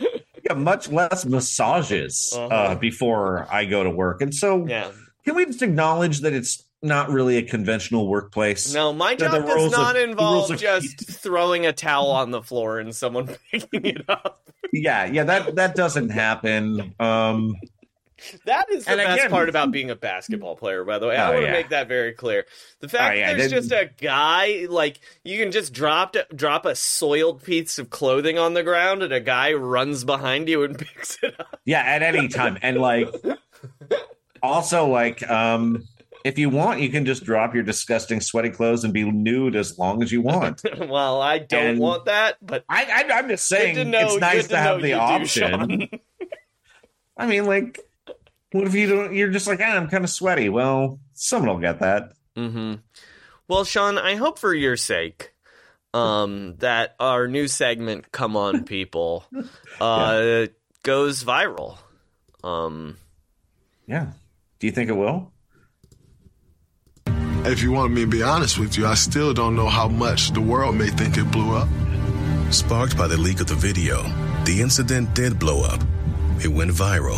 yeah, 0.45 0.53
much 0.55 0.89
less 0.89 1.25
massages 1.25 2.33
uh 2.35 2.45
Uh-huh. 2.47 2.75
before 2.75 3.47
I 3.51 3.65
go 3.65 3.83
to 3.83 3.89
work. 3.89 4.21
And 4.21 4.33
so 4.33 4.65
yeah. 4.67 4.91
can 5.25 5.35
we 5.35 5.45
just 5.45 5.61
acknowledge 5.61 6.21
that 6.21 6.33
it's 6.33 6.63
not 6.81 7.09
really 7.09 7.37
a 7.37 7.43
conventional 7.43 8.07
workplace? 8.07 8.73
No, 8.73 8.91
my 8.93 9.15
job 9.15 9.31
the 9.31 9.39
does 9.39 9.65
of- 9.65 9.71
not 9.71 9.93
the 9.95 10.03
involve 10.03 10.33
rules 10.49 10.51
of- 10.51 10.59
just 10.59 11.09
throwing 11.21 11.65
a 11.65 11.73
towel 11.73 12.11
on 12.11 12.31
the 12.31 12.41
floor 12.41 12.79
and 12.79 12.95
someone 12.95 13.27
picking 13.51 13.85
it 13.85 14.03
up. 14.09 14.41
Yeah, 14.73 15.05
yeah, 15.05 15.23
that 15.25 15.55
that 15.55 15.75
doesn't 15.75 16.09
happen. 16.09 16.93
Um 16.99 17.55
That 18.45 18.69
is 18.71 18.85
the 18.85 18.95
best 18.97 19.17
again- 19.19 19.29
part 19.31 19.49
about 19.49 19.71
being 19.71 19.89
a 19.89 19.95
basketball 19.95 20.55
player, 20.55 20.83
by 20.85 20.99
the 20.99 21.07
way. 21.07 21.17
I 21.17 21.27
Oh, 21.27 21.31
want 21.33 21.41
to 21.41 21.47
yeah. 21.47 21.53
make 21.53 21.69
that 21.69 21.87
very 21.87 22.13
clear. 22.13 22.45
The 22.79 22.87
fact 22.87 23.15
Oh, 23.15 23.19
yeah, 23.19 23.31
that 23.31 23.37
there's 23.39 23.51
just 23.51 23.71
a 23.71 23.89
guy, 23.99 24.67
like, 24.69 24.99
you 25.23 25.39
can 25.39 25.51
just 25.51 25.73
drop, 25.73 26.15
drop 26.35 26.65
a 26.67 26.75
soiled 26.75 27.43
piece 27.43 27.79
of 27.79 27.89
clothing 27.89 28.37
on 28.37 28.53
the 28.53 28.61
ground 28.63 29.01
and 29.01 29.11
a 29.11 29.19
guy 29.19 29.53
runs 29.53 30.03
behind 30.03 30.47
you 30.49 30.63
and 30.63 30.77
picks 30.79 31.17
it 31.23 31.33
up. 31.39 31.59
yeah, 31.65 31.81
at 31.81 32.03
any 32.03 32.27
time. 32.27 32.59
And 32.61 32.77
like 32.77 33.09
also 34.43 34.87
like 34.87 35.27
um 35.29 35.83
if 36.23 36.37
you 36.37 36.49
want, 36.49 36.81
you 36.81 36.89
can 36.89 37.05
just 37.05 37.23
drop 37.23 37.53
your 37.53 37.63
disgusting 37.63 38.21
sweaty 38.21 38.49
clothes 38.49 38.83
and 38.83 38.93
be 38.93 39.09
nude 39.09 39.55
as 39.55 39.77
long 39.77 40.01
as 40.03 40.11
you 40.11 40.21
want. 40.21 40.61
well, 40.77 41.21
I 41.21 41.39
don't 41.39 41.65
And- 41.71 41.79
want 41.79 42.05
that, 42.05 42.37
but 42.41 42.63
I, 42.69 42.85
I 43.09 43.17
I'm 43.17 43.27
just 43.29 43.47
saying 43.47 43.89
know, 43.89 43.99
it's 43.99 44.17
nice 44.19 44.43
good 44.43 44.49
to, 44.49 44.57
have 44.57 44.81
the 44.81 44.89
you 44.89 44.95
do, 44.95 44.99
option. 44.99 45.89
I 47.17 47.27
mean, 47.27 47.45
like, 47.45 47.79
what 48.51 48.65
if 48.67 48.73
you 48.73 48.87
don't? 48.89 49.13
You're 49.15 49.29
just 49.29 49.47
like, 49.47 49.59
ah, 49.61 49.75
I'm 49.75 49.87
kind 49.89 50.03
of 50.03 50.09
sweaty. 50.09 50.49
Well, 50.49 50.99
someone 51.13 51.49
will 51.49 51.61
get 51.61 51.79
that. 51.79 52.13
Mm-hmm. 52.35 52.75
Well, 53.47 53.63
Sean, 53.63 53.97
I 53.97 54.15
hope 54.15 54.39
for 54.39 54.53
your 54.53 54.77
sake 54.77 55.33
um, 55.93 56.55
that 56.59 56.95
our 56.99 57.27
new 57.27 57.47
segment, 57.47 58.11
"Come 58.11 58.35
On, 58.37 58.63
People," 58.65 59.25
uh, 59.79 60.47
goes 60.83 61.23
viral. 61.23 61.77
Um, 62.43 62.97
Yeah. 63.87 64.07
Do 64.59 64.67
you 64.67 64.73
think 64.73 64.89
it 64.89 64.93
will? 64.93 65.31
If 67.43 67.61
you 67.63 67.71
want 67.71 67.91
me 67.93 68.01
to 68.01 68.07
be 68.07 68.21
honest 68.23 68.59
with 68.59 68.77
you, 68.77 68.85
I 68.85 68.93
still 68.93 69.33
don't 69.33 69.55
know 69.55 69.67
how 69.67 69.87
much 69.87 70.31
the 70.31 70.41
world 70.41 70.75
may 70.75 70.87
think 70.89 71.17
it 71.17 71.29
blew 71.31 71.55
up. 71.55 71.67
Sparked 72.51 72.97
by 72.97 73.07
the 73.07 73.17
leak 73.17 73.39
of 73.41 73.47
the 73.47 73.55
video, 73.55 74.03
the 74.45 74.59
incident 74.61 75.13
did 75.15 75.39
blow 75.39 75.63
up. 75.63 75.81
It 76.43 76.49
went 76.49 76.71
viral. 76.71 77.17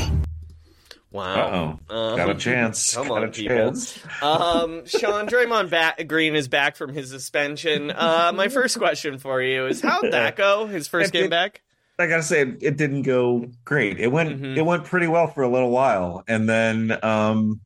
wow. 1.12 1.80
Uh-oh. 1.90 2.16
Got 2.18 2.30
a 2.30 2.36
chance. 2.36 2.94
Come 2.96 3.08
Got 3.10 3.18
on, 3.18 3.24
a 3.26 3.28
people. 3.32 3.56
chance. 3.56 4.00
Um, 4.22 4.86
Sean 4.86 5.28
Draymond 5.28 5.70
ba- 5.70 6.04
Green 6.06 6.36
is 6.36 6.48
back 6.48 6.76
from 6.78 6.94
his 6.94 7.10
suspension. 7.10 7.92
Uh, 7.92 8.32
my 8.34 8.48
first 8.48 8.78
question 8.78 9.18
for 9.20 9.42
you 9.42 9.68
is 9.68 9.82
how'd 9.82 10.12
that 10.12 10.36
go? 10.36 10.66
His 10.68 10.88
first 10.88 11.12
game 11.12 11.30
back? 11.30 11.62
I 12.00 12.08
gotta 12.08 12.24
say, 12.24 12.42
it 12.42 12.78
didn't 12.78 13.04
go 13.04 13.46
great. 13.66 14.00
It 14.00 14.08
went 14.12 14.42
Mhm. 14.42 14.58
it 14.58 14.64
went 14.64 14.86
pretty 14.86 15.06
well 15.08 15.28
for 15.28 15.44
a 15.44 15.50
little 15.50 15.70
while, 15.70 16.24
and 16.28 16.50
then 16.50 16.98
um, 17.04 17.62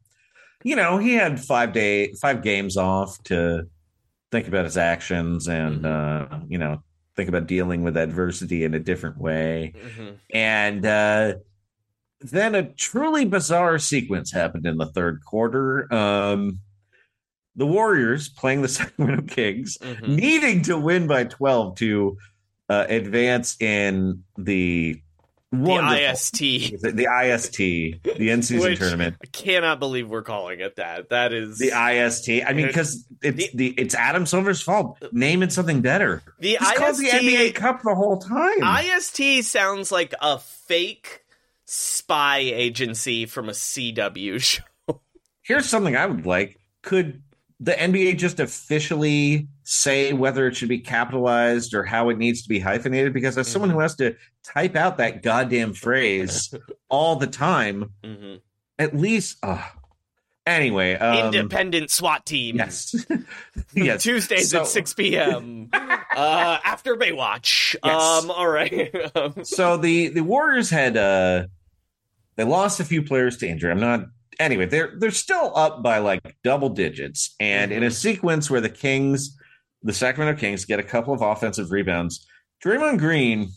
you 0.64 0.76
know, 0.76 0.98
he 0.98 1.14
had 1.14 1.40
five 1.40 1.74
day 1.74 2.14
five 2.14 2.42
games 2.42 2.78
off 2.78 3.22
to 3.24 3.68
think 4.32 4.48
about 4.48 4.66
his 4.66 4.78
actions 4.78 5.48
and 5.48 5.84
Mm-hmm. 5.84 6.34
uh, 6.36 6.40
you 6.50 6.58
know 6.58 6.84
think 7.16 7.30
about 7.30 7.48
dealing 7.48 7.82
with 7.84 7.98
adversity 7.98 8.64
in 8.64 8.74
a 8.76 8.80
different 8.80 9.18
way. 9.18 9.74
Mm-hmm. 9.76 10.10
And 10.34 10.86
uh, 10.86 11.34
then 12.22 12.54
a 12.56 12.64
truly 12.74 13.26
bizarre 13.26 13.80
sequence 13.80 14.32
happened 14.32 14.66
in 14.68 14.78
the 14.78 14.86
third 14.88 15.24
quarter. 15.26 15.92
Um, 15.94 16.60
the 17.56 17.66
Warriors 17.66 18.30
playing 18.30 18.62
the 18.62 18.68
Sacramento 18.78 19.24
Kings, 19.34 19.80
Mhm. 19.82 20.10
needing 20.10 20.62
to 20.64 20.78
win 20.78 21.08
by 21.08 21.24
12 21.24 21.76
to 21.78 22.18
uh, 22.70 22.86
advance 22.88 23.60
in 23.60 24.24
the 24.38 25.02
The 25.52 26.12
IST. 26.12 26.40
the, 26.82 26.92
the 26.94 27.08
IST, 27.24 27.58
the 27.58 28.32
end 28.32 28.44
season 28.44 28.60
Which 28.72 28.80
tournament. 28.80 29.16
I 29.24 29.28
cannot 29.28 29.80
believe 29.80 30.10
we're 30.10 30.22
calling 30.22 30.60
it 30.60 30.76
that. 30.76 31.10
That 31.10 31.32
is 31.32 31.58
The 31.58 31.68
IST. 31.68 32.46
I 32.46 32.52
mean, 32.52 32.68
because 32.68 33.08
it's 33.22 33.54
the 33.54 33.70
it's 33.78 33.96
Adam 33.96 34.26
Silver's 34.26 34.62
fault. 34.62 35.02
Name 35.14 35.44
it 35.44 35.54
something 35.54 35.82
better. 35.82 36.22
The 36.40 36.58
It's 36.60 36.78
called 36.78 36.98
the 36.98 37.08
NBA 37.08 37.56
Cup 37.56 37.82
the 37.82 37.96
whole 37.96 38.18
time. 38.18 38.62
IST 38.62 39.46
sounds 39.46 39.90
like 39.90 40.14
a 40.22 40.38
fake 40.38 41.24
spy 41.64 42.40
agency 42.40 43.26
from 43.26 43.48
a 43.48 43.54
CW 43.54 44.42
show. 44.42 44.64
Here's 45.44 45.66
something 45.66 45.96
I 45.96 46.06
would 46.06 46.26
like. 46.26 46.60
Could 46.82 47.22
the 47.60 47.72
NBA 47.72 48.18
just 48.18 48.40
officially 48.40 49.48
say 49.64 50.14
whether 50.14 50.48
it 50.48 50.56
should 50.56 50.70
be 50.70 50.80
capitalized 50.80 51.74
or 51.74 51.84
how 51.84 52.10
it 52.10 52.18
needs 52.18 52.44
to 52.44 52.50
be 52.50 52.60
hyphenated? 52.60 53.14
Because 53.14 53.38
as 53.38 53.48
mm. 53.48 53.52
someone 53.52 53.70
who 53.70 53.80
has 53.80 53.96
to 53.96 54.16
type 54.54 54.76
out 54.76 54.98
that 54.98 55.24
goddamn 55.24 55.74
phrase 55.74 56.54
all 56.90 57.16
the 57.18 57.28
time, 57.28 57.92
Mhm. 58.04 58.42
at 58.80 58.96
least. 58.96 59.38
Uh, 59.44 59.62
anyway, 60.46 60.96
um, 60.96 61.34
Independent 61.36 61.92
SWAT 61.92 62.26
team. 62.26 62.58
Yes. 62.58 62.96
yes. 63.74 64.04
Tuesdays 64.04 64.52
So- 64.52 64.62
at 64.62 64.68
6 64.68 64.94
p.m. 64.94 65.70
uh, 65.74 66.58
after 66.64 66.96
Baywatch. 66.96 67.76
Yes. 67.84 68.24
Um, 68.24 68.32
all 68.32 68.48
right. 68.48 68.96
Um, 69.16 69.44
so 69.44 69.78
the 69.78 70.08
the 70.10 70.22
Warriors 70.24 70.70
had 70.70 70.98
uh 70.98 71.46
they 72.36 72.44
lost 72.44 72.80
a 72.80 72.86
few 72.86 73.02
players 73.04 73.38
to 73.38 73.48
injury. 73.48 73.72
I'm 73.72 73.80
not 73.80 74.06
anyway, 74.40 74.66
they're 74.68 74.94
they're 74.98 75.12
still 75.12 75.52
up 75.56 75.82
by 75.84 75.98
like 76.00 76.22
double 76.44 76.70
digits. 76.70 77.36
And 77.40 77.72
in 77.72 77.84
a 77.84 77.92
sequence 77.92 78.50
where 78.50 78.62
the 78.62 78.70
Kings, 78.70 79.36
the 79.84 79.94
Sacramento 79.94 80.40
Kings, 80.40 80.66
get 80.66 80.80
a 80.80 80.84
couple 80.84 81.14
of 81.14 81.22
offensive 81.22 81.72
rebounds, 81.72 82.26
Draymond 82.64 83.00
Green 83.00 83.50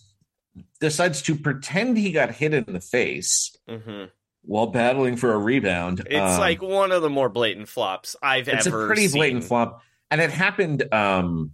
decides 0.81 1.23
to 1.23 1.37
pretend 1.37 1.97
he 1.99 2.11
got 2.13 2.31
hit 2.33 2.55
in 2.55 2.65
the 2.73 2.81
face 2.81 3.55
mhm. 3.69 4.11
while 4.43 4.67
battling 4.67 5.17
for 5.17 5.33
a 5.33 5.39
rebound. 5.39 6.01
It's 6.07 6.35
Um, 6.35 6.41
like 6.41 6.63
one 6.63 6.91
of 6.93 7.03
the 7.03 7.11
more 7.11 7.29
blatant 7.29 7.69
flops 7.69 8.17
I've 8.23 8.49
it's 8.49 8.67
ever 8.67 8.79
It's 8.81 8.85
a 8.85 8.87
pretty 8.89 9.09
seen. 9.09 9.19
blatant 9.19 9.45
flop, 9.45 9.83
and 10.11 10.21
it 10.21 10.31
happened 10.31 10.93
um 10.93 11.53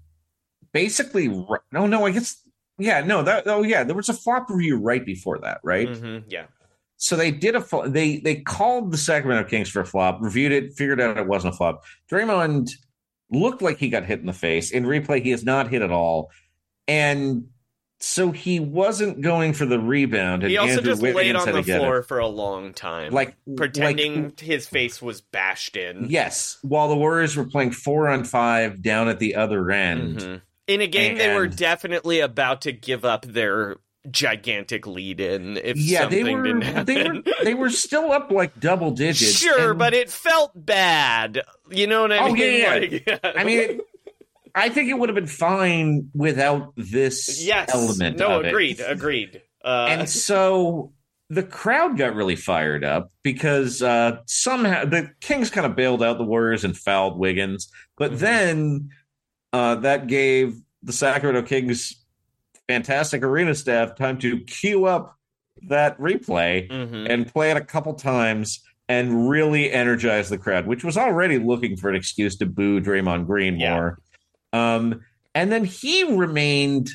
basically. 0.72 1.28
ri- 1.28 1.58
No, 1.72 1.86
no, 1.86 2.06
I 2.06 2.10
guess 2.10 2.40
yeah, 2.78 3.00
no, 3.02 3.22
that 3.22 3.44
oh 3.46 3.62
yeah, 3.62 3.84
there 3.84 3.96
was 3.96 4.08
a 4.08 4.14
flop 4.14 4.48
review 4.50 4.76
right 4.78 5.04
before 5.04 5.38
that, 5.40 5.60
right? 5.64 5.88
Mhm, 5.88 6.24
Yeah. 6.28 6.46
So 6.98 7.14
they 7.16 7.30
did 7.30 7.54
a 7.56 7.64
they 7.88 8.18
they 8.20 8.36
called 8.36 8.90
the 8.92 8.96
Sacramento 8.96 9.48
Kings 9.50 9.68
for 9.68 9.80
a 9.80 9.86
flop, 9.86 10.18
reviewed 10.22 10.52
it, 10.52 10.72
figured 10.74 11.00
out 11.00 11.18
it 11.18 11.26
wasn't 11.26 11.52
a 11.52 11.56
flop. 11.56 11.84
Draymond 12.10 12.70
looked 13.30 13.60
like 13.60 13.76
he 13.78 13.88
got 13.90 14.04
hit 14.06 14.20
in 14.20 14.26
the 14.26 14.32
face. 14.32 14.70
In 14.70 14.84
replay, 14.84 15.22
he 15.22 15.32
is 15.32 15.44
not 15.44 15.68
hit 15.68 15.82
at 15.82 15.90
all, 15.90 16.30
and 16.88 17.48
so 17.98 18.30
he 18.30 18.60
wasn't 18.60 19.20
going 19.22 19.52
for 19.54 19.64
the 19.66 19.78
rebound. 19.80 20.42
And 20.42 20.50
He 20.50 20.56
also 20.58 20.74
Andrew 20.78 20.92
just 20.92 21.02
Wiggins 21.02 21.16
laid 21.16 21.36
on 21.36 21.46
the 21.46 21.52
to 21.52 21.62
get 21.62 21.76
it. 21.76 21.78
floor 21.80 22.02
for 22.02 22.18
a 22.18 22.26
long 22.26 22.72
time. 22.74 23.12
Like- 23.12 23.34
pretending 23.56 24.24
like- 24.24 24.40
his 24.40 24.66
face 24.68 25.00
was 25.00 25.20
bashed 25.20 25.76
in. 25.76 26.06
Yes, 26.10 26.58
while 26.62 26.88
the 26.88 26.96
Warriors 26.96 27.36
were 27.36 27.44
playing 27.46 27.70
four 27.72 28.08
on 28.08 28.24
five 28.24 28.82
down 28.82 29.08
at 29.08 29.18
the 29.18 29.34
other 29.36 29.70
end. 29.70 30.18
Mhm. 30.18 30.40
In 30.68 30.80
a 30.80 30.86
game 30.86 31.16
they 31.16 31.34
were 31.34 31.46
definitely 31.46 32.20
about 32.20 32.62
to 32.62 32.72
give 32.72 33.04
up 33.04 33.24
their 33.24 33.76
gigantic 34.10 34.86
lead 34.86 35.20
in 35.20 35.56
if 35.56 35.76
Yeah, 35.76 36.06
they 36.06 36.18
something 36.20 36.36
were 36.38 36.42
didn't 36.44 36.62
happen. 36.62 36.84
they 36.94 37.02
were 37.08 37.22
they 37.44 37.54
were 37.54 37.70
still 37.70 38.12
up 38.12 38.30
like 38.30 38.58
double 38.60 38.90
digits. 38.92 39.38
Sure, 39.38 39.70
and- 39.70 39.78
but 39.78 39.94
it 39.94 40.10
felt 40.10 40.52
bad. 40.54 41.42
You 41.70 41.86
know 41.86 42.02
what 42.02 42.12
I 42.12 42.18
Oh, 42.18 42.32
mean? 42.32 42.60
yeah, 42.60 42.70
Like, 42.74 43.20
I 43.36 43.44
mean, 43.44 43.80
I 44.56 44.70
think 44.70 44.88
it 44.88 44.94
would 44.98 45.08
have 45.10 45.14
been 45.14 45.26
fine 45.26 46.08
without 46.14 46.72
this 46.76 47.44
yes. 47.44 47.70
element. 47.74 48.18
No, 48.18 48.40
of 48.40 48.46
it. 48.46 48.48
agreed, 48.48 48.80
agreed. 48.80 49.42
Uh, 49.64 49.86
And 49.90 50.08
so 50.08 50.92
the 51.28 51.42
crowd 51.42 51.98
got 51.98 52.14
really 52.14 52.36
fired 52.36 52.84
up 52.84 53.12
because 53.22 53.82
uh, 53.82 54.18
somehow 54.26 54.84
the 54.86 55.10
Kings 55.20 55.50
kind 55.50 55.66
of 55.66 55.76
bailed 55.76 56.02
out 56.02 56.18
the 56.18 56.24
Warriors 56.24 56.64
and 56.64 56.76
fouled 56.76 57.18
Wiggins, 57.18 57.70
but 57.98 58.12
Mm-hmm. 58.12 58.20
then 58.20 58.90
uh, 59.52 59.74
that 59.76 60.06
gave 60.06 60.56
the 60.82 60.92
Sacramento 60.92 61.46
Kings 61.46 62.02
fantastic 62.68 63.22
arena 63.22 63.54
staff 63.54 63.94
time 63.94 64.18
to 64.18 64.40
queue 64.40 64.86
up 64.86 65.16
that 65.68 65.98
replay 65.98 66.68
Mhm. 66.70 67.08
and 67.10 67.26
play 67.32 67.50
it 67.50 67.56
a 67.56 67.64
couple 67.64 67.94
times 67.94 68.62
and 68.88 69.28
really 69.28 69.72
energize 69.72 70.28
the 70.28 70.38
crowd, 70.38 70.66
which 70.66 70.84
was 70.84 70.96
already 70.96 71.38
looking 71.38 71.76
for 71.76 71.88
an 71.90 71.96
excuse 71.96 72.36
to 72.36 72.46
boo 72.46 72.80
Draymond 72.80 73.26
Green 73.26 73.58
Yeah. 73.58 73.74
more. 73.74 73.98
Um, 74.56 75.00
and 75.34 75.52
then 75.52 75.64
he 75.64 76.04
remained 76.04 76.90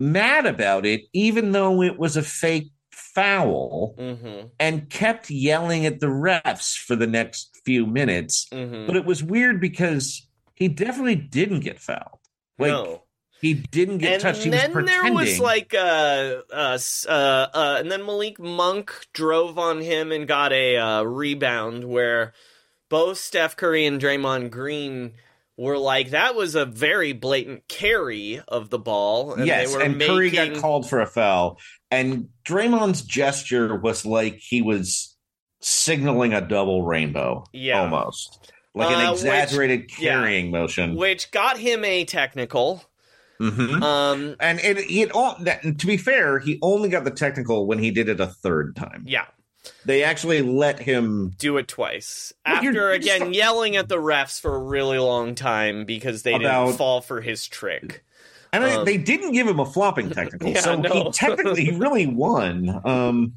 mad 0.00 0.46
about 0.46 0.86
it, 0.86 1.02
even 1.12 1.52
though 1.52 1.82
it 1.82 1.98
was 1.98 2.16
a 2.16 2.22
fake 2.22 2.70
foul, 2.90 3.94
Mhm. 3.98 4.50
and 4.58 4.88
kept 4.88 5.30
yelling 5.30 5.84
at 5.86 6.00
the 6.00 6.06
refs 6.06 6.76
for 6.76 6.96
the 6.96 7.06
next 7.06 7.60
few 7.64 7.86
minutes. 7.86 8.46
Mhm. 8.50 8.86
But 8.86 8.96
it 8.96 9.04
was 9.04 9.22
weird 9.22 9.60
because 9.60 10.26
he 10.54 10.68
definitely 10.68 11.16
didn't 11.16 11.60
get 11.60 11.78
fouled. 11.78 12.18
Like 12.58 12.70
no. 12.70 13.02
he 13.40 13.54
didn't 13.54 13.98
get 13.98 14.14
and 14.14 14.22
touched. 14.22 14.44
He 14.44 14.50
then 14.50 14.72
was 14.74 14.86
there 14.86 15.12
was 15.12 15.38
like 15.38 15.74
a, 15.74 16.42
s- 16.74 17.06
uh, 17.08 17.48
uh, 17.52 17.76
and 17.80 17.90
then 17.90 18.04
Malik 18.06 18.38
Monk 18.38 18.92
drove 19.12 19.58
on 19.58 19.80
him 19.80 20.10
and 20.12 20.26
got 20.28 20.52
a 20.52 20.76
uh, 20.76 21.02
rebound 21.02 21.84
where 21.84 22.32
both 22.88 23.18
Steph 23.18 23.56
Curry 23.56 23.84
and 23.86 24.00
Draymond 24.00 24.50
Green 24.50 25.12
were 25.62 25.78
like 25.78 26.10
that 26.10 26.34
was 26.34 26.54
a 26.54 26.64
very 26.66 27.12
blatant 27.12 27.66
carry 27.68 28.40
of 28.48 28.68
the 28.70 28.78
ball. 28.78 29.34
And 29.34 29.46
yes, 29.46 29.70
they 29.70 29.76
were 29.76 29.82
and 29.82 29.96
making, 29.98 30.14
Curry 30.14 30.30
got 30.30 30.54
called 30.60 30.88
for 30.88 31.00
a 31.00 31.06
foul, 31.06 31.58
and 31.90 32.28
Draymond's 32.44 33.02
gesture 33.02 33.76
was 33.76 34.04
like 34.04 34.36
he 34.38 34.60
was 34.62 35.16
signaling 35.60 36.34
a 36.34 36.40
double 36.40 36.82
rainbow, 36.82 37.44
Yeah. 37.52 37.80
almost 37.82 38.52
like 38.74 38.90
Uh, 38.90 38.98
an 38.98 39.10
which- 39.10 39.20
exaggerated 39.20 39.90
yeah. 39.98 40.10
carrying 40.10 40.50
motion. 40.50 40.96
which 40.96 41.30
got 41.30 41.58
him 41.58 41.84
a 41.84 42.04
technical. 42.04 42.84
Mhm. 43.40 43.82
Um, 43.82 44.36
and 44.40 44.60
it, 44.60 44.78
it 44.90 45.10
all, 45.12 45.36
that, 45.40 45.62
to 45.78 45.86
be 45.86 45.96
fair, 45.96 46.38
he 46.38 46.58
only 46.62 46.88
got 46.88 47.04
the 47.04 47.10
technical 47.10 47.66
when 47.66 47.78
he 47.78 47.90
did 47.90 48.08
it 48.08 48.20
a 48.20 48.26
third 48.26 48.76
time. 48.76 49.04
yeah, 49.06 49.26
They 49.84 50.02
actually 50.02 50.42
let 50.42 50.78
him. 50.80 51.34
do 51.38 51.56
it 51.56 51.68
twice 51.68 52.32
Well, 52.44 52.56
after 52.56 52.64
you're- 52.64 52.76
you're 52.76 52.90
again 52.92 53.20
not- 53.20 53.34
yelling 53.34 53.76
at 53.76 53.88
the 53.88 53.96
refs 53.98 54.40
for 54.40 54.54
a 54.54 54.58
really 54.58 54.98
long 54.98 55.34
time 55.34 55.84
because 55.84 56.22
they 56.22 56.34
About- 56.34 56.66
didn't 56.66 56.78
fall 56.78 57.00
for 57.00 57.20
his 57.20 57.46
trick. 57.46 58.04
And 58.52 58.64
they- 58.64 58.74
Um, 58.74 58.84
they 58.84 58.96
didn't 58.98 59.32
give 59.32 59.46
him 59.48 59.60
a 59.60 59.66
flopping 59.66 60.10
technical, 60.18 60.48
Yeah, 60.50 60.60
so 60.60 60.74
no. 60.76 60.90
he 61.04 61.10
technically 61.12 61.64
he 61.64 61.70
really 61.72 62.06
won. 62.06 62.80
Um, 62.84 63.34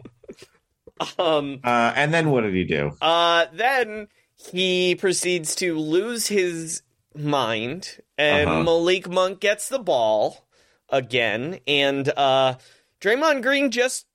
Um, 1.19 1.59
uh, 1.63 1.91
and 1.95 2.13
then 2.13 2.31
what 2.31 2.41
did 2.41 2.53
he 2.53 2.63
do? 2.63 2.91
Uh, 3.01 3.45
then 3.53 4.07
he 4.51 4.95
proceeds 4.95 5.53
to 5.55 5.77
lose 5.77 6.27
his 6.27 6.81
mind, 7.13 7.97
and 8.17 8.49
Uh-huh. 8.49 8.63
Malik 8.63 9.09
Monk 9.09 9.39
gets 9.41 9.67
the 9.69 9.79
ball 9.79 10.47
again, 10.89 11.59
and 11.67 12.07
uh, 12.15 12.55
Draymond 13.01 13.41
Green 13.41 13.71
just 13.71 14.05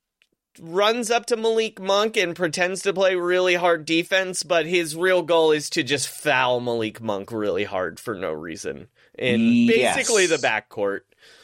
runs 0.59 1.11
up 1.11 1.26
to 1.26 1.36
Malik 1.36 1.80
Monk 1.80 2.16
and 2.16 2.34
pretends 2.34 2.82
to 2.82 2.92
play 2.92 3.14
really 3.14 3.55
hard 3.55 3.84
defense, 3.84 4.42
but 4.42 4.66
his 4.66 4.96
real 4.96 5.22
goal 5.22 5.53
is 5.53 5.70
to 5.70 5.82
just 5.82 6.09
foul 6.09 6.61
Malik 6.61 7.01
Monk 7.01 7.30
really 7.30 7.64
hard 7.64 8.01
for 8.01 8.14
no 8.14 8.32
reason. 8.32 8.88
in 9.18 9.40
Yes. 9.40 9.96
basically 9.96 10.26
the 10.26 10.36
backcourt. 10.36 11.01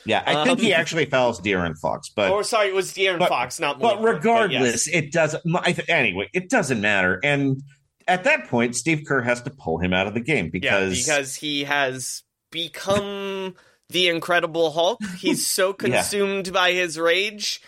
Yeah, 0.07 0.22
I 0.26 0.44
think 0.44 0.59
Um, 0.61 0.64
he 0.64 0.72
actually 0.72 1.04
fouls 1.04 1.40
De'Aaron 1.42 1.76
Fox, 1.76 2.09
but 2.09 2.30
or 2.30 2.42
sorry, 2.42 2.68
it 2.68 2.74
was 2.74 2.92
De'Aaron 2.92 3.18
but- 3.18 3.28
Fox, 3.28 3.61
not 3.61 3.78
but 3.78 3.96
Malik 3.96 4.00
Monk, 4.02 4.14
regardless, 4.14 4.86
yes. 4.86 4.96
it 5.04 5.12
doesn't. 5.12 5.42
I 5.54 5.72
th- 5.72 5.88
anyway, 5.90 6.30
it 6.32 6.48
doesn't 6.48 6.80
matter. 6.80 7.20
And 7.22 7.61
at 8.09 8.24
that 8.24 8.48
point, 8.48 8.76
Steve 8.76 9.02
Kerr 9.07 9.20
has 9.22 9.42
to 9.42 9.50
pull 9.50 9.78
him 9.78 9.92
out 9.92 10.07
of 10.07 10.14
the 10.14 10.20
game 10.20 10.48
because, 10.48 11.07
yeah, 11.07 11.16
because 11.16 11.34
he 11.36 11.64
has 11.64 12.22
become 12.50 13.54
the 13.90 14.09
Incredible 14.09 14.70
Hulk. 14.72 15.00
He's 15.18 15.46
so 15.46 15.72
consumed 15.74 16.52
by 16.52 16.72
his 16.72 16.98
rage, 16.98 17.61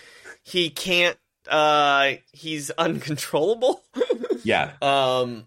he 0.43 0.70
can't. 0.70 1.18
Uh, 1.49 2.12
he's 2.32 2.70
uncontrollable. 2.70 3.82
yeah. 4.44 4.72
um, 4.82 5.46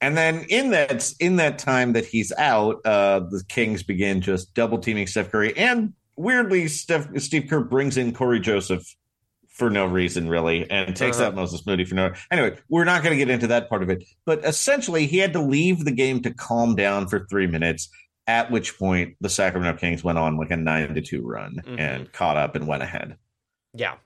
And 0.00 0.16
then 0.16 0.44
in 0.48 0.70
that 0.70 1.12
in 1.20 1.36
that 1.36 1.58
time 1.58 1.92
that 1.92 2.06
he's 2.06 2.32
out, 2.32 2.80
uh, 2.84 3.20
the 3.20 3.42
Kings 3.48 3.82
begin 3.82 4.20
just 4.20 4.54
double 4.54 4.78
teaming 4.78 5.06
Steph 5.06 5.30
Curry, 5.30 5.56
and 5.56 5.92
weirdly, 6.16 6.68
Steph, 6.68 7.08
Steve 7.20 7.46
Kerr 7.48 7.60
brings 7.60 7.96
in 7.96 8.12
Cory 8.12 8.40
Joseph 8.40 8.84
for 9.48 9.68
no 9.68 9.84
reason, 9.84 10.28
really, 10.28 10.70
and 10.70 10.96
takes 10.96 11.18
Uh-huh. 11.18 11.26
out 11.28 11.34
Moses 11.34 11.66
Moody 11.66 11.84
for 11.84 11.94
no. 11.94 12.08
Reason. 12.08 12.22
Anyway, 12.30 12.56
we're 12.70 12.84
not 12.84 13.02
going 13.02 13.12
to 13.12 13.18
get 13.22 13.28
into 13.32 13.46
that 13.48 13.68
part 13.68 13.82
of 13.82 13.90
it, 13.90 14.02
but 14.24 14.42
essentially, 14.44 15.06
he 15.06 15.18
had 15.18 15.34
to 15.34 15.40
leave 15.42 15.84
the 15.84 15.90
game 15.92 16.22
to 16.22 16.32
calm 16.32 16.74
down 16.76 17.06
for 17.08 17.26
three 17.28 17.46
minutes. 17.46 17.90
At 18.26 18.50
which 18.50 18.78
point, 18.78 19.16
the 19.20 19.28
Sacramento 19.28 19.78
Kings 19.78 20.02
went 20.04 20.16
on 20.18 20.36
like 20.38 20.50
a 20.50 20.56
nine 20.56 20.94
to 20.94 21.00
two 21.02 21.20
run 21.26 21.56
Mhm. 21.66 21.78
and 21.80 22.12
caught 22.12 22.36
up 22.38 22.54
and 22.54 22.66
went 22.66 22.82
ahead. 22.82 23.16
yeah. 23.74 23.96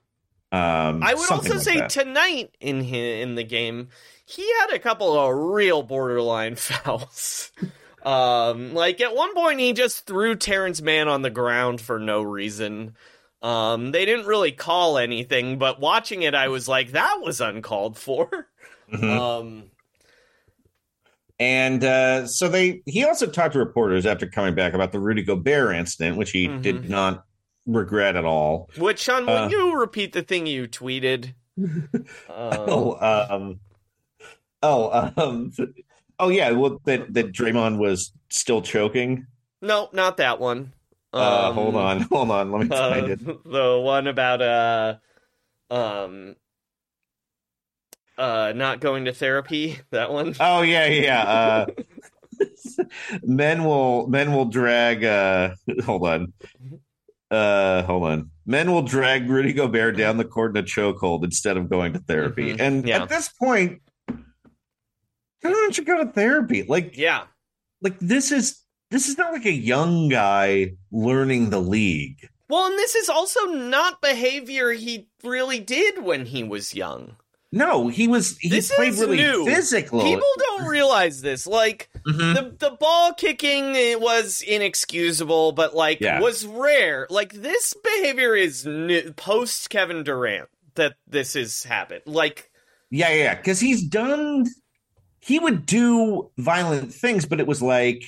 Um, 0.55 1.03
I 1.03 1.15
would 1.15 1.31
also 1.31 1.55
like 1.55 1.63
say 1.63 1.79
that. 1.79 1.91
tonight 1.91 2.55
in 2.61 2.83
in 2.85 3.35
the 3.35 3.45
game, 3.45 3.89
he 4.27 4.49
had 4.61 4.73
a 4.73 4.79
couple 4.79 5.19
of 5.19 5.35
real 5.53 5.83
borderline 5.83 6.55
fouls. 6.57 7.51
um, 8.03 8.75
like 8.75 9.01
at 9.01 9.15
one 9.17 9.35
point, 9.35 9.61
he 9.61 9.73
just 9.73 10.07
threw 10.07 10.37
Terance 10.37 10.81
Mann 10.83 11.09
on 11.09 11.23
the 11.23 11.31
ground 11.31 11.81
for 11.81 11.99
no 11.99 12.23
reason. 12.23 12.95
Um, 13.43 13.93
they 13.93 14.05
didn't 14.07 14.27
really 14.27 14.53
call 14.53 14.97
anything, 14.99 15.59
but 15.59 15.81
watching 15.81 16.23
it, 16.23 16.35
I 16.35 16.49
was 16.49 16.67
like, 16.69 16.93
that 16.93 17.21
was 17.23 17.41
uncalled 17.41 17.99
for. 17.99 18.49
Mhm. 18.93 19.19
Um, 19.19 19.65
And 21.39 21.83
uh, 21.83 22.27
so 22.27 22.49
they 22.49 22.83
he 22.87 23.05
also 23.05 23.27
talked 23.27 23.55
to 23.55 23.59
reporters 23.59 24.07
after 24.07 24.27
coming 24.27 24.55
back 24.55 24.73
about 24.73 24.93
the 24.93 25.01
Rudy 25.01 25.23
Gobert 25.23 25.75
incident, 25.75 26.17
which 26.17 26.31
he 26.31 26.49
Mhm. 26.49 26.63
did 26.63 26.89
not 26.89 27.25
regret 27.67 28.17
at 28.17 28.25
all. 28.25 28.69
which 28.79 29.01
Sean, 29.01 29.27
will 29.27 29.33
Uh. 29.35 29.49
you 29.49 29.77
repeat 29.79 30.13
the 30.13 30.23
thing 30.23 30.47
you 30.47 30.67
tweeted? 30.69 31.35
Um, 31.57 32.05
Oh, 32.29 33.29
um, 33.31 33.61
oh, 34.63 35.13
um, 35.17 35.53
oh, 36.19 36.29
yeah. 36.29 36.51
Well, 36.51 36.81
that 36.85 37.15
that 37.15 37.33
Draymond 37.33 37.79
was 37.79 38.13
still 38.29 38.61
choking. 38.63 39.27
no, 39.63 39.89
not 39.93 40.17
that 40.19 40.41
one. 40.41 40.73
Uh, 41.13 41.49
Um, 41.49 41.55
hold 41.55 41.77
on, 41.77 42.01
hold 42.11 42.31
on. 42.33 42.51
Let 42.51 42.63
me 42.63 42.69
find 42.69 43.05
Uh, 43.07 43.09
it. 43.13 43.45
the 43.45 43.81
one 43.81 44.07
about 44.09 44.43
uh 44.43 44.95
um 45.71 46.35
uh 48.19 48.53
not 48.55 48.81
going 48.81 49.05
to 49.07 49.13
therapy 49.13 49.79
that 49.91 50.13
one 50.13 50.35
Oh 50.41 50.63
yeah, 50.63 50.87
yeah. 50.87 51.23
Uh, 51.23 51.67
men 53.23 53.65
will 53.65 54.09
men 54.09 54.33
will 54.35 54.47
drag. 54.47 55.05
Uh, 55.05 55.55
hold 55.85 56.07
on. 56.07 56.33
Uh, 57.35 57.83
hold 57.85 58.05
on. 58.05 58.31
Men 58.47 58.71
will 58.73 58.83
drag 58.83 59.29
Rudy 59.29 59.53
Gobert 59.53 59.97
down 59.97 60.17
the 60.19 60.25
court 60.25 60.57
in 60.57 60.63
a 60.63 60.67
chokehold 60.67 61.25
instead 61.25 61.57
of 61.57 61.69
going 61.69 61.93
to 61.95 61.99
therapy. 61.99 62.53
Mhm. 62.55 62.61
And 62.61 62.87
Yeah. 62.89 63.03
at 63.03 63.09
this 63.09 63.29
point, 63.29 63.81
why 64.07 65.51
don't 65.51 65.77
you 65.77 65.85
go 65.85 66.05
to 66.05 66.11
therapy? 66.13 66.63
Like, 66.63 66.97
yeah 66.97 67.25
like 67.83 67.99
this 67.99 68.33
is 68.33 68.61
this 68.91 69.09
is 69.09 69.19
not 69.19 69.33
like 69.33 69.45
a 69.45 69.53
young 69.53 70.09
guy 70.09 70.73
learning 70.93 71.51
the 71.51 71.61
league. 71.61 72.29
well 72.49 72.67
and 72.67 72.79
this 72.79 72.95
is 72.95 73.09
also 73.11 73.41
not 73.47 74.01
behavior 74.01 74.71
he 74.73 75.09
really 75.23 75.59
did 75.59 76.03
when 76.03 76.25
he 76.27 76.43
was 76.45 76.75
young 76.75 77.17
No, 77.55 77.89
he 77.89 78.09
was 78.09 78.37
he 78.39 78.49
this 78.49 78.71
played 78.75 78.95
really 78.95 79.17
new 79.19 79.47
physical. 79.47 80.03
people 80.03 80.27
don't 80.39 80.67
realize 80.67 81.23
this 81.23 81.47
like 81.47 81.89
Mhm. 82.07 82.35
the 82.35 82.69
the 82.71 82.77
ball 82.77 83.15
kicking 83.15 83.75
it 83.75 84.01
was 84.01 84.43
inexcusable 84.47 85.53
but 85.53 85.75
like 85.75 86.01
Yeah. 86.01 86.21
was 86.21 86.45
rare 86.45 87.07
like 87.11 87.33
this 87.33 87.73
behavior 87.83 88.35
is 88.35 88.67
new, 88.67 89.13
post 89.13 89.71
Kevin 89.71 90.03
Durant 90.05 90.49
that 90.75 90.97
this 91.07 91.37
is 91.37 91.63
happened 91.63 92.03
like 92.07 92.51
Yeah, 92.91 93.09
yeah, 93.11 93.15
yeah. 93.23 93.35
Because 93.37 93.61
he's 93.61 93.83
done. 93.83 94.47
He 95.21 95.39
would 95.39 95.65
do 95.65 96.31
violent 96.37 96.93
things, 96.93 97.25
but 97.25 97.41
it 97.41 97.47
was 97.47 97.63
like 97.63 98.03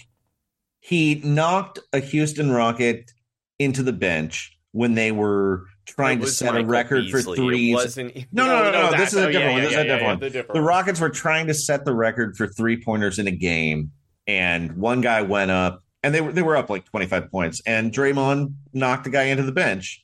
he 0.80 1.16
knocked 1.24 1.78
a 1.92 2.00
Houston 2.00 2.50
Rocket 2.52 3.10
into 3.58 3.82
the 3.82 3.92
bench 3.92 4.52
when 4.72 4.94
they 4.94 5.10
were 5.12 5.64
trying 5.86 6.20
to 6.20 6.26
set 6.26 6.52
Michael 6.54 6.66
a 6.66 6.68
record 6.68 7.04
Beasley. 7.04 7.36
for 7.36 7.42
threes. 7.42 7.96
no, 7.96 8.46
no, 8.46 8.62
no, 8.64 8.70
no. 8.72 8.90
that- 8.90 8.98
This 8.98 9.12
is 9.14 9.18
a 9.24 9.32
different 9.32 9.52
one. 9.52 9.62
This 9.62 9.72
is 9.72 9.78
a 9.78 9.82
different 9.84 10.04
one. 10.04 10.20
the 10.20 10.26
different 10.30 10.52
The 10.54 10.60
one. 10.60 10.64
Rockets 10.68 11.00
were 11.00 11.10
trying 11.10 11.46
to 11.46 11.54
set 11.54 11.84
the 11.84 11.94
record 11.94 12.36
for 12.36 12.46
three 12.46 12.82
pointers 12.82 13.18
in 13.18 13.26
a 13.26 13.32
game, 13.32 13.92
and 14.26 14.76
one 14.76 15.00
guy 15.00 15.22
went 15.22 15.50
up, 15.50 15.82
and 16.02 16.14
they 16.14 16.20
were 16.20 16.32
they 16.32 16.42
were 16.42 16.56
up 16.56 16.68
like 16.70 16.84
twenty 16.84 17.06
five 17.06 17.30
points, 17.30 17.62
and 17.66 17.92
Draymond 17.92 18.54
knocked 18.72 19.04
the 19.04 19.10
guy 19.10 19.24
into 19.24 19.44
the 19.44 19.52
bench, 19.52 20.02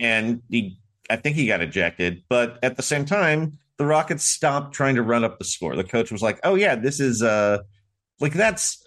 and 0.00 0.42
he 0.50 0.78
I 1.10 1.16
think 1.16 1.36
he 1.36 1.46
got 1.46 1.60
ejected, 1.62 2.22
but 2.28 2.58
at 2.62 2.76
the 2.76 2.82
same 2.82 3.04
time, 3.06 3.58
the 3.78 3.86
Rockets 3.86 4.24
stopped 4.24 4.74
trying 4.74 4.96
to 4.96 5.02
run 5.02 5.24
up 5.24 5.38
the 5.38 5.44
score. 5.44 5.74
The 5.76 5.84
coach 5.84 6.10
was 6.10 6.20
like, 6.22 6.38
"Oh 6.44 6.54
yeah, 6.54 6.74
this 6.74 7.00
is 7.00 7.22
uh 7.22 7.58
like 8.20 8.32
that's." 8.34 8.84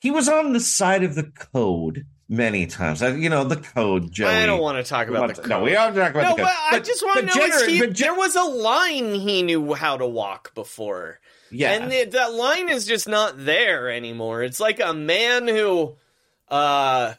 He 0.00 0.10
was 0.10 0.28
on 0.28 0.52
the 0.52 0.60
side 0.60 1.02
of 1.02 1.14
the 1.14 1.24
code 1.24 2.04
many 2.28 2.66
times. 2.66 3.02
Uh, 3.02 3.08
You 3.08 3.28
know 3.28 3.44
the 3.44 3.56
code, 3.56 4.10
Joey. 4.12 4.28
I 4.28 4.46
don't 4.46 4.60
want 4.60 4.84
to 4.84 4.88
talk 4.88 5.08
about 5.08 5.28
the 5.28 5.42
code. 5.42 5.48
No, 5.48 5.62
we 5.62 5.76
are 5.76 5.92
talking 5.92 6.20
about 6.20 6.22
no, 6.22 6.36
the 6.36 6.42
code. 6.42 6.52
but 6.70 6.76
I 6.76 6.80
just 6.80 7.02
want 7.04 7.20
to 7.20 7.26
know 7.26 7.32
gener- 7.34 7.68
he, 7.68 7.80
but 7.80 7.92
ge- 7.92 8.00
there 8.00 8.14
was 8.14 8.34
a 8.36 8.42
line 8.42 9.14
he 9.14 9.42
knew 9.42 9.74
how 9.74 9.96
to 9.96 10.06
walk 10.06 10.54
before. 10.54 11.20
Yeah. 11.50 11.72
And 11.72 11.92
it, 11.92 12.10
that 12.12 12.32
line 12.32 12.68
is 12.68 12.86
just 12.86 13.08
not 13.08 13.44
there 13.44 13.88
anymore. 13.88 14.42
It's 14.42 14.60
like 14.60 14.80
a 14.80 14.92
man 14.92 15.46
who 15.46 15.96
uh 16.48 17.14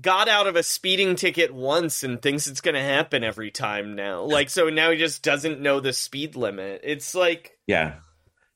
got 0.00 0.28
out 0.28 0.46
of 0.46 0.56
a 0.56 0.62
speeding 0.62 1.16
ticket 1.16 1.52
once 1.52 2.02
and 2.04 2.22
thinks 2.22 2.46
it's 2.46 2.60
going 2.60 2.74
to 2.76 2.80
happen 2.80 3.24
every 3.24 3.50
time 3.50 3.96
now. 3.96 4.22
Like 4.22 4.48
so 4.48 4.70
now 4.70 4.90
he 4.92 4.96
just 4.96 5.22
doesn't 5.22 5.60
know 5.60 5.80
the 5.80 5.92
speed 5.92 6.36
limit. 6.36 6.80
It's 6.84 7.14
like 7.14 7.58
yeah. 7.66 7.96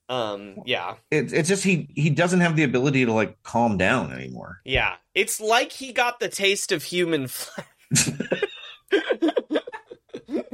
Um 0.09 0.57
yeah. 0.67 0.95
It's 1.11 1.33
it's 1.33 1.49
just 1.49 1.65
he 1.65 1.89
he 1.95 2.11
doesn't 2.11 2.41
have 2.41 2.57
the 2.57 2.63
ability 2.65 3.05
to 3.07 3.13
like 3.13 3.43
calm 3.43 3.77
down 3.77 4.13
anymore. 4.13 4.61
Yeah. 4.65 4.95
It's 5.15 5.41
like 5.41 5.73
he 5.73 5.93
got 5.93 6.21
the 6.21 6.29
taste 6.29 6.73
of 6.73 6.83
human 6.83 7.27
flesh. 7.29 7.67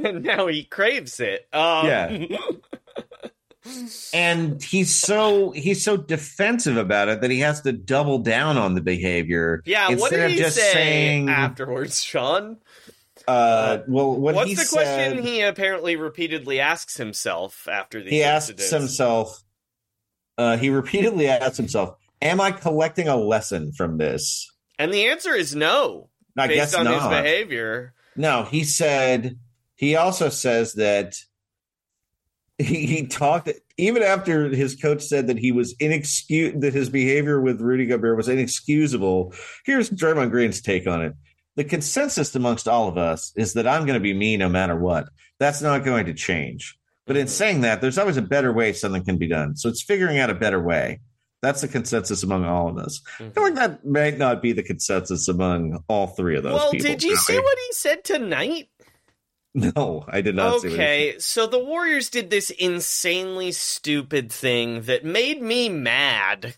and 0.03 0.23
now 0.23 0.47
he 0.47 0.63
craves 0.63 1.19
it. 1.19 1.47
Um, 1.53 1.85
Yeah. 1.85 2.25
and 4.13 4.61
he's 4.63 4.93
so 4.95 5.51
he's 5.51 5.83
so 5.83 5.95
defensive 5.97 6.77
about 6.77 7.09
it 7.09 7.21
that 7.21 7.29
he 7.31 7.39
has 7.39 7.61
to 7.61 7.71
double 7.71 8.19
down 8.19 8.57
on 8.57 8.73
the 8.73 8.81
behavior. 8.81 9.61
Yeah, 9.65 9.87
what 9.89 10.11
instead 10.11 10.17
did 10.17 10.25
of 10.25 10.31
he 10.31 10.37
just 10.37 10.55
say 10.55 10.73
saying, 10.73 11.29
afterwards, 11.29 12.01
Sean? 12.03 12.57
Uh, 13.27 13.79
well, 13.87 14.15
what 14.15 14.35
What's 14.35 14.49
he 14.49 14.55
the 14.55 14.63
said, 14.63 15.11
question 15.11 15.23
he 15.23 15.41
apparently 15.41 15.95
repeatedly 15.95 16.59
asks 16.59 16.97
himself 16.97 17.67
after 17.69 18.01
these 18.01 18.11
he 18.11 18.23
asks 18.23 18.69
himself. 18.69 19.41
Uh, 20.37 20.57
he 20.57 20.69
repeatedly 20.69 21.27
asks 21.27 21.57
himself, 21.57 21.95
"Am 22.21 22.41
I 22.41 22.51
collecting 22.51 23.07
a 23.07 23.15
lesson 23.15 23.71
from 23.73 23.97
this?" 23.97 24.51
And 24.79 24.93
the 24.93 25.07
answer 25.07 25.33
is 25.35 25.55
no, 25.55 26.09
I 26.37 26.47
based 26.47 26.71
guess 26.71 26.73
on 26.75 26.85
his 26.87 26.95
not. 26.95 27.09
behavior. 27.09 27.93
No, 28.15 28.43
he 28.43 28.63
said 28.63 29.37
he 29.75 29.95
also 29.95 30.29
says 30.29 30.73
that 30.73 31.15
he, 32.57 32.85
he 32.85 33.07
talked 33.07 33.49
even 33.77 34.03
after 34.03 34.49
his 34.49 34.75
coach 34.75 35.01
said 35.01 35.27
that 35.27 35.39
he 35.39 35.51
was 35.51 35.75
inexcus 35.77 36.59
that 36.61 36.73
his 36.73 36.89
behavior 36.89 37.41
with 37.41 37.61
Rudy 37.61 37.85
Gobert 37.85 38.15
was 38.15 38.29
inexcusable. 38.29 39.33
Here's 39.65 39.89
Draymond 39.89 40.31
Green's 40.31 40.61
take 40.61 40.87
on 40.87 41.01
it. 41.01 41.13
The 41.61 41.69
consensus 41.69 42.33
amongst 42.33 42.67
all 42.67 42.87
of 42.87 42.97
us 42.97 43.33
is 43.35 43.53
that 43.53 43.67
I'm 43.67 43.85
going 43.85 43.93
to 43.93 43.99
be 43.99 44.15
me 44.15 44.35
no 44.35 44.49
matter 44.49 44.75
what. 44.75 45.09
That's 45.37 45.61
not 45.61 45.85
going 45.85 46.07
to 46.07 46.13
change. 46.15 46.75
But 47.05 47.17
in 47.17 47.27
saying 47.27 47.61
that, 47.61 47.81
there's 47.81 47.99
always 47.99 48.17
a 48.17 48.21
better 48.23 48.51
way 48.51 48.73
something 48.73 49.03
can 49.05 49.17
be 49.17 49.27
done. 49.27 49.55
So 49.55 49.69
it's 49.69 49.83
figuring 49.83 50.17
out 50.17 50.31
a 50.31 50.33
better 50.33 50.59
way. 50.59 51.01
That's 51.43 51.61
the 51.61 51.67
consensus 51.67 52.23
among 52.23 52.45
all 52.45 52.67
of 52.67 52.79
us. 52.79 52.99
I 53.19 53.29
feel 53.29 53.43
like 53.43 53.53
that 53.55 53.85
might 53.85 54.17
not 54.17 54.41
be 54.41 54.53
the 54.53 54.63
consensus 54.63 55.27
among 55.27 55.83
all 55.87 56.07
three 56.07 56.35
of 56.35 56.41
those 56.41 56.53
Well, 56.53 56.71
people. 56.71 56.87
did 56.87 57.03
you 57.03 57.15
see 57.15 57.37
what 57.37 57.57
he 57.67 57.73
said 57.73 58.03
tonight? 58.03 58.69
No, 59.53 60.03
I 60.07 60.21
did 60.21 60.35
not 60.35 60.61
see 60.61 60.69
Okay, 60.73 61.15
so 61.19 61.45
the 61.45 61.63
Warriors 61.63 62.09
did 62.09 62.31
this 62.31 62.49
insanely 62.49 63.51
stupid 63.51 64.31
thing 64.31 64.81
that 64.83 65.05
made 65.05 65.43
me 65.43 65.69
mad. 65.69 66.55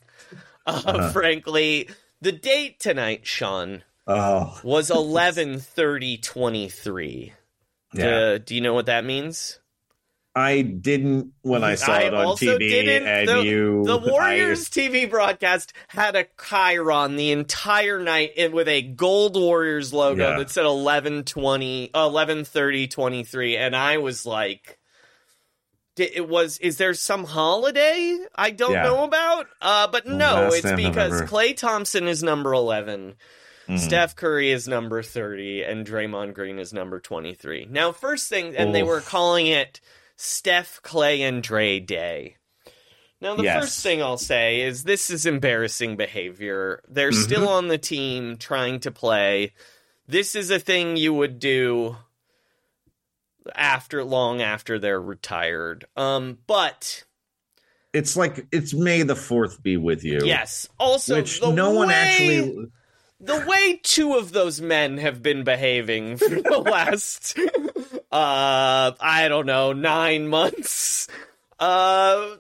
Uh, 0.66 0.82
Uh-huh. 0.86 1.12
Frankly, 1.12 1.90
the 2.22 2.32
date 2.32 2.80
tonight, 2.80 3.28
Sean, 3.28 3.84
Oh, 4.06 4.60
was 4.64 4.92
eleven 4.92 5.60
thirty 5.60 6.18
twenty 6.18 6.70
three. 6.70 7.34
Yeah. 7.94 8.38
do 8.40 8.56
you 8.56 8.62
know 8.62 8.74
what 8.74 8.88
that 8.88 9.06
means? 9.06 9.60
I 10.36 10.62
didn't 10.64 11.32
when 11.44 11.64
I 11.64 11.76
saw 11.76 11.94
I 11.94 12.00
it 12.06 12.14
on 12.16 12.36
TV, 12.36 12.98
and 13.06 13.28
the, 13.30 13.44
you 13.44 13.84
the 13.86 14.00
I- 14.02 14.10
Warriors 14.10 14.68
TV 14.68 15.08
broadcast 15.10 15.74
had 15.90 16.16
a 16.16 16.24
chyron 16.24 17.18
the 17.18 17.32
entire 17.32 18.00
night 18.00 18.52
with 18.52 18.68
a 18.68 18.82
gold 18.82 19.36
Warriors 19.38 19.94
logo 19.94 20.32
Yeah. 20.32 20.38
that 20.40 20.50
said 20.50 20.66
1120 20.66 21.92
1130 21.94 22.88
23 22.88 23.58
and 23.58 23.76
I 23.76 23.98
was 23.98 24.26
like 24.26 24.80
it 25.98 26.28
was 26.28 26.58
is 26.58 26.78
there 26.78 26.96
some 26.96 27.26
holiday 27.26 28.18
I 28.34 28.50
don't 28.50 28.72
Yeah. 28.74 28.84
know 28.86 29.04
about? 29.04 29.46
Uh 29.62 29.86
but 29.88 30.08
no, 30.08 30.50
last 30.50 30.66
it's 30.66 30.72
because 30.72 31.22
Klay 31.22 31.56
Thompson 31.56 32.08
is 32.08 32.24
number 32.24 32.54
11. 32.54 33.14
Mhm. 33.68 33.80
Steph 33.80 34.16
Curry 34.16 34.52
is 34.52 34.68
number 34.68 35.02
30 35.02 35.64
and 35.64 35.86
Draymond 35.88 36.34
Green 36.34 36.60
is 36.60 36.74
number 36.74 37.00
23. 37.00 37.66
Now, 37.70 37.92
first 37.92 38.28
thing, 38.30 38.56
and 38.56 38.76
they 38.76 38.84
were 38.84 39.02
calling 39.02 39.48
it 39.48 39.80
Steph, 40.18 40.82
Klay, 40.84 41.20
and 41.20 41.42
Dre 41.42 41.80
Day. 41.80 42.38
Now, 43.22 43.36
the 43.36 43.44
Yes. 43.44 43.64
first 43.64 43.80
thing 43.82 44.02
I'll 44.02 44.18
say 44.18 44.62
is 44.62 44.84
this 44.84 45.10
is 45.10 45.26
embarrassing 45.26 45.96
behavior. 45.96 46.84
They're 46.90 47.12
Mhm. 47.12 47.24
still 47.24 47.48
on 47.48 47.70
the 47.70 47.78
team 47.78 48.36
trying 48.36 48.82
to 48.82 48.92
play. 48.92 49.54
This 50.08 50.36
is 50.36 50.50
a 50.52 50.60
thing 50.60 50.98
you 50.98 51.14
would 51.14 51.40
do 51.40 51.96
after 53.56 54.04
long 54.04 54.42
after 54.42 54.78
they're 54.78 55.02
retired. 55.02 55.86
Um, 55.96 56.40
but 56.48 57.06
It's 57.94 58.16
like 58.18 58.46
it's 58.52 58.74
May 58.74 59.04
the 59.04 59.16
Fourth 59.16 59.62
be 59.64 59.78
with 59.78 60.04
you. 60.04 60.20
yes, 60.26 60.68
also 60.80 61.16
which 61.16 61.42
no 61.42 61.72
one 61.72 61.92
actually. 61.92 62.68
The 63.26 63.46
way 63.48 63.80
two 63.84 64.16
of 64.16 64.32
those 64.34 64.60
men 64.62 64.98
have 64.98 65.24
been 65.24 65.44
behaving 65.44 66.18
for 66.18 66.28
the 66.30 66.58
last 66.72 67.38
uh 68.12 68.92
i 69.00 69.28
don't 69.30 69.46
know 69.46 69.72
nine 69.74 70.28
months 70.28 71.08
uh 71.60 72.36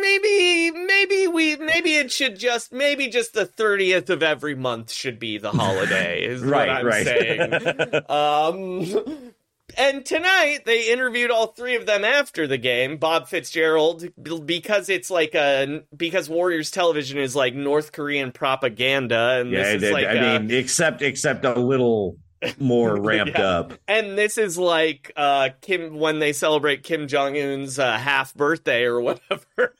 maybe 0.00 0.70
maybe 0.70 1.26
we 1.26 1.56
maybe 1.56 1.96
it 1.96 2.12
should 2.12 2.38
just 2.38 2.72
maybe 2.72 3.08
just 3.08 3.32
the 3.34 3.46
30th 3.46 4.10
of 4.10 4.22
every 4.22 4.54
month 4.54 4.92
should 4.92 5.18
be 5.18 5.38
the 5.38 5.50
holiday 5.50 6.22
is 6.24 6.42
Right, 6.42 6.68
what 6.68 6.76
i'm 6.76 6.86
right. 6.86 7.04
saying 7.06 8.02
um 8.08 9.32
and 9.76 10.04
tonight 10.04 10.60
they 10.64 10.90
interviewed 10.90 11.30
all 11.30 11.48
three 11.48 11.76
of 11.76 11.86
them 11.86 12.04
after 12.04 12.46
the 12.46 12.58
game. 12.58 12.96
Bob 12.96 13.28
Fitzgerald, 13.28 14.04
because 14.46 14.88
it's 14.88 15.10
like 15.10 15.34
a 15.34 15.82
because 15.96 16.28
Warriors 16.28 16.70
television 16.70 17.18
is 17.18 17.36
like 17.36 17.54
North 17.54 17.92
Korean 17.92 18.32
propaganda, 18.32 19.38
and 19.40 19.50
Yeah, 19.50 19.58
this 19.58 19.68
it 19.68 19.76
is 19.76 19.82
did. 19.82 19.92
like 19.92 20.06
I 20.06 20.12
a- 20.12 20.40
mean, 20.40 20.50
except 20.50 21.02
except 21.02 21.44
a 21.44 21.54
little 21.54 22.16
more 22.58 23.00
ramped 23.00 23.36
Yeah. 23.38 23.44
up. 23.46 23.72
and 23.88 24.16
this 24.16 24.38
is 24.38 24.56
like 24.58 25.12
uh 25.16 25.50
Kim 25.60 25.98
when 25.98 26.18
they 26.20 26.32
celebrate 26.32 26.82
Kim 26.84 27.06
Jong 27.08 27.36
Un's 27.36 27.78
uh, 27.78 27.98
half 27.98 28.34
birthday 28.34 28.84
or 28.84 29.00
whatever. 29.02 29.74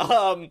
um, 0.00 0.50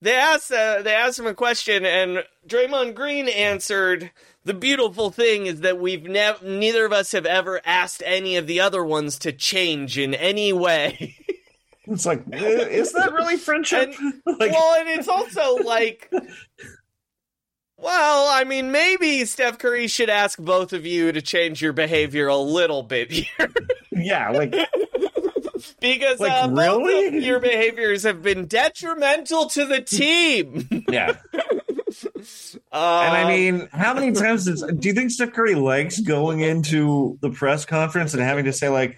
they 0.00 0.14
asked 0.14 0.50
uh, 0.52 0.82
they 0.82 0.94
asked 0.94 1.18
him 1.18 1.26
a 1.26 1.34
question, 1.34 1.84
and 1.84 2.24
Draymond 2.48 2.94
Green 2.94 3.28
answered. 3.28 4.10
The 4.44 4.54
beautiful 4.54 5.10
thing 5.10 5.46
is 5.46 5.60
that 5.60 5.78
we've 5.80 6.02
never 6.02 6.44
neither 6.44 6.84
of 6.84 6.92
us 6.92 7.12
have 7.12 7.26
ever 7.26 7.60
asked 7.64 8.02
any 8.04 8.36
of 8.36 8.46
the 8.46 8.60
other 8.60 8.84
ones 8.84 9.18
to 9.20 9.32
change 9.32 9.98
in 9.98 10.14
any 10.14 10.52
way. 10.52 11.16
It's 11.84 12.06
like, 12.06 12.22
eh, 12.32 12.38
is 12.38 12.92
that 12.92 13.12
really 13.12 13.36
friendship? 13.36 13.88
like, 14.24 14.52
well, 14.52 14.74
and 14.80 14.88
it's 14.88 15.08
also 15.08 15.56
like, 15.56 16.08
well, 17.76 18.28
I 18.30 18.44
mean, 18.44 18.70
maybe 18.70 19.24
Steph 19.24 19.58
Curry 19.58 19.88
should 19.88 20.08
ask 20.08 20.38
both 20.38 20.72
of 20.72 20.86
you 20.86 21.10
to 21.10 21.20
change 21.20 21.60
your 21.60 21.72
behavior 21.72 22.28
a 22.28 22.36
little 22.36 22.84
bit 22.84 23.10
here. 23.10 23.52
yeah, 23.90 24.30
like 24.30 24.54
because 25.80 26.20
Like, 26.20 26.44
uh, 26.44 26.50
really? 26.52 27.24
your 27.24 27.40
behaviors 27.40 28.04
have 28.04 28.22
been 28.22 28.46
detrimental 28.46 29.46
to 29.46 29.64
the 29.64 29.80
team. 29.80 30.84
yeah. 30.88 31.16
Uh, 32.72 33.02
And 33.06 33.16
I 33.16 33.28
mean, 33.28 33.68
how 33.72 33.92
many 33.94 34.12
times 34.20 34.46
does, 34.46 34.62
do 34.62 34.88
you 34.88 34.94
think 34.94 35.10
Steph 35.10 35.32
Curry 35.32 35.54
likes 35.54 36.00
going 36.00 36.40
into 36.40 37.18
the 37.20 37.30
press 37.30 37.64
conference 37.64 38.14
and 38.14 38.22
having 38.22 38.46
to 38.46 38.52
say 38.52 38.68
like, 38.68 38.96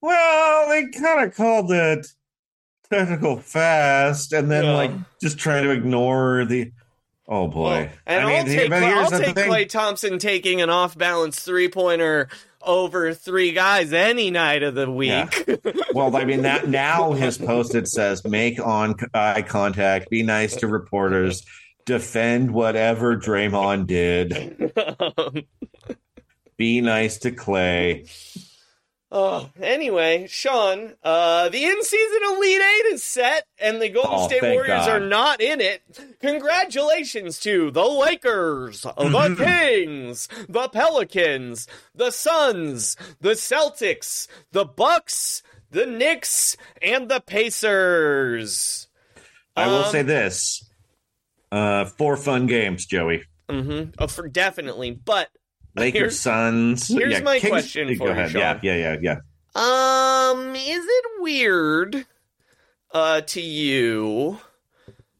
"Well, 0.00 0.68
they 0.68 0.86
kind 0.98 1.24
of 1.28 1.34
called 1.36 1.70
it 1.72 2.06
technical 2.90 3.36
fast," 3.38 4.32
and 4.32 4.50
then 4.50 4.64
Yeah. 4.64 4.72
like 4.74 4.90
just 5.20 5.38
trying 5.38 5.64
to 5.64 5.70
ignore 5.70 6.44
the. 6.44 6.72
Oh 7.28 7.48
boy! 7.48 7.90
and 8.06 8.24
I 8.24 8.26
mean, 8.26 8.36
I'll 8.38 8.44
take, 8.44 8.72
here's 8.72 9.12
I'll 9.12 9.18
take. 9.20 9.34
Klay 9.36 9.68
Thompson 9.68 10.18
taking 10.20 10.60
an 10.60 10.70
off 10.70 10.96
balance 10.96 11.40
three 11.40 11.68
pointer 11.68 12.28
over 12.62 13.12
three 13.14 13.50
guys 13.52 13.92
any 13.92 14.30
night 14.30 14.62
of 14.62 14.74
the 14.74 14.90
week. 14.90 15.48
Well, 15.92 16.14
I 16.14 16.24
mean 16.24 16.42
that 16.42 16.68
now 16.68 17.12
his 17.12 17.38
post 17.38 17.74
it 17.74 17.88
says 17.88 18.22
make 18.24 18.64
on 18.64 18.94
eye 19.14 19.42
contact, 19.42 20.10
be 20.10 20.22
nice 20.22 20.54
to 20.56 20.66
reporters, 20.68 21.42
defend 21.86 22.50
whatever 22.52 23.16
Draymond 23.16 23.86
did, 23.86 24.72
be 26.58 26.80
nice 26.82 27.16
to 27.18 27.30
Clay. 27.30 28.04
Oh, 29.12 29.48
anyway, 29.62 30.26
Sean, 30.28 30.94
uh, 31.04 31.48
the 31.48 31.64
in-season 31.64 32.20
Elite 32.28 32.60
Eight 32.60 32.86
is 32.92 33.04
set, 33.04 33.44
and 33.58 33.80
the 33.80 33.88
Golden 33.88 34.10
Oh, 34.14 34.26
State 34.26 34.42
Warriors 34.42 34.66
God. 34.84 34.88
are 34.90 35.00
not 35.00 35.40
in 35.40 35.60
it. 35.60 35.80
Congratulations 36.20 37.38
to 37.40 37.70
the 37.70 37.84
Lakers, 37.86 38.82
the 38.82 39.36
Kings, 39.38 40.28
the 40.48 40.68
Pelicans, 40.68 41.68
the 41.94 42.10
Suns, 42.10 42.96
the 43.20 43.30
Celtics, 43.30 44.26
the 44.50 44.64
Bucks, 44.64 45.42
the 45.70 45.86
Knicks, 45.86 46.56
and 46.82 47.08
the 47.08 47.20
Pacers. 47.20 48.88
I 49.54 49.68
will 49.68 49.84
Um, 49.84 49.92
say 49.92 50.02
this: 50.02 50.68
uh, 51.52 51.84
four 51.84 52.16
fun 52.16 52.46
games, 52.46 52.86
Joey. 52.86 53.24
Mm-hmm. 53.48 53.90
Oh, 53.98 54.06
for 54.08 54.28
definitely, 54.28 54.90
but 54.90 55.28
Lakers, 55.76 55.98
here's- 56.00 56.18
Suns. 56.20 56.88
here's 56.88 57.12
yeah, 57.12 57.20
my 57.20 57.38
Kings- 57.38 57.50
question 57.50 57.96
for 57.96 58.06
you, 58.06 58.10
ahead. 58.10 58.30
Sean. 58.32 58.40
Yeah, 58.40 58.58
yeah, 58.62 58.76
yeah, 58.76 58.96
yeah. 59.02 60.30
Um, 60.30 60.54
is 60.54 60.84
it 60.84 61.04
weird 61.20 62.06
uh 62.92 63.20
to 63.22 63.40
you 63.40 64.38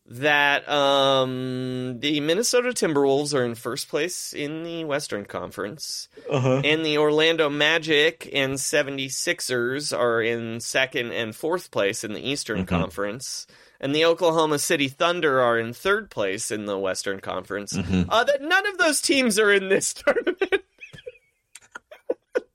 that 0.09 0.69
um 0.69 1.99
the 2.01 2.21
Minnesota 2.21 2.69
Timberwolves 2.69 3.35
are 3.35 3.45
in 3.45 3.55
first 3.55 3.89
place 3.89 4.33
in 4.33 4.63
the 4.63 4.85
Western 4.85 5.25
Conference 5.25 6.09
Uh-huh. 6.31 6.61
and 6.65 6.85
the 6.87 6.99
Orlando 6.99 7.49
Magic 7.51 8.29
and 8.33 8.55
76ers 8.55 9.97
are 9.97 10.23
in 10.23 10.61
second 10.61 11.13
and 11.13 11.35
fourth 11.35 11.71
place 11.71 12.05
in 12.05 12.13
the 12.13 12.21
Eastern 12.29 12.59
Mm-hmm. 12.59 12.75
Conference 12.77 13.47
and 13.81 13.95
the 13.95 14.05
Oklahoma 14.05 14.59
City 14.59 14.89
Thunder 14.89 15.41
are 15.41 15.59
in 15.59 15.73
third 15.73 16.11
place 16.11 16.51
in 16.51 16.67
the 16.67 16.79
Western 16.79 17.21
Conference. 17.21 17.73
Mhm. 17.73 18.07
Uh 18.09 18.25
that 18.25 18.43
none 18.43 18.67
of 18.67 18.79
those 18.79 19.01
teams 19.01 19.39
are 19.39 19.53
in 19.53 19.69
this 19.69 19.93
tournament. 19.95 20.63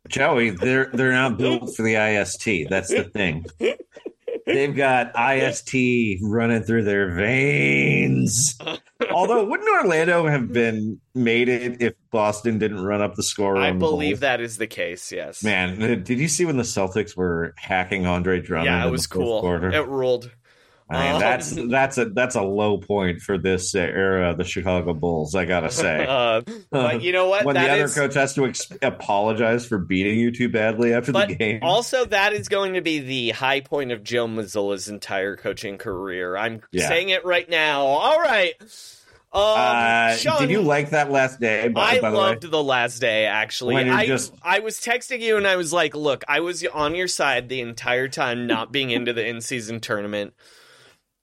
Joey, 0.07 0.49
they're 0.49 0.87
they're 0.93 1.13
not 1.13 1.37
built 1.37 1.75
for 1.75 1.83
the 1.83 1.95
IST. 1.95 2.69
That's 2.69 2.89
the 2.89 3.05
thing. 3.05 3.45
They've 4.45 4.75
got 4.75 5.11
IST 5.15 6.19
running 6.23 6.63
through 6.63 6.83
their 6.83 7.11
veins. 7.13 8.57
Although, 9.11 9.45
wouldn't 9.45 9.69
Orlando 9.69 10.27
have 10.27 10.51
been 10.51 10.99
made 11.13 11.47
it 11.47 11.81
if 11.81 11.93
Boston 12.11 12.57
didn't 12.57 12.83
run 12.83 13.01
up 13.01 13.15
the 13.15 13.23
score? 13.23 13.55
I 13.55 13.71
believe 13.71 14.19
that 14.21 14.41
is 14.41 14.57
the 14.57 14.67
case, 14.67 15.11
yes. 15.11 15.43
Man, 15.43 15.79
did 16.03 16.09
you 16.19 16.27
see 16.27 16.45
when 16.45 16.57
the 16.57 16.63
Celtics 16.63 17.15
were 17.15 17.53
hacking 17.57 18.05
Andre 18.05 18.41
Drummond? 18.41 18.65
yeah, 18.65 18.85
it 18.85 18.91
was 18.91 19.07
cool. 19.07 19.39
Quarter? 19.41 19.71
It 19.71 19.87
ruled. 19.87 20.31
I 20.93 21.03
mean, 21.05 21.13
Um, 21.15 21.19
that's 21.21 21.51
that's 21.69 21.97
a 21.97 22.05
that's 22.05 22.35
a 22.35 22.41
low 22.41 22.77
point 22.77 23.21
for 23.21 23.37
this 23.37 23.73
era 23.75 24.31
of 24.31 24.37
the 24.37 24.43
Chicago 24.43 24.93
Bulls. 24.93 25.35
I 25.35 25.45
gotta 25.45 25.69
say. 25.71 26.05
Uh, 26.11 26.41
but 26.69 27.01
you 27.01 27.11
know 27.13 27.29
what? 27.29 27.45
when 27.45 27.55
That 27.55 27.67
the 27.67 27.71
other 27.73 27.83
is- 27.85 27.95
coach 27.95 28.13
has 28.15 28.33
to 28.35 28.45
ex- 28.45 28.71
apologize 28.81 29.65
for 29.65 29.77
beating 29.77 30.19
you 30.19 30.31
too 30.31 30.49
badly 30.49 30.93
after 30.93 31.11
but 31.11 31.29
the 31.29 31.35
game. 31.35 31.59
also, 31.61 32.05
that 32.05 32.33
is 32.33 32.49
going 32.49 32.73
to 32.73 32.81
be 32.81 32.99
the 32.99 33.29
high 33.31 33.61
point 33.61 33.91
of 33.91 34.03
Joe 34.03 34.27
Mazzulla's 34.27 34.89
entire 34.89 35.35
coaching 35.37 35.77
career. 35.77 36.35
I'm 36.35 36.61
Yeah. 36.71 36.87
saying 36.87 37.09
it 37.09 37.23
right 37.25 37.49
now. 37.49 37.81
All 37.85 38.19
right. 38.19 38.53
Um, 39.33 39.41
uh, 39.43 40.15
Sean, 40.17 40.41
did 40.41 40.49
you 40.49 40.61
like 40.61 40.89
that 40.89 41.09
last 41.09 41.39
day? 41.39 41.69
By, 41.69 41.81
I 41.81 42.01
by 42.01 42.09
the 42.11 42.17
loved 42.17 42.43
way, 42.43 42.49
the 42.49 42.63
last 42.63 42.99
day. 42.99 43.25
Actually, 43.27 43.77
I 43.77 44.05
just- 44.05 44.33
I 44.43 44.59
was 44.59 44.75
texting 44.81 45.21
you 45.21 45.37
and 45.37 45.47
I 45.47 45.55
was 45.55 45.71
like, 45.71 45.95
"Look, 45.95 46.25
I 46.27 46.41
was 46.41 46.65
on 46.65 46.95
your 46.95 47.07
side 47.07 47.47
the 47.47 47.61
entire 47.61 48.09
time, 48.09 48.45
not 48.45 48.73
being 48.73 48.89
into 48.89 49.13
the 49.13 49.25
in 49.25 49.39
season 49.39 49.79
tournament." 49.79 50.33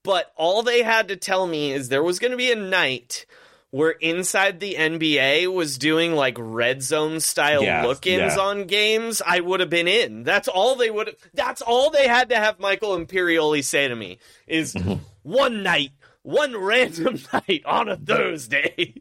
But 0.09 0.33
all 0.37 0.63
they 0.63 0.83
had 0.83 1.09
to 1.09 1.17
tell 1.17 1.47
me 1.47 1.71
is 1.71 1.91
there 1.91 2.03
was 2.03 2.19
going 2.19 2.31
to 2.31 2.39
be 2.39 2.51
a 2.51 2.57
night 2.57 3.27
where 3.69 3.91
inside 3.91 4.59
the 4.59 4.75
NBA 4.75 5.53
was 5.53 5.77
doing 5.77 6.15
like 6.15 6.35
red 6.41 6.83
zone 6.83 7.21
style 7.21 7.63
Yeah, 7.63 7.85
look-ins 7.85 8.37
yeah. 8.37 8.41
on 8.43 8.65
games. 8.65 9.21
I 9.27 9.41
would 9.41 9.61
have 9.61 9.69
been 9.69 9.87
in. 9.87 10.23
That's 10.23 10.49
all 10.49 10.77
they 10.77 10.89
would. 10.89 11.15
That's 11.35 11.61
all 11.61 11.91
they 11.91 12.09
had 12.09 12.31
to 12.31 12.37
have 12.37 12.59
Michael 12.59 12.97
Imperioli 12.97 13.63
say 13.63 13.87
to 13.87 13.95
me 13.95 14.17
is 14.47 14.73
Mm-hmm. 14.73 14.95
one 15.25 15.63
night, 15.63 15.91
one 16.23 16.57
random 16.73 17.19
night 17.31 17.63
on 17.67 17.91
a 17.91 17.97
Thursday. 17.99 18.95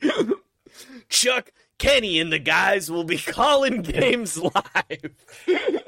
Chuck, 1.09 1.53
Kenny 1.79 2.19
and 2.19 2.33
the 2.33 2.39
guys 2.39 2.89
will 2.89 3.03
be 3.03 3.17
calling 3.25 3.81
games 3.81 4.37
live. 4.37 5.11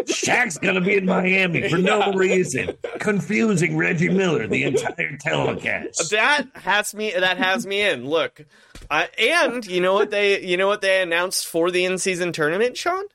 Shaq's 0.05 0.57
gonna 0.57 0.81
be 0.81 0.95
in 0.95 1.05
Miami 1.05 1.69
for 1.69 1.77
no 1.77 2.13
reason, 2.13 2.75
confusing 2.99 3.77
Reggie 3.77 4.09
Miller 4.09 4.47
the 4.47 4.63
entire 4.63 5.17
telecast. 5.17 6.11
That 6.11 6.47
has 6.55 6.93
me. 6.93 7.11
That 7.11 7.37
has 7.37 7.65
me 7.65 7.81
in. 7.81 8.07
Look, 8.07 8.45
uh, 8.89 9.05
and 9.17 9.65
you 9.65 9.81
know 9.81 9.93
what 9.93 10.11
they 10.11 10.41
you 10.41 10.57
know 10.57 10.67
what 10.67 10.81
they 10.81 11.01
announced 11.01 11.47
for 11.47 11.71
the 11.71 11.85
in 11.85 11.97
season 11.97 12.31
tournament, 12.33 12.77
Sean? 12.77 13.05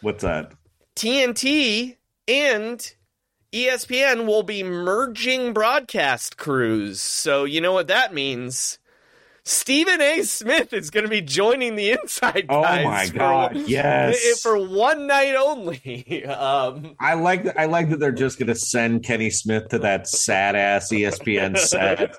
What's 0.00 0.22
that? 0.22 0.52
TNT 0.96 1.96
and 2.28 2.94
ESPN 3.52 4.26
will 4.26 4.42
be 4.42 4.62
merging 4.62 5.52
broadcast 5.52 6.36
crews. 6.36 7.00
So 7.00 7.44
you 7.44 7.60
know 7.60 7.72
what 7.72 7.88
that 7.88 8.12
means. 8.12 8.78
Stephen 9.46 10.00
A. 10.00 10.22
Smith 10.22 10.72
is 10.72 10.88
going 10.88 11.04
to 11.04 11.10
be 11.10 11.20
joining 11.20 11.76
the 11.76 11.90
Inside 11.90 12.48
Guys. 12.48 12.50
Oh 12.50 12.62
Guys. 12.62 12.84
my 12.84 13.06
for- 13.06 13.12
God, 13.18 13.56
yes. 13.66 14.40
for 14.42 14.58
one 14.66 15.06
night 15.06 15.34
only. 15.34 16.24
Um, 16.34 16.94
I 16.98 17.14
like 17.14 17.44
that. 17.44 17.58
I 17.60 17.66
like 17.66 17.90
that 17.90 18.00
they're 18.00 18.10
just 18.12 18.38
gonna 18.38 18.54
send 18.54 19.02
Kenny 19.04 19.30
Smith 19.30 19.68
to 19.68 19.78
that 19.80 20.08
sad 20.08 20.56
ass 20.56 20.90
ESPN 20.90 21.56
set, 21.58 22.16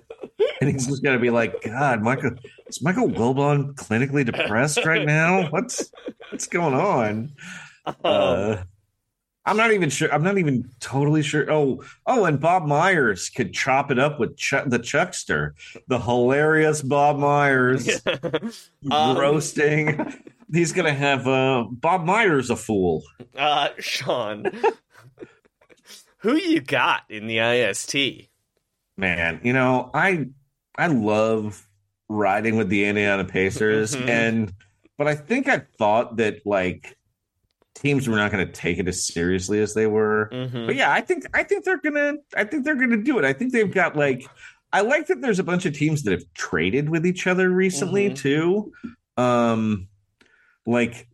and 0.60 0.70
he's 0.70 0.86
just 0.86 1.02
gonna 1.02 1.18
be 1.18 1.30
like, 1.30 1.62
"God, 1.62 2.02
Michael, 2.02 2.32
is 2.66 2.82
Michael 2.82 3.08
Wilbon 3.08 3.74
clinically 3.74 4.24
depressed 4.24 4.84
right 4.84 5.06
now? 5.06 5.48
What's 5.50 5.90
what's 6.30 6.46
going 6.46 6.74
on?" 6.74 7.32
Uh, 8.04 8.62
I'm 9.48 9.56
not 9.56 9.72
even 9.72 9.90
sure. 9.90 10.12
I'm 10.12 10.22
not 10.22 10.38
even 10.38 10.70
totally 10.80 11.22
sure. 11.22 11.50
Oh, 11.50 11.82
oh, 12.06 12.24
and 12.26 12.38
Bob 12.40 12.66
Myers 12.66 13.30
could 13.30 13.52
chop 13.52 13.90
it 13.90 13.98
up 13.98 14.20
with 14.20 14.36
Chuck, 14.36 14.64
the 14.68 14.78
Chuckster, 14.78 15.54
the 15.88 15.98
hilarious 15.98 16.82
Bob 16.82 17.18
Myers 17.18 18.00
Um, 18.90 19.16
roasting. 19.18 20.14
He's 20.52 20.72
gonna 20.72 20.92
have 20.94 21.26
uh, 21.26 21.64
Bob 21.70 22.04
Myers 22.04 22.50
a 22.50 22.56
fool. 22.56 23.02
uh, 23.36 23.68
Sean, 23.78 24.50
who 26.18 26.36
you 26.36 26.60
got 26.60 27.02
in 27.08 27.26
the 27.26 27.38
IST? 27.38 27.94
Man, 28.96 29.40
you 29.42 29.52
know, 29.52 29.90
I 29.94 30.26
I 30.76 30.88
love 30.88 31.66
riding 32.08 32.56
with 32.56 32.68
the 32.68 32.84
Indiana 32.84 33.24
Pacers 33.24 33.94
Mhm. 33.94 34.08
and 34.08 34.52
but 34.96 35.06
I 35.06 35.14
think 35.14 35.48
I 35.48 35.58
thought 35.78 36.16
that 36.16 36.44
like 36.46 36.97
teams 37.78 38.08
were 38.08 38.16
not 38.16 38.32
going 38.32 38.44
to 38.44 38.52
take 38.52 38.78
it 38.78 38.88
as 38.88 39.06
seriously 39.06 39.60
as 39.60 39.72
they 39.74 39.86
were. 39.86 40.28
Mhm. 40.32 40.66
But 40.66 40.74
yeah, 40.76 40.92
I 40.92 41.00
think 41.00 41.24
I 41.32 41.42
think 41.44 41.64
they're 41.64 41.78
going 41.80 41.94
to 41.94 42.18
I 42.36 42.44
think 42.44 42.64
they're 42.64 42.74
going 42.74 42.90
to 42.90 42.96
do 43.02 43.18
it. 43.18 43.24
I 43.24 43.32
think 43.32 43.52
they've 43.52 43.72
got 43.72 43.96
like 43.96 44.24
I 44.72 44.80
like 44.82 45.06
that 45.06 45.20
there's 45.20 45.38
a 45.38 45.44
bunch 45.44 45.64
of 45.64 45.74
teams 45.74 46.02
that 46.02 46.10
have 46.12 46.24
traded 46.34 46.90
with 46.90 47.06
each 47.06 47.26
other 47.26 47.48
recently 47.50 48.10
Mhm. 48.10 48.16
too. 48.16 48.72
Um 49.16 49.88
like 50.66 51.06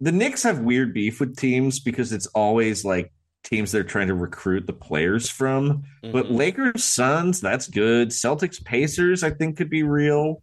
the 0.00 0.12
Knicks 0.12 0.42
have 0.44 0.60
weird 0.60 0.94
beef 0.94 1.20
with 1.20 1.36
teams 1.36 1.80
because 1.80 2.12
it's 2.12 2.26
always 2.28 2.84
like 2.84 3.12
teams 3.42 3.72
they're 3.72 3.84
trying 3.84 4.08
to 4.08 4.14
recruit 4.14 4.66
the 4.66 4.72
players 4.72 5.28
from. 5.28 5.82
But 6.02 6.26
Mhm. 6.26 6.36
Lakers, 6.36 6.84
Suns, 6.84 7.40
that's 7.40 7.68
good. 7.68 8.08
Celtics, 8.08 8.62
Pacers, 8.64 9.22
I 9.22 9.30
think 9.30 9.56
could 9.56 9.68
be 9.70 9.82
real. 9.82 10.42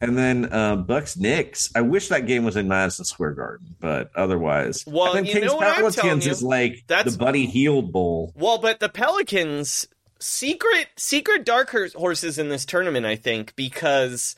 And 0.00 0.16
then 0.16 0.52
uh, 0.52 0.76
Bucks, 0.76 1.16
Knicks. 1.16 1.70
I 1.74 1.80
wish 1.80 2.08
that 2.08 2.26
game 2.26 2.44
was 2.44 2.56
in 2.56 2.68
Madison 2.68 3.04
Square 3.04 3.32
Garden, 3.32 3.74
but 3.80 4.10
otherwise, 4.14 4.84
Well, 4.86 5.14
and 5.16 5.26
then 5.26 5.32
Kings 5.34 5.46
know 5.46 5.56
what 5.56 5.66
I'm 5.66 5.74
telling 5.74 5.92
Pelicans 5.92 6.26
is 6.26 6.42
like 6.42 6.84
That's- 6.86 7.12
the 7.14 7.18
Buddy 7.18 7.46
Hield 7.46 7.92
Bowl. 7.92 8.32
Well, 8.36 8.58
but 8.58 8.78
the 8.80 8.88
Pelicans 8.88 9.88
secret 10.20 10.88
secret 10.96 11.44
dark 11.44 11.70
hor- 11.70 11.88
horses 11.96 12.38
in 12.38 12.48
this 12.48 12.64
tournament, 12.64 13.06
I 13.06 13.16
think, 13.16 13.56
because 13.56 14.36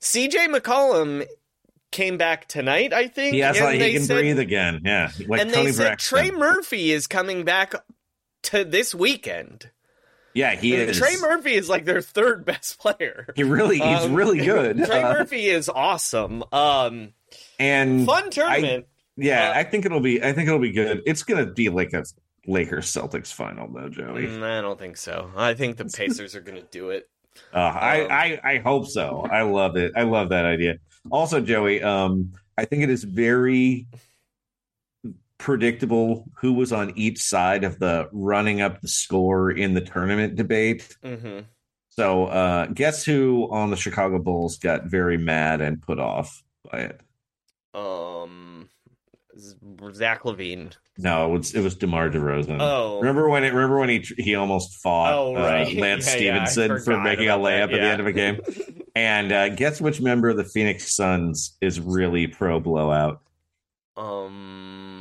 CJ 0.00 0.54
McCollum 0.54 1.26
came 1.90 2.18
back 2.18 2.46
tonight. 2.48 2.92
I 2.92 3.08
think 3.08 3.34
and 3.34 3.58
like 3.60 3.80
he 3.80 3.94
can 3.94 4.02
said- 4.02 4.14
breathe 4.20 4.38
again. 4.38 4.82
Yeah, 4.84 5.10
like 5.26 5.40
and 5.40 5.50
Tony 5.52 5.66
they 5.66 5.72
said 5.72 5.82
Braxton. 5.84 6.18
Trey 6.18 6.30
Murphy 6.30 6.92
is 6.92 7.06
coming 7.06 7.44
back 7.44 7.74
to 8.44 8.62
this 8.64 8.94
weekend. 8.94 9.70
Yeah, 10.34 10.54
he 10.54 10.74
And 10.74 10.90
is. 10.90 10.98
Trey 10.98 11.16
Murphy 11.20 11.54
is 11.54 11.68
like 11.68 11.84
their 11.84 12.00
third 12.02 12.44
best 12.44 12.78
player. 12.78 13.28
He 13.36 13.42
really, 13.44 13.76
he's 13.78 14.04
Um, 14.04 14.14
really 14.14 14.38
good. 14.38 14.78
Trey 14.86 15.02
Uh, 15.02 15.12
Murphy 15.14 15.46
is 15.48 15.68
awesome. 15.68 16.44
Um, 16.52 17.12
and 17.58 18.06
fun 18.06 18.30
tournament. 18.30 18.86
Yeah, 19.16 19.50
Uh, 19.50 19.58
I 19.58 19.64
think 19.64 19.84
it'll 19.84 20.00
be. 20.00 20.22
I 20.22 20.32
think 20.32 20.46
it'll 20.48 20.60
be 20.60 20.70
good. 20.72 21.02
It's 21.06 21.22
gonna 21.24 21.46
be 21.46 21.68
like 21.70 21.92
a 21.92 22.04
Lakers 22.46 22.86
Celtics 22.86 23.32
final, 23.32 23.68
though, 23.72 23.88
Joey. 23.88 24.26
Mm, 24.26 24.42
I 24.42 24.60
don't 24.62 24.78
think 24.78 24.96
so. 24.96 25.30
I 25.36 25.54
think 25.54 25.76
the 25.76 25.84
Pacers 25.96 26.34
are 26.34 26.40
going 26.40 26.60
to 26.60 26.66
do 26.70 26.90
it. 26.90 27.08
Uh, 27.52 27.58
I, 27.58 28.00
Um, 28.02 28.08
I 28.10 28.40
I 28.54 28.58
hope 28.58 28.86
so. 28.86 29.26
I 29.30 29.42
love 29.42 29.76
it. 29.76 29.92
I 29.96 30.04
love 30.04 30.30
that 30.30 30.44
idea. 30.44 30.78
Also, 31.10 31.40
Joey, 31.40 31.82
um, 31.82 32.32
I 32.56 32.64
think 32.64 32.82
it 32.84 32.90
is 32.90 33.04
very 33.04 33.86
predictable 35.38 36.24
who 36.40 36.52
was 36.52 36.72
on 36.72 36.92
each 36.96 37.20
side 37.20 37.64
of 37.64 37.78
the 37.78 38.08
running 38.12 38.60
up 38.60 38.80
the 38.80 38.88
score 38.88 39.50
in 39.50 39.74
the 39.74 39.80
tournament 39.80 40.36
debate. 40.36 40.96
hmm 41.02 41.40
So, 41.90 42.26
uh, 42.26 42.66
guess 42.66 43.04
who 43.04 43.48
on 43.50 43.70
the 43.70 43.76
Chicago 43.76 44.18
Bulls 44.18 44.58
got 44.58 44.86
very 44.86 45.16
mad 45.16 45.60
and 45.60 45.80
put 45.80 45.98
off 45.98 46.42
by 46.70 46.78
it? 46.80 47.00
Um, 47.74 48.68
Zach 49.92 50.22
LaVine. 50.22 50.76
No, 51.00 51.26
it 51.26 51.38
was 51.38 51.54
it 51.54 51.60
was 51.60 51.76
DeMar 51.76 52.10
DeRozan. 52.10 52.58
Oh. 52.60 52.98
remember 52.98 53.28
when 53.28 53.44
it? 53.44 53.52
Remember 53.54 53.78
when 53.78 53.88
he 53.88 54.04
he 54.18 54.34
almost 54.34 54.80
fought 54.82 55.12
Oh, 55.14 55.36
uh. 55.36 55.64
Lance 55.74 56.12
Yeah, 56.14 56.20
yeah, 56.20 56.44
Stephenson 56.44 56.80
for 56.80 57.00
making 57.00 57.28
a 57.28 57.34
layup 57.34 57.64
at 57.64 57.70
the 57.70 57.80
end 57.80 58.00
of 58.00 58.06
a 58.06 58.12
game? 58.12 58.40
And 58.96 59.30
uh, 59.30 59.50
guess 59.50 59.80
which 59.80 60.00
member 60.00 60.28
of 60.28 60.36
the 60.36 60.42
Phoenix 60.42 60.92
Suns 60.96 61.56
is 61.60 61.78
really 61.78 62.26
pro 62.26 62.58
blowout? 62.58 63.20
Um, 63.96 64.97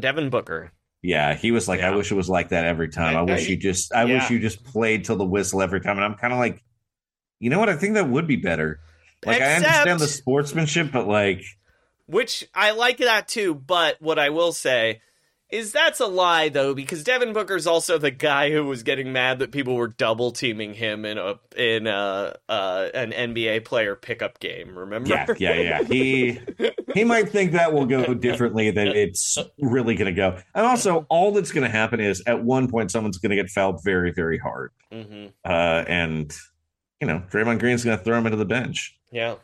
Devin 0.00 0.30
Booker. 0.30 0.72
Yeah, 1.02 1.34
he 1.34 1.52
was 1.52 1.68
like, 1.68 1.80
I 1.80 1.94
wish 1.94 2.10
it 2.10 2.16
was 2.16 2.28
like 2.28 2.48
that 2.48 2.64
every 2.64 2.88
time. 2.88 3.16
I, 3.16 3.20
I- 3.20 3.22
wish 3.22 3.46
I- 3.46 3.50
you 3.50 3.56
just, 3.56 3.94
I 3.94 4.04
yeah. 4.04 4.14
wish 4.14 4.30
you 4.30 4.38
just 4.40 4.64
played 4.64 5.04
till 5.04 5.16
the 5.16 5.24
whistle 5.24 5.62
every 5.62 5.80
time. 5.80 5.96
And 5.96 6.04
I'm 6.04 6.14
kind 6.14 6.32
of 6.32 6.38
like, 6.38 6.62
you 7.38 7.50
know 7.50 7.58
what? 7.60 7.68
I 7.68 7.76
think 7.76 7.94
that 7.94 8.08
would 8.08 8.26
be 8.26 8.36
better. 8.36 8.80
Like, 9.24 9.40
I 9.40 9.54
understand 9.54 10.00
the 10.00 10.08
sportsmanship, 10.08 10.90
but 10.92 11.06
like, 11.06 11.42
Which 12.06 12.48
I 12.54 12.72
like 12.72 12.98
that 12.98 13.28
too, 13.28 13.54
but 13.54 14.00
what 14.00 14.18
I 14.18 14.30
will 14.30 14.52
say 14.52 15.00
is 15.50 15.72
that's 15.72 16.00
a 16.00 16.06
lie 16.06 16.48
though, 16.48 16.74
because 16.74 17.02
Devin 17.04 17.32
Booker's 17.32 17.66
also 17.66 17.98
the 17.98 18.10
guy 18.10 18.50
who 18.50 18.64
was 18.64 18.82
getting 18.82 19.12
mad 19.12 19.38
that 19.38 19.50
people 19.50 19.74
were 19.74 19.88
double 19.88 20.30
teaming 20.30 20.74
him 20.74 21.04
in 21.04 21.18
a 21.18 21.38
in 21.56 21.86
a 21.86 22.36
uh, 22.48 22.88
an 22.94 23.12
NBA 23.12 23.64
player 23.64 23.94
pickup 23.94 24.40
game. 24.40 24.78
Remember? 24.78 25.08
yeah, 25.08 25.26
yeah, 25.38 25.54
yeah. 25.54 25.82
He 25.82 26.40
he 26.94 27.04
might 27.04 27.30
think 27.30 27.52
that 27.52 27.72
will 27.72 27.86
go 27.86 28.14
differently 28.14 28.70
than 28.70 28.88
it's 28.88 29.38
really 29.60 29.94
going 29.94 30.14
to 30.14 30.16
go. 30.16 30.38
And 30.54 30.66
also, 30.66 31.06
all 31.08 31.32
that's 31.32 31.52
going 31.52 31.64
to 31.64 31.74
happen 31.74 32.00
is 32.00 32.22
at 32.26 32.44
one 32.44 32.68
point 32.68 32.90
someone's 32.90 33.18
going 33.18 33.30
to 33.30 33.36
get 33.36 33.50
fouled 33.50 33.82
very, 33.82 34.12
very 34.12 34.38
hard, 34.38 34.72
hmm 34.92 35.26
uh, 35.44 35.84
and 35.88 36.34
you 37.00 37.06
know, 37.06 37.22
Draymond 37.30 37.60
Green's 37.60 37.84
going 37.84 37.96
to 37.96 38.04
throw 38.04 38.18
him 38.18 38.26
into 38.26 38.36
the 38.36 38.44
bench. 38.44 38.98
Yeah. 39.10 39.36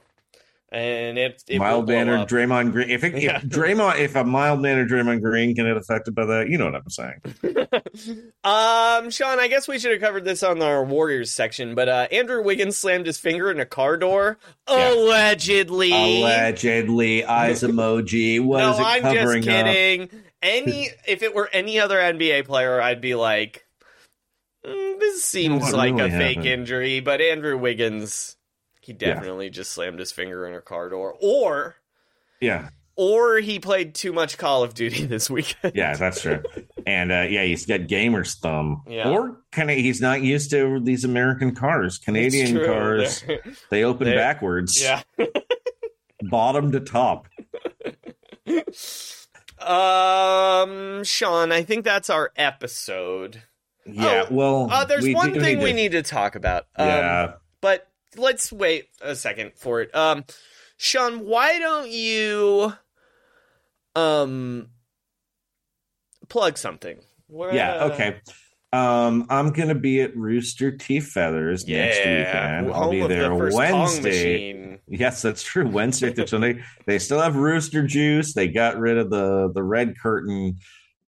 And 0.75 1.17
it, 1.19 1.41
it 1.47 1.59
mild 1.61 1.87
mannered 1.87 2.21
up. 2.23 2.29
Draymond 2.29 2.73
Green. 2.73 2.91
If, 2.91 3.05
it, 3.05 3.15
Yeah. 3.23 3.37
if 3.37 3.45
Draymond, 3.45 4.01
if 4.01 4.17
a 4.17 4.25
mild 4.25 4.61
mannered 4.61 4.91
Draymond 4.91 5.23
Green 5.23 5.55
can 5.55 5.67
get 5.67 5.77
affected 5.77 6.17
by 6.17 6.27
that, 6.27 6.49
you 6.49 6.59
know 6.59 6.65
what 6.65 6.75
I'm 6.75 6.91
saying. 6.91 7.21
Um, 8.45 9.11
Sean, 9.11 9.39
I 9.39 9.47
guess 9.49 9.69
we 9.69 9.79
should 9.79 9.93
have 9.93 10.01
covered 10.01 10.25
this 10.25 10.43
on 10.43 10.61
our 10.61 10.85
Warriors 10.85 11.31
section, 11.31 11.75
but 11.75 11.89
uh, 11.89 12.09
Andrew 12.13 12.43
Wiggins 12.43 12.77
slammed 12.77 13.07
his 13.07 13.19
finger 13.19 13.51
in 13.51 13.59
a 13.61 13.65
car 13.65 13.97
door. 13.97 14.37
Allegedly. 14.67 15.93
Allegedly, 15.93 17.25
eyes 17.25 17.63
emoji. 17.63 18.45
What 18.45 18.59
no, 18.59 18.73
is 18.73 18.79
it 18.81 18.83
I'm 18.85 19.03
covering 19.03 19.43
just 19.43 19.57
up? 19.57 19.67
kidding. 19.67 20.11
Any, 20.43 20.91
if 21.07 21.23
it 21.23 21.35
were 21.35 21.49
any 21.53 21.79
other 21.81 21.97
NBA 21.97 22.45
player, 22.47 22.81
I'd 22.83 23.01
be 23.01 23.15
like, 23.15 23.65
"Mm, 24.67 24.99
this 25.01 25.25
seems 25.25 25.63
what 25.63 25.75
like 25.75 25.95
really 25.95 26.11
a 26.15 26.19
fake 26.19 26.45
injury. 26.45 27.01
But 27.01 27.21
Andrew 27.23 27.57
Wiggins, 27.57 28.37
he 28.85 28.93
definitely 28.93 29.51
just 29.51 29.73
slammed 29.73 29.99
his 29.99 30.13
finger 30.13 30.47
in 30.47 30.55
a 30.55 30.61
car 30.61 30.89
door, 30.89 31.17
or, 31.21 31.77
Yeah, 32.41 32.69
or 32.97 33.39
he 33.39 33.59
played 33.59 33.95
too 33.95 34.13
much 34.13 34.39
Call 34.39 34.63
of 34.63 34.75
Duty 34.75 35.07
this 35.07 35.29
weekend. 35.31 35.75
yeah, 35.75 35.97
that's 35.97 36.21
true. 36.21 36.43
And 36.87 37.11
uh, 37.11 37.27
yeah, 37.29 37.45
he's 37.45 37.67
got 37.67 37.87
gamer's 37.89 38.35
thumb. 38.37 38.83
Yeah. 38.87 39.09
Or 39.09 39.41
kind 39.53 39.71
of, 39.71 39.77
he's 39.79 40.01
not 40.01 40.21
used 40.23 40.51
to 40.51 40.79
these 40.81 41.05
American 41.05 41.55
cars, 41.55 41.99
Canadian 41.99 42.63
cars. 42.65 43.23
They're- 43.27 43.41
They 43.71 43.85
open 43.85 44.07
they're- 44.07 44.17
backwards, 44.19 44.81
yeah. 44.83 45.03
bottom 46.31 46.73
to 46.73 46.81
top. 46.81 47.27
Um, 49.59 51.05
Sean, 51.05 51.53
I 51.53 51.63
think 51.63 51.85
that's 51.85 52.11
our 52.11 52.33
episode. 52.37 53.43
Yeah, 53.87 54.27
Oh, 54.31 54.35
well, 54.35 54.69
Uh, 54.71 54.85
there's 54.85 55.05
we 55.05 55.15
one 55.15 55.33
do 55.33 55.41
thing 55.41 55.59
need 55.59 55.65
we 55.65 55.73
need 55.73 55.93
to 55.93 56.03
talk 56.03 56.35
about. 56.37 56.67
Um, 56.77 56.89
Yeah. 56.89 57.33
But 57.61 57.89
let's 58.17 58.53
wait 58.53 58.87
a 59.01 59.15
second 59.15 59.53
for 59.57 59.81
it. 59.81 59.95
Um, 59.95 60.25
Sean, 60.77 61.25
why 61.27 61.59
don't 61.59 61.91
you 61.91 62.73
um 63.97 64.69
plug 66.29 66.59
something? 66.59 66.99
Where- 67.29 67.55
Yeah, 67.55 67.85
okay. 67.93 68.21
Um, 68.73 69.27
I'm 69.31 69.53
gonna 69.53 69.77
be 69.77 70.01
at 70.01 70.17
Rooster 70.17 70.73
T. 70.77 70.99
Feathers 70.99 71.67
next 71.69 71.99
Yeah, 71.99 72.19
weekend. 72.63 72.75
I'll 72.75 72.91
be 72.91 73.01
of 73.01 73.09
the 73.09 73.15
there 73.15 73.37
first 73.39 73.57
Wednesday. 73.57 74.53
machine. 74.53 74.79
Yes, 74.89 75.23
that's 75.23 75.45
true. 75.45 75.69
Wednesday 75.69 76.13
through 76.13 76.27
Sunday. 76.27 76.61
They 76.85 76.99
still 76.99 77.21
have 77.21 77.37
Rooster 77.37 77.87
Juice. 77.87 78.35
They 78.35 78.49
got 78.49 78.77
rid 78.79 78.99
of 78.99 79.11
the 79.11 79.51
the 79.55 79.63
red 79.63 79.97
curtain. 79.99 80.59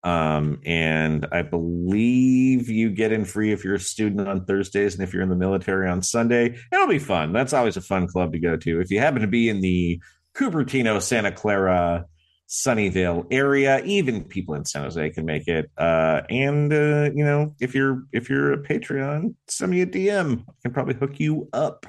Um, 0.07 0.61
and 0.64 1.26
I 1.32 1.42
believe 1.42 2.68
you 2.68 2.90
get 2.90 3.11
in 3.11 3.24
free 3.24 3.50
if 3.50 3.64
you're 3.64 3.74
a 3.74 3.80
student 3.80 4.28
on 4.28 4.44
Thursdays 4.44 4.94
and 4.94 5.02
if 5.02 5.12
you're 5.12 5.24
in 5.24 5.28
the 5.28 5.34
military 5.34 5.88
on 5.88 6.00
Sunday. 6.00 6.57
It'll 6.70 6.86
be 6.86 7.00
fun. 7.00 7.32
That's 7.32 7.52
always 7.52 7.76
a 7.76 7.80
fun 7.80 8.07
club 8.07 8.32
to 8.32 8.38
go 8.38 8.57
to. 8.57 8.80
If 8.80 8.92
you 8.92 9.00
happen 9.00 9.22
to 9.22 9.26
be 9.26 9.48
in 9.48 9.62
the 9.62 10.00
Cupertino, 10.36 11.02
Santa 11.02 11.32
Clara, 11.32 12.07
Sunnyvale 12.48 13.26
area, 13.32 13.82
even 13.84 14.22
people 14.22 14.54
in 14.54 14.64
San 14.64 14.84
Jose 14.84 15.11
can 15.11 15.24
make 15.24 15.48
it. 15.48 15.72
Uh, 15.76 16.22
and 16.30 16.72
uh, 16.72 17.11
you 17.12 17.24
know, 17.24 17.57
if 17.59 17.74
you're 17.74 18.04
if 18.12 18.30
you're 18.30 18.52
a 18.52 18.62
Patreon, 18.62 19.34
send 19.48 19.72
me 19.72 19.80
a 19.80 19.86
DM. 19.86 20.44
I 20.48 20.52
can 20.62 20.72
probably 20.72 20.94
hook 20.94 21.18
you 21.18 21.48
up. 21.52 21.84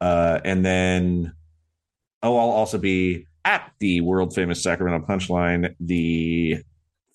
Uh, 0.00 0.38
and 0.44 0.64
then, 0.64 1.32
oh, 2.22 2.36
I'll 2.36 2.50
also 2.50 2.78
be 2.78 3.26
at 3.44 3.72
the 3.80 4.00
world 4.02 4.32
famous 4.32 4.62
Sacramento 4.62 5.04
Punchline 5.08 5.74
the 5.80 6.62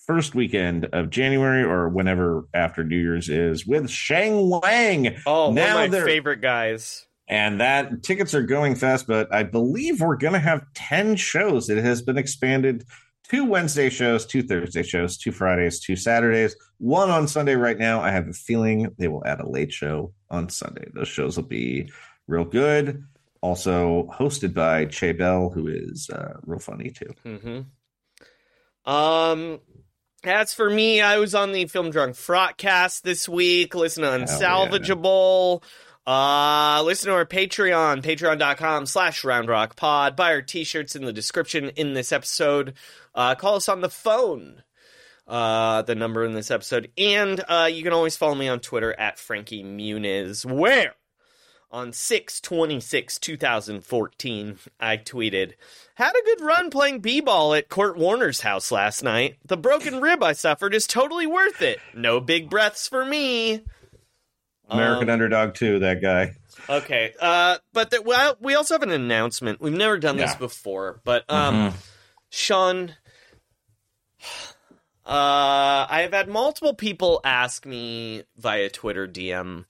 first 0.05 0.35
weekend 0.35 0.85
of 0.93 1.09
January 1.09 1.63
or 1.63 1.89
whenever 1.89 2.45
after 2.53 2.83
New 2.83 2.97
Year's 2.97 3.29
is 3.29 3.65
with 3.65 3.89
Sheng 3.89 4.49
Wang. 4.49 5.15
Oh, 5.25 5.51
Now 5.51 5.75
one 5.75 5.85
of 5.85 5.91
my 5.91 5.97
they're- 5.97 6.05
favorite 6.05 6.41
guys. 6.41 7.05
and 7.27 7.61
that 7.61 8.03
tickets 8.03 8.33
are 8.33 8.43
going 8.43 8.75
fast, 8.75 9.07
but 9.07 9.33
I 9.33 9.43
believe 9.43 10.01
we're 10.01 10.17
going 10.17 10.33
to 10.33 10.39
have 10.39 10.65
10 10.73 11.15
shows. 11.15 11.69
It 11.69 11.83
has 11.83 12.01
been 12.01 12.17
expanded 12.17 12.83
two 13.29 13.45
Wednesday 13.45 13.89
shows, 13.89 14.25
two 14.25 14.43
Thursday 14.43 14.83
shows, 14.83 15.17
two 15.17 15.31
Fridays, 15.31 15.79
two 15.79 15.95
Saturdays, 15.95 16.55
one 16.79 17.09
on 17.09 17.27
Sunday 17.27 17.55
right 17.55 17.79
now. 17.79 18.01
I 18.01 18.11
have 18.11 18.27
a 18.27 18.33
feeling 18.33 18.89
they 18.99 19.07
will 19.07 19.25
add 19.25 19.39
a 19.39 19.47
late 19.49 19.71
show 19.71 20.13
on 20.29 20.49
Sunday. 20.49 20.85
Those 20.93 21.07
shows 21.07 21.37
will 21.37 21.45
be 21.45 21.89
real 22.27 22.43
good. 22.45 23.05
Also 23.39 24.09
hosted 24.13 24.53
by 24.53 24.85
Che 24.85 25.13
Bell, 25.13 25.49
who 25.49 25.67
is 25.69 26.09
uh, 26.09 26.33
real 26.45 26.59
funny 26.59 26.89
too. 26.91 27.13
Mm-hmm. 27.25 28.91
Um, 28.91 29.59
as 30.27 30.53
for 30.53 30.69
me, 30.69 31.01
I 31.01 31.17
was 31.17 31.35
on 31.35 31.51
the 31.51 31.65
Film 31.65 31.89
Drunk 31.91 32.15
Frotcast 32.15 33.01
this 33.01 33.27
week. 33.27 33.75
Listen 33.75 34.03
to 34.03 34.09
yeah. 34.09 34.19
Unsalvageable. 34.19 35.63
Uh, 36.05 36.81
listen 36.83 37.09
to 37.09 37.15
our 37.15 37.25
Patreon, 37.25 38.01
patreon.com 38.01 38.85
slash 38.85 39.21
roundrockpod. 39.21 40.15
Buy 40.15 40.33
our 40.33 40.41
t-shirts 40.41 40.95
in 40.95 41.05
the 41.05 41.13
description 41.13 41.69
in 41.69 41.93
this 41.93 42.11
episode. 42.11 42.73
Uh, 43.15 43.35
call 43.35 43.55
us 43.55 43.69
on 43.69 43.81
the 43.81 43.89
phone. 43.89 44.63
Uh, 45.25 45.81
the 45.83 45.95
number 45.95 46.25
in 46.25 46.33
this 46.33 46.51
episode. 46.51 46.91
And, 46.97 47.41
uh, 47.47 47.69
you 47.71 47.83
can 47.83 47.93
always 47.93 48.17
follow 48.17 48.35
me 48.35 48.49
on 48.49 48.59
Twitter 48.59 48.93
at 48.99 49.17
Frankie 49.17 49.63
Muniz, 49.63 50.45
where 50.45 50.95
on 51.73 51.91
626 51.91 53.17
2014 53.17 54.59
i 54.79 54.95
tweeted 54.95 55.53
had 55.95 56.11
a 56.15 56.23
good 56.25 56.39
run 56.41 56.69
playing 56.69 56.99
b-ball 56.99 57.55
at 57.55 57.67
Kurt 57.67 57.97
Warner's 57.97 58.41
house 58.41 58.71
last 58.71 59.03
night 59.03 59.37
the 59.43 59.57
broken 59.57 59.99
rib 59.99 60.23
i 60.23 60.33
suffered 60.33 60.75
is 60.75 60.85
totally 60.85 61.25
worth 61.25 61.63
it 61.63 61.79
no 61.95 62.19
big 62.19 62.47
breaths 62.47 62.87
for 62.87 63.03
me 63.03 63.63
American 64.69 65.09
Um, 65.09 65.13
Underdog 65.13 65.55
too, 65.55 65.79
that 65.79 65.99
guy. 66.01 66.35
okay 66.69 67.13
uh 67.19 67.57
but 67.73 67.89
the, 67.89 68.03
well, 68.03 68.37
we 68.39 68.53
also 68.53 68.75
have 68.75 68.83
an 68.83 68.91
announcement 68.91 69.59
we've 69.59 69.73
never 69.73 69.97
done 69.97 70.17
this 70.17 70.33
Yeah. 70.33 70.37
before 70.37 71.01
but 71.03 71.27
um 71.27 71.55
Mhm. 71.55 71.73
sean 72.29 72.95
uh 75.07 75.85
i 75.89 76.01
have 76.03 76.13
had 76.13 76.29
multiple 76.29 76.75
people 76.75 77.19
ask 77.23 77.65
me 77.65 78.23
via 78.37 78.69
twitter 78.69 79.07
dm 79.07 79.65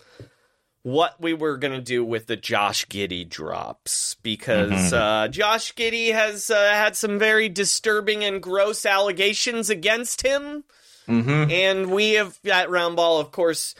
what 0.83 1.19
we 1.19 1.33
were 1.33 1.57
going 1.57 1.73
to 1.73 1.81
do 1.81 2.03
with 2.03 2.27
the 2.27 2.35
Josh 2.35 2.85
Giddey 2.87 3.27
drops 3.27 4.15
because 4.21 4.71
Mhm. 4.71 4.93
uh, 4.93 5.27
Josh 5.29 5.73
Giddey 5.75 6.11
has 6.13 6.49
uh, 6.49 6.55
had 6.73 6.95
some 6.95 7.17
very 7.17 7.47
disturbing 7.49 8.23
and 8.23 8.41
gross 8.43 8.85
allegations 8.85 9.69
against 9.69 10.21
him. 10.23 10.65
Mm-hmm. 11.07 11.51
And 11.51 11.91
we 11.91 12.11
have, 12.11 12.37
at 12.45 12.67
Roundball, 12.69 13.19
of 13.21 13.31
course, 13.31 13.75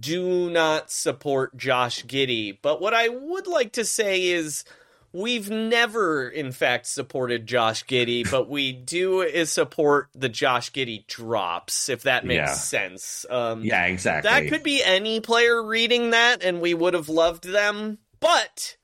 do 0.00 0.50
not 0.50 0.90
support 0.90 1.56
Josh 1.56 2.04
Giddey. 2.04 2.56
But 2.60 2.80
what 2.80 2.92
I 2.94 3.08
would 3.08 3.46
like 3.46 3.72
to 3.72 3.84
say 3.84 4.24
is 4.26 4.64
we've 5.12 5.50
never, 5.50 6.28
in 6.28 6.52
fact, 6.52 6.86
supported 6.86 7.46
Josh 7.46 7.84
Giddey, 7.84 8.24
but 8.30 8.48
we 8.48 8.72
do 8.72 9.20
is 9.22 9.50
support 9.52 10.08
the 10.14 10.28
Josh 10.28 10.72
Giddey 10.72 11.06
drops, 11.06 11.88
if 11.88 12.02
that 12.02 12.24
makes 12.24 12.36
Yeah. 12.38 12.52
sense. 12.54 13.26
Um, 13.28 13.62
Yeah, 13.64 13.84
exactly. 13.86 14.30
that 14.30 14.48
could 14.48 14.62
be 14.62 14.82
any 14.82 15.20
player 15.20 15.62
reading 15.62 16.10
that, 16.10 16.42
and 16.42 16.60
we 16.60 16.74
would 16.74 16.94
have 16.94 17.08
loved 17.08 17.44
them. 17.44 17.98
But 18.20 18.76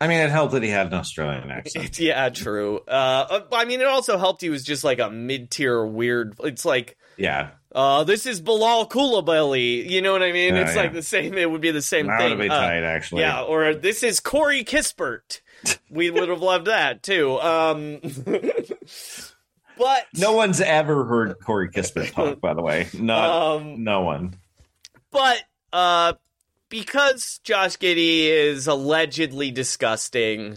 I 0.00 0.08
mean, 0.08 0.18
it 0.18 0.30
helped 0.30 0.52
that 0.52 0.62
he 0.64 0.68
had 0.68 0.88
an 0.88 0.94
Australian 0.94 1.50
accent. 1.50 1.98
yeah, 2.00 2.28
true. 2.28 2.78
Uh, 2.88 3.40
I 3.52 3.64
mean, 3.64 3.80
it 3.80 3.86
also 3.86 4.18
helped 4.18 4.40
he 4.42 4.50
was 4.50 4.64
just 4.64 4.82
like 4.82 4.98
a 4.98 5.08
mid-tier 5.10 5.86
weird. 5.86 6.34
It's 6.42 6.64
like, 6.64 6.96
Yeah. 7.16 7.50
uh, 7.72 8.02
this 8.02 8.26
is 8.26 8.40
Bilal 8.40 8.88
Coulibaly. 8.88 9.88
You 9.88 10.02
know 10.02 10.10
what 10.12 10.22
I 10.24 10.32
mean? 10.32 10.56
Oh, 10.56 10.60
it's 10.62 10.74
like 10.74 10.92
the 10.92 11.02
same. 11.04 11.34
It 11.38 11.48
would 11.48 11.60
be 11.60 11.70
the 11.70 11.80
same 11.82 12.08
That 12.08 12.18
thing. 12.18 12.30
would 12.30 12.30
have 12.32 12.38
been 12.40 12.50
Uh, 12.50 12.60
tight, 12.60 12.82
actually. 12.82 13.20
Yeah, 13.22 13.42
or 13.42 13.74
this 13.74 14.02
is 14.02 14.18
Corey 14.18 14.64
Kispert. 14.64 15.40
We 15.90 16.10
would 16.10 16.28
have 16.28 16.40
loved 16.42 16.66
that 16.66 17.02
too. 17.02 17.38
Um, 17.40 18.00
but 19.78 20.06
No 20.16 20.32
one's 20.32 20.60
ever 20.60 21.04
heard 21.04 21.36
Corey 21.44 21.68
Kispert 21.70 22.12
talk, 22.12 22.40
by 22.40 22.54
the 22.54 22.62
way. 22.62 22.88
Not 22.94 23.56
Um, 23.56 23.84
no 23.84 24.02
one. 24.02 24.34
But 25.10 25.42
uh 25.72 26.14
because 26.68 27.38
Josh 27.44 27.76
Giddey 27.76 28.24
is 28.28 28.66
allegedly 28.66 29.50
disgusting 29.50 30.56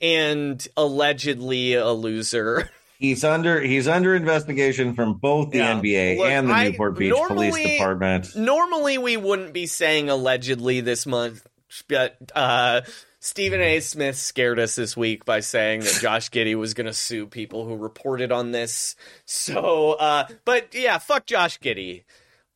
and 0.00 0.66
allegedly 0.76 1.74
a 1.74 1.90
loser. 1.90 2.70
He's 2.98 3.24
under 3.24 3.60
he's 3.60 3.88
under 3.88 4.14
investigation 4.14 4.94
from 4.94 5.14
both 5.14 5.50
the 5.50 5.58
Yeah. 5.58 5.74
NBA 5.80 6.16
Look, 6.18 6.26
and 6.28 6.48
the 6.48 6.54
I- 6.54 6.68
Newport 6.70 6.96
Beach 6.98 7.10
normally- 7.10 7.50
Police 7.50 7.66
Department. 7.78 8.36
Normally 8.36 8.98
we 8.98 9.16
wouldn't 9.16 9.52
be 9.52 9.66
saying 9.66 10.08
allegedly 10.08 10.80
this 10.80 11.04
month, 11.04 11.46
but 11.88 12.16
uh 12.34 12.80
Stephen 13.26 13.60
A. 13.60 13.80
Smith 13.80 14.16
scared 14.16 14.60
us 14.60 14.76
this 14.76 14.96
week 14.96 15.24
by 15.24 15.40
saying 15.40 15.80
that 15.80 15.98
Josh 16.00 16.30
Giddey 16.30 16.54
was 16.54 16.74
going 16.74 16.86
to 16.86 16.92
sue 16.92 17.26
people 17.26 17.66
who 17.66 17.74
reported 17.74 18.30
on 18.30 18.52
this. 18.52 18.94
So, 19.24 19.94
uh, 19.94 20.28
but 20.44 20.72
yeah, 20.72 20.98
fuck 20.98 21.26
Josh 21.26 21.58
Giddey. 21.58 22.04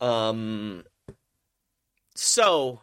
Um, 0.00 0.84
so 2.14 2.82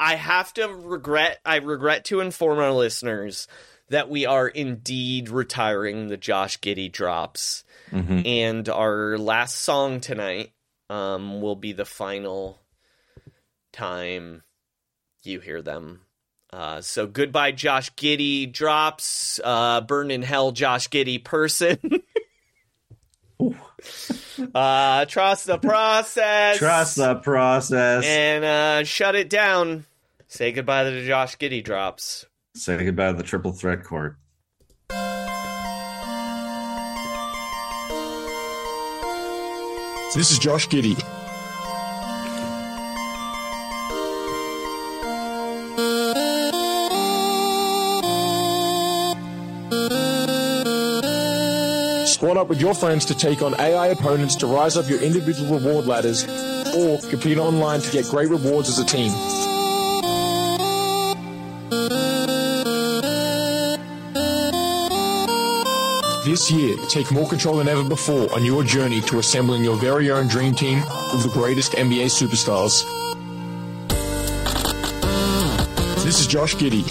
I 0.00 0.16
have 0.16 0.52
to 0.54 0.66
regret, 0.66 1.38
I 1.44 1.58
regret 1.58 2.06
to 2.06 2.18
inform 2.18 2.58
our 2.58 2.72
listeners 2.72 3.46
that 3.88 4.10
we 4.10 4.26
are 4.26 4.48
indeed 4.48 5.28
retiring 5.28 6.08
the 6.08 6.16
Josh 6.16 6.58
Giddey 6.58 6.90
drops. 6.90 7.62
Mhm. 7.92 8.26
And 8.26 8.68
our 8.68 9.16
last 9.16 9.58
song 9.58 10.00
tonight 10.00 10.50
um, 10.90 11.40
will 11.40 11.56
be 11.56 11.72
the 11.72 11.84
final 11.84 12.60
time 13.72 14.42
you 15.22 15.38
hear 15.38 15.62
them. 15.62 16.00
Uh, 16.52 16.82
so 16.82 17.06
goodbye, 17.06 17.52
Josh 17.52 17.94
Giddey 17.94 18.52
drops. 18.52 19.40
Uh, 19.42 19.80
burn 19.80 20.10
in 20.10 20.22
hell, 20.22 20.52
Josh 20.52 20.88
Giddey 20.88 21.22
person. 21.22 21.78
uh, 24.54 25.04
trust 25.06 25.46
the 25.46 25.58
process. 25.58 26.58
Trust 26.58 26.96
the 26.96 27.14
process. 27.16 28.04
and 28.04 28.44
uh, 28.44 28.84
shut 28.84 29.14
it 29.14 29.30
down. 29.30 29.86
Say 30.28 30.52
goodbye 30.52 30.84
to 30.84 30.90
the 30.90 31.06
Josh 31.06 31.36
Giddey 31.38 31.64
drops. 31.64 32.26
Say 32.54 32.84
goodbye 32.84 33.12
to 33.12 33.16
the 33.16 33.22
triple 33.22 33.52
threat 33.52 33.82
court. 33.82 34.16
This 40.14 40.30
is 40.30 40.38
Josh 40.38 40.68
Giddey. 40.68 41.02
Squad 52.22 52.36
up 52.36 52.46
with 52.46 52.60
your 52.60 52.72
friends 52.72 53.04
to 53.06 53.16
take 53.16 53.42
on 53.42 53.52
AI 53.58 53.88
opponents 53.88 54.36
to 54.36 54.46
rise 54.46 54.76
up 54.76 54.88
your 54.88 55.00
individual 55.00 55.58
reward 55.58 55.86
ladders, 55.86 56.22
or 56.72 57.00
compete 57.10 57.36
online 57.36 57.80
to 57.80 57.90
get 57.90 58.04
great 58.04 58.28
rewards 58.28 58.68
as 58.68 58.78
a 58.78 58.84
team. 58.84 59.10
This 66.24 66.48
year, 66.48 66.76
take 66.88 67.10
more 67.10 67.28
control 67.28 67.56
than 67.56 67.66
ever 67.66 67.82
before 67.82 68.32
on 68.32 68.44
your 68.44 68.62
journey 68.62 69.00
to 69.00 69.18
assembling 69.18 69.64
your 69.64 69.76
very 69.76 70.12
own 70.12 70.28
dream 70.28 70.54
team 70.54 70.80
of 71.12 71.24
the 71.24 71.30
greatest 71.32 71.72
NBA 71.72 72.04
superstars. 72.06 72.84
This 76.04 76.20
is 76.20 76.28
Josh 76.28 76.54
Giddey. 76.54 76.88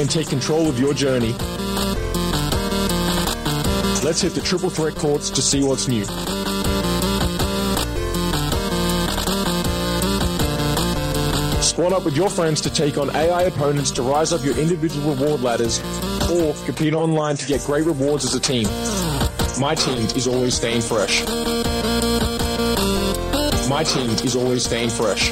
And 0.00 0.08
take 0.08 0.28
control 0.28 0.66
of 0.70 0.80
your 0.80 0.94
journey. 0.94 1.34
Let's 4.04 4.20
hit 4.20 4.34
the 4.34 4.42
triple 4.42 4.68
threat 4.68 4.94
courts 4.96 5.30
to 5.30 5.40
see 5.40 5.62
what's 5.64 5.88
new. 5.88 6.04
Squad 11.62 11.94
up 11.94 12.04
with 12.04 12.14
your 12.14 12.28
friends 12.28 12.60
to 12.60 12.70
take 12.70 12.98
on 12.98 13.16
AI 13.16 13.44
opponents 13.44 13.90
to 13.92 14.02
rise 14.02 14.34
up 14.34 14.44
your 14.44 14.58
individual 14.58 15.14
reward 15.14 15.40
ladders 15.40 15.80
or 16.30 16.52
compete 16.66 16.92
online 16.92 17.38
to 17.38 17.46
get 17.46 17.62
great 17.62 17.86
rewards 17.86 18.26
as 18.26 18.34
a 18.34 18.40
team. 18.40 18.66
My 19.58 19.74
team 19.74 20.06
is 20.14 20.28
always 20.28 20.54
staying 20.54 20.82
fresh. 20.82 21.24
My 23.70 23.84
team 23.84 24.10
is 24.22 24.36
always 24.36 24.66
staying 24.66 24.90
fresh. 24.90 25.30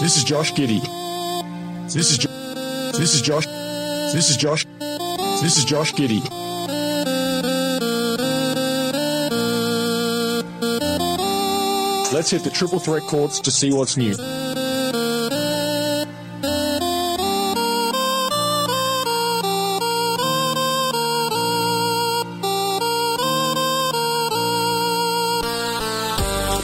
This 0.00 0.16
is 0.16 0.24
Josh 0.24 0.52
Giddey. 0.54 0.82
This 1.84 2.10
is 2.10 2.18
jo- 2.18 2.30
this 2.98 3.14
is 3.14 3.22
Josh. 3.22 3.46
This 4.12 4.28
is 4.28 4.36
Josh. 4.36 4.66
This 5.40 5.56
is 5.56 5.64
Josh 5.64 5.92
Giddey. 5.94 6.20
Let's 12.12 12.30
hit 12.30 12.42
the 12.42 12.50
triple 12.50 12.80
threat 12.80 13.04
courts 13.04 13.38
to 13.38 13.52
see 13.52 13.72
what's 13.72 13.96
new. 13.96 14.14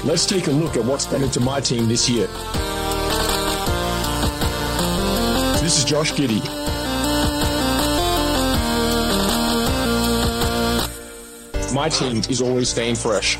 Let's 0.04 0.26
take 0.26 0.48
a 0.48 0.50
look 0.50 0.76
at 0.76 0.84
what's 0.84 1.06
been 1.06 1.22
into 1.22 1.38
my 1.38 1.60
team 1.60 1.86
this 1.86 2.08
year. 2.08 2.26
This 5.62 5.78
is 5.78 5.84
Josh 5.84 6.12
Giddey. 6.12 6.66
My 11.76 11.90
team 11.90 12.22
is 12.30 12.40
always 12.40 12.70
staying 12.70 12.94
fresh. 12.94 13.36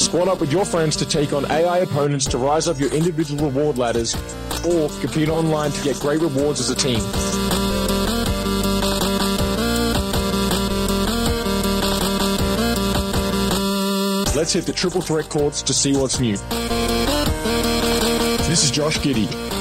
Squad 0.00 0.28
up 0.28 0.40
with 0.40 0.50
your 0.50 0.64
friends 0.64 0.96
to 0.96 1.04
take 1.04 1.34
on 1.34 1.44
AI 1.50 1.80
opponents 1.80 2.24
to 2.28 2.38
rise 2.38 2.66
up 2.66 2.80
your 2.80 2.90
individual 2.94 3.50
reward 3.50 3.76
ladders 3.76 4.14
or 4.64 4.88
compete 5.02 5.28
online 5.28 5.70
to 5.70 5.84
get 5.84 6.00
great 6.00 6.22
rewards 6.22 6.60
as 6.60 6.70
a 6.70 6.74
team. 6.74 7.00
Let's 14.34 14.54
hit 14.54 14.64
the 14.64 14.72
triple 14.74 15.02
threat 15.02 15.28
courts 15.28 15.60
to 15.60 15.74
see 15.74 15.94
what's 15.94 16.18
new. 16.18 16.38
This 18.48 18.64
is 18.64 18.70
Josh 18.70 18.98
Giddey. 19.00 19.57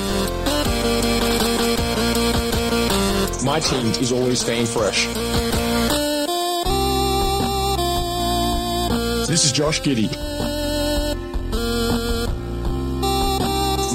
My 3.48 3.62
team 3.62 3.86
is 4.02 4.12
always 4.12 4.42
staying 4.42 4.66
fresh. 4.66 5.06
This 9.26 9.46
is 9.46 9.54
Josh 9.54 9.82
Giddey. 9.82 10.12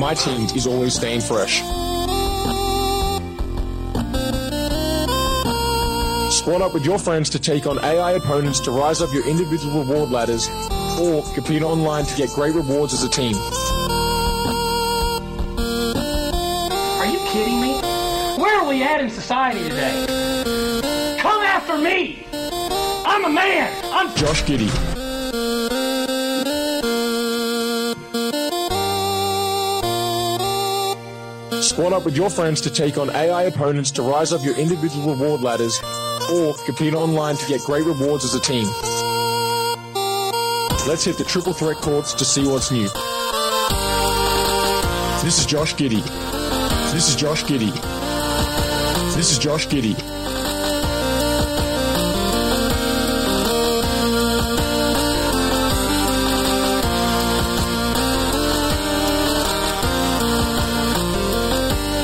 My 0.00 0.14
team 0.14 0.48
is 0.56 0.66
always 0.66 0.94
staying 0.94 1.20
fresh. 1.20 1.58
Squad 6.32 6.62
up 6.62 6.72
with 6.72 6.86
your 6.86 6.98
friends 6.98 7.28
to 7.28 7.38
take 7.38 7.66
on 7.66 7.78
AI 7.84 8.12
opponents 8.12 8.58
to 8.60 8.70
rise 8.70 9.02
up 9.02 9.12
your 9.12 9.28
individual 9.28 9.84
reward 9.84 10.10
ladders 10.10 10.48
or 10.98 11.22
compete 11.34 11.62
online 11.62 12.06
to 12.06 12.16
get 12.16 12.30
great 12.30 12.54
rewards 12.54 12.94
as 12.94 13.04
a 13.04 13.08
team. 13.10 13.34
In 19.02 19.10
society 19.10 19.68
today? 19.68 21.16
Come 21.18 21.42
after 21.42 21.76
me! 21.76 22.24
I'm 22.32 23.24
a 23.24 23.28
man! 23.28 23.68
I'm 23.92 24.14
Josh 24.14 24.44
Giddey. 24.44 24.70
Squad 31.60 31.92
up 31.92 32.04
with 32.04 32.16
your 32.16 32.30
friends 32.30 32.60
to 32.60 32.70
take 32.70 32.96
on 32.96 33.10
AI 33.10 33.42
opponents 33.42 33.90
to 33.90 34.02
rise 34.02 34.32
up 34.32 34.44
your 34.44 34.56
individual 34.56 35.16
reward 35.16 35.40
ladders 35.40 35.80
or 36.32 36.54
compete 36.64 36.94
online 36.94 37.34
to 37.38 37.46
get 37.48 37.60
great 37.62 37.84
rewards 37.84 38.24
as 38.24 38.36
a 38.36 38.40
team. 38.40 38.68
Let's 40.86 41.02
hit 41.02 41.18
the 41.18 41.24
triple 41.26 41.54
threat 41.54 41.78
courts 41.78 42.14
to 42.14 42.24
see 42.24 42.46
what's 42.46 42.70
new. 42.70 42.88
This 45.24 45.40
is 45.40 45.46
Josh 45.46 45.74
Giddey. 45.74 46.04
This 46.92 47.08
is 47.08 47.16
Josh 47.16 47.42
Giddey. 47.42 47.91
This 49.22 49.30
is 49.30 49.38
Josh 49.38 49.68
Giddey. 49.68 49.92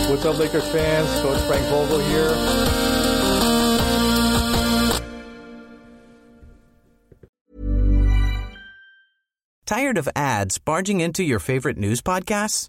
What's 0.09 0.25
up, 0.25 0.39
Lakers 0.39 0.69
fans? 0.69 1.11
Coach 1.21 1.41
Frank 1.49 1.67
Vogel 1.67 1.99
here. 1.99 2.37
Tired 9.67 9.99
of 9.99 10.09
ads 10.15 10.59
barging 10.59 11.01
into 11.01 11.25
your 11.25 11.41
favorite 11.41 11.79
news 11.79 12.01
podcasts? 12.01 12.69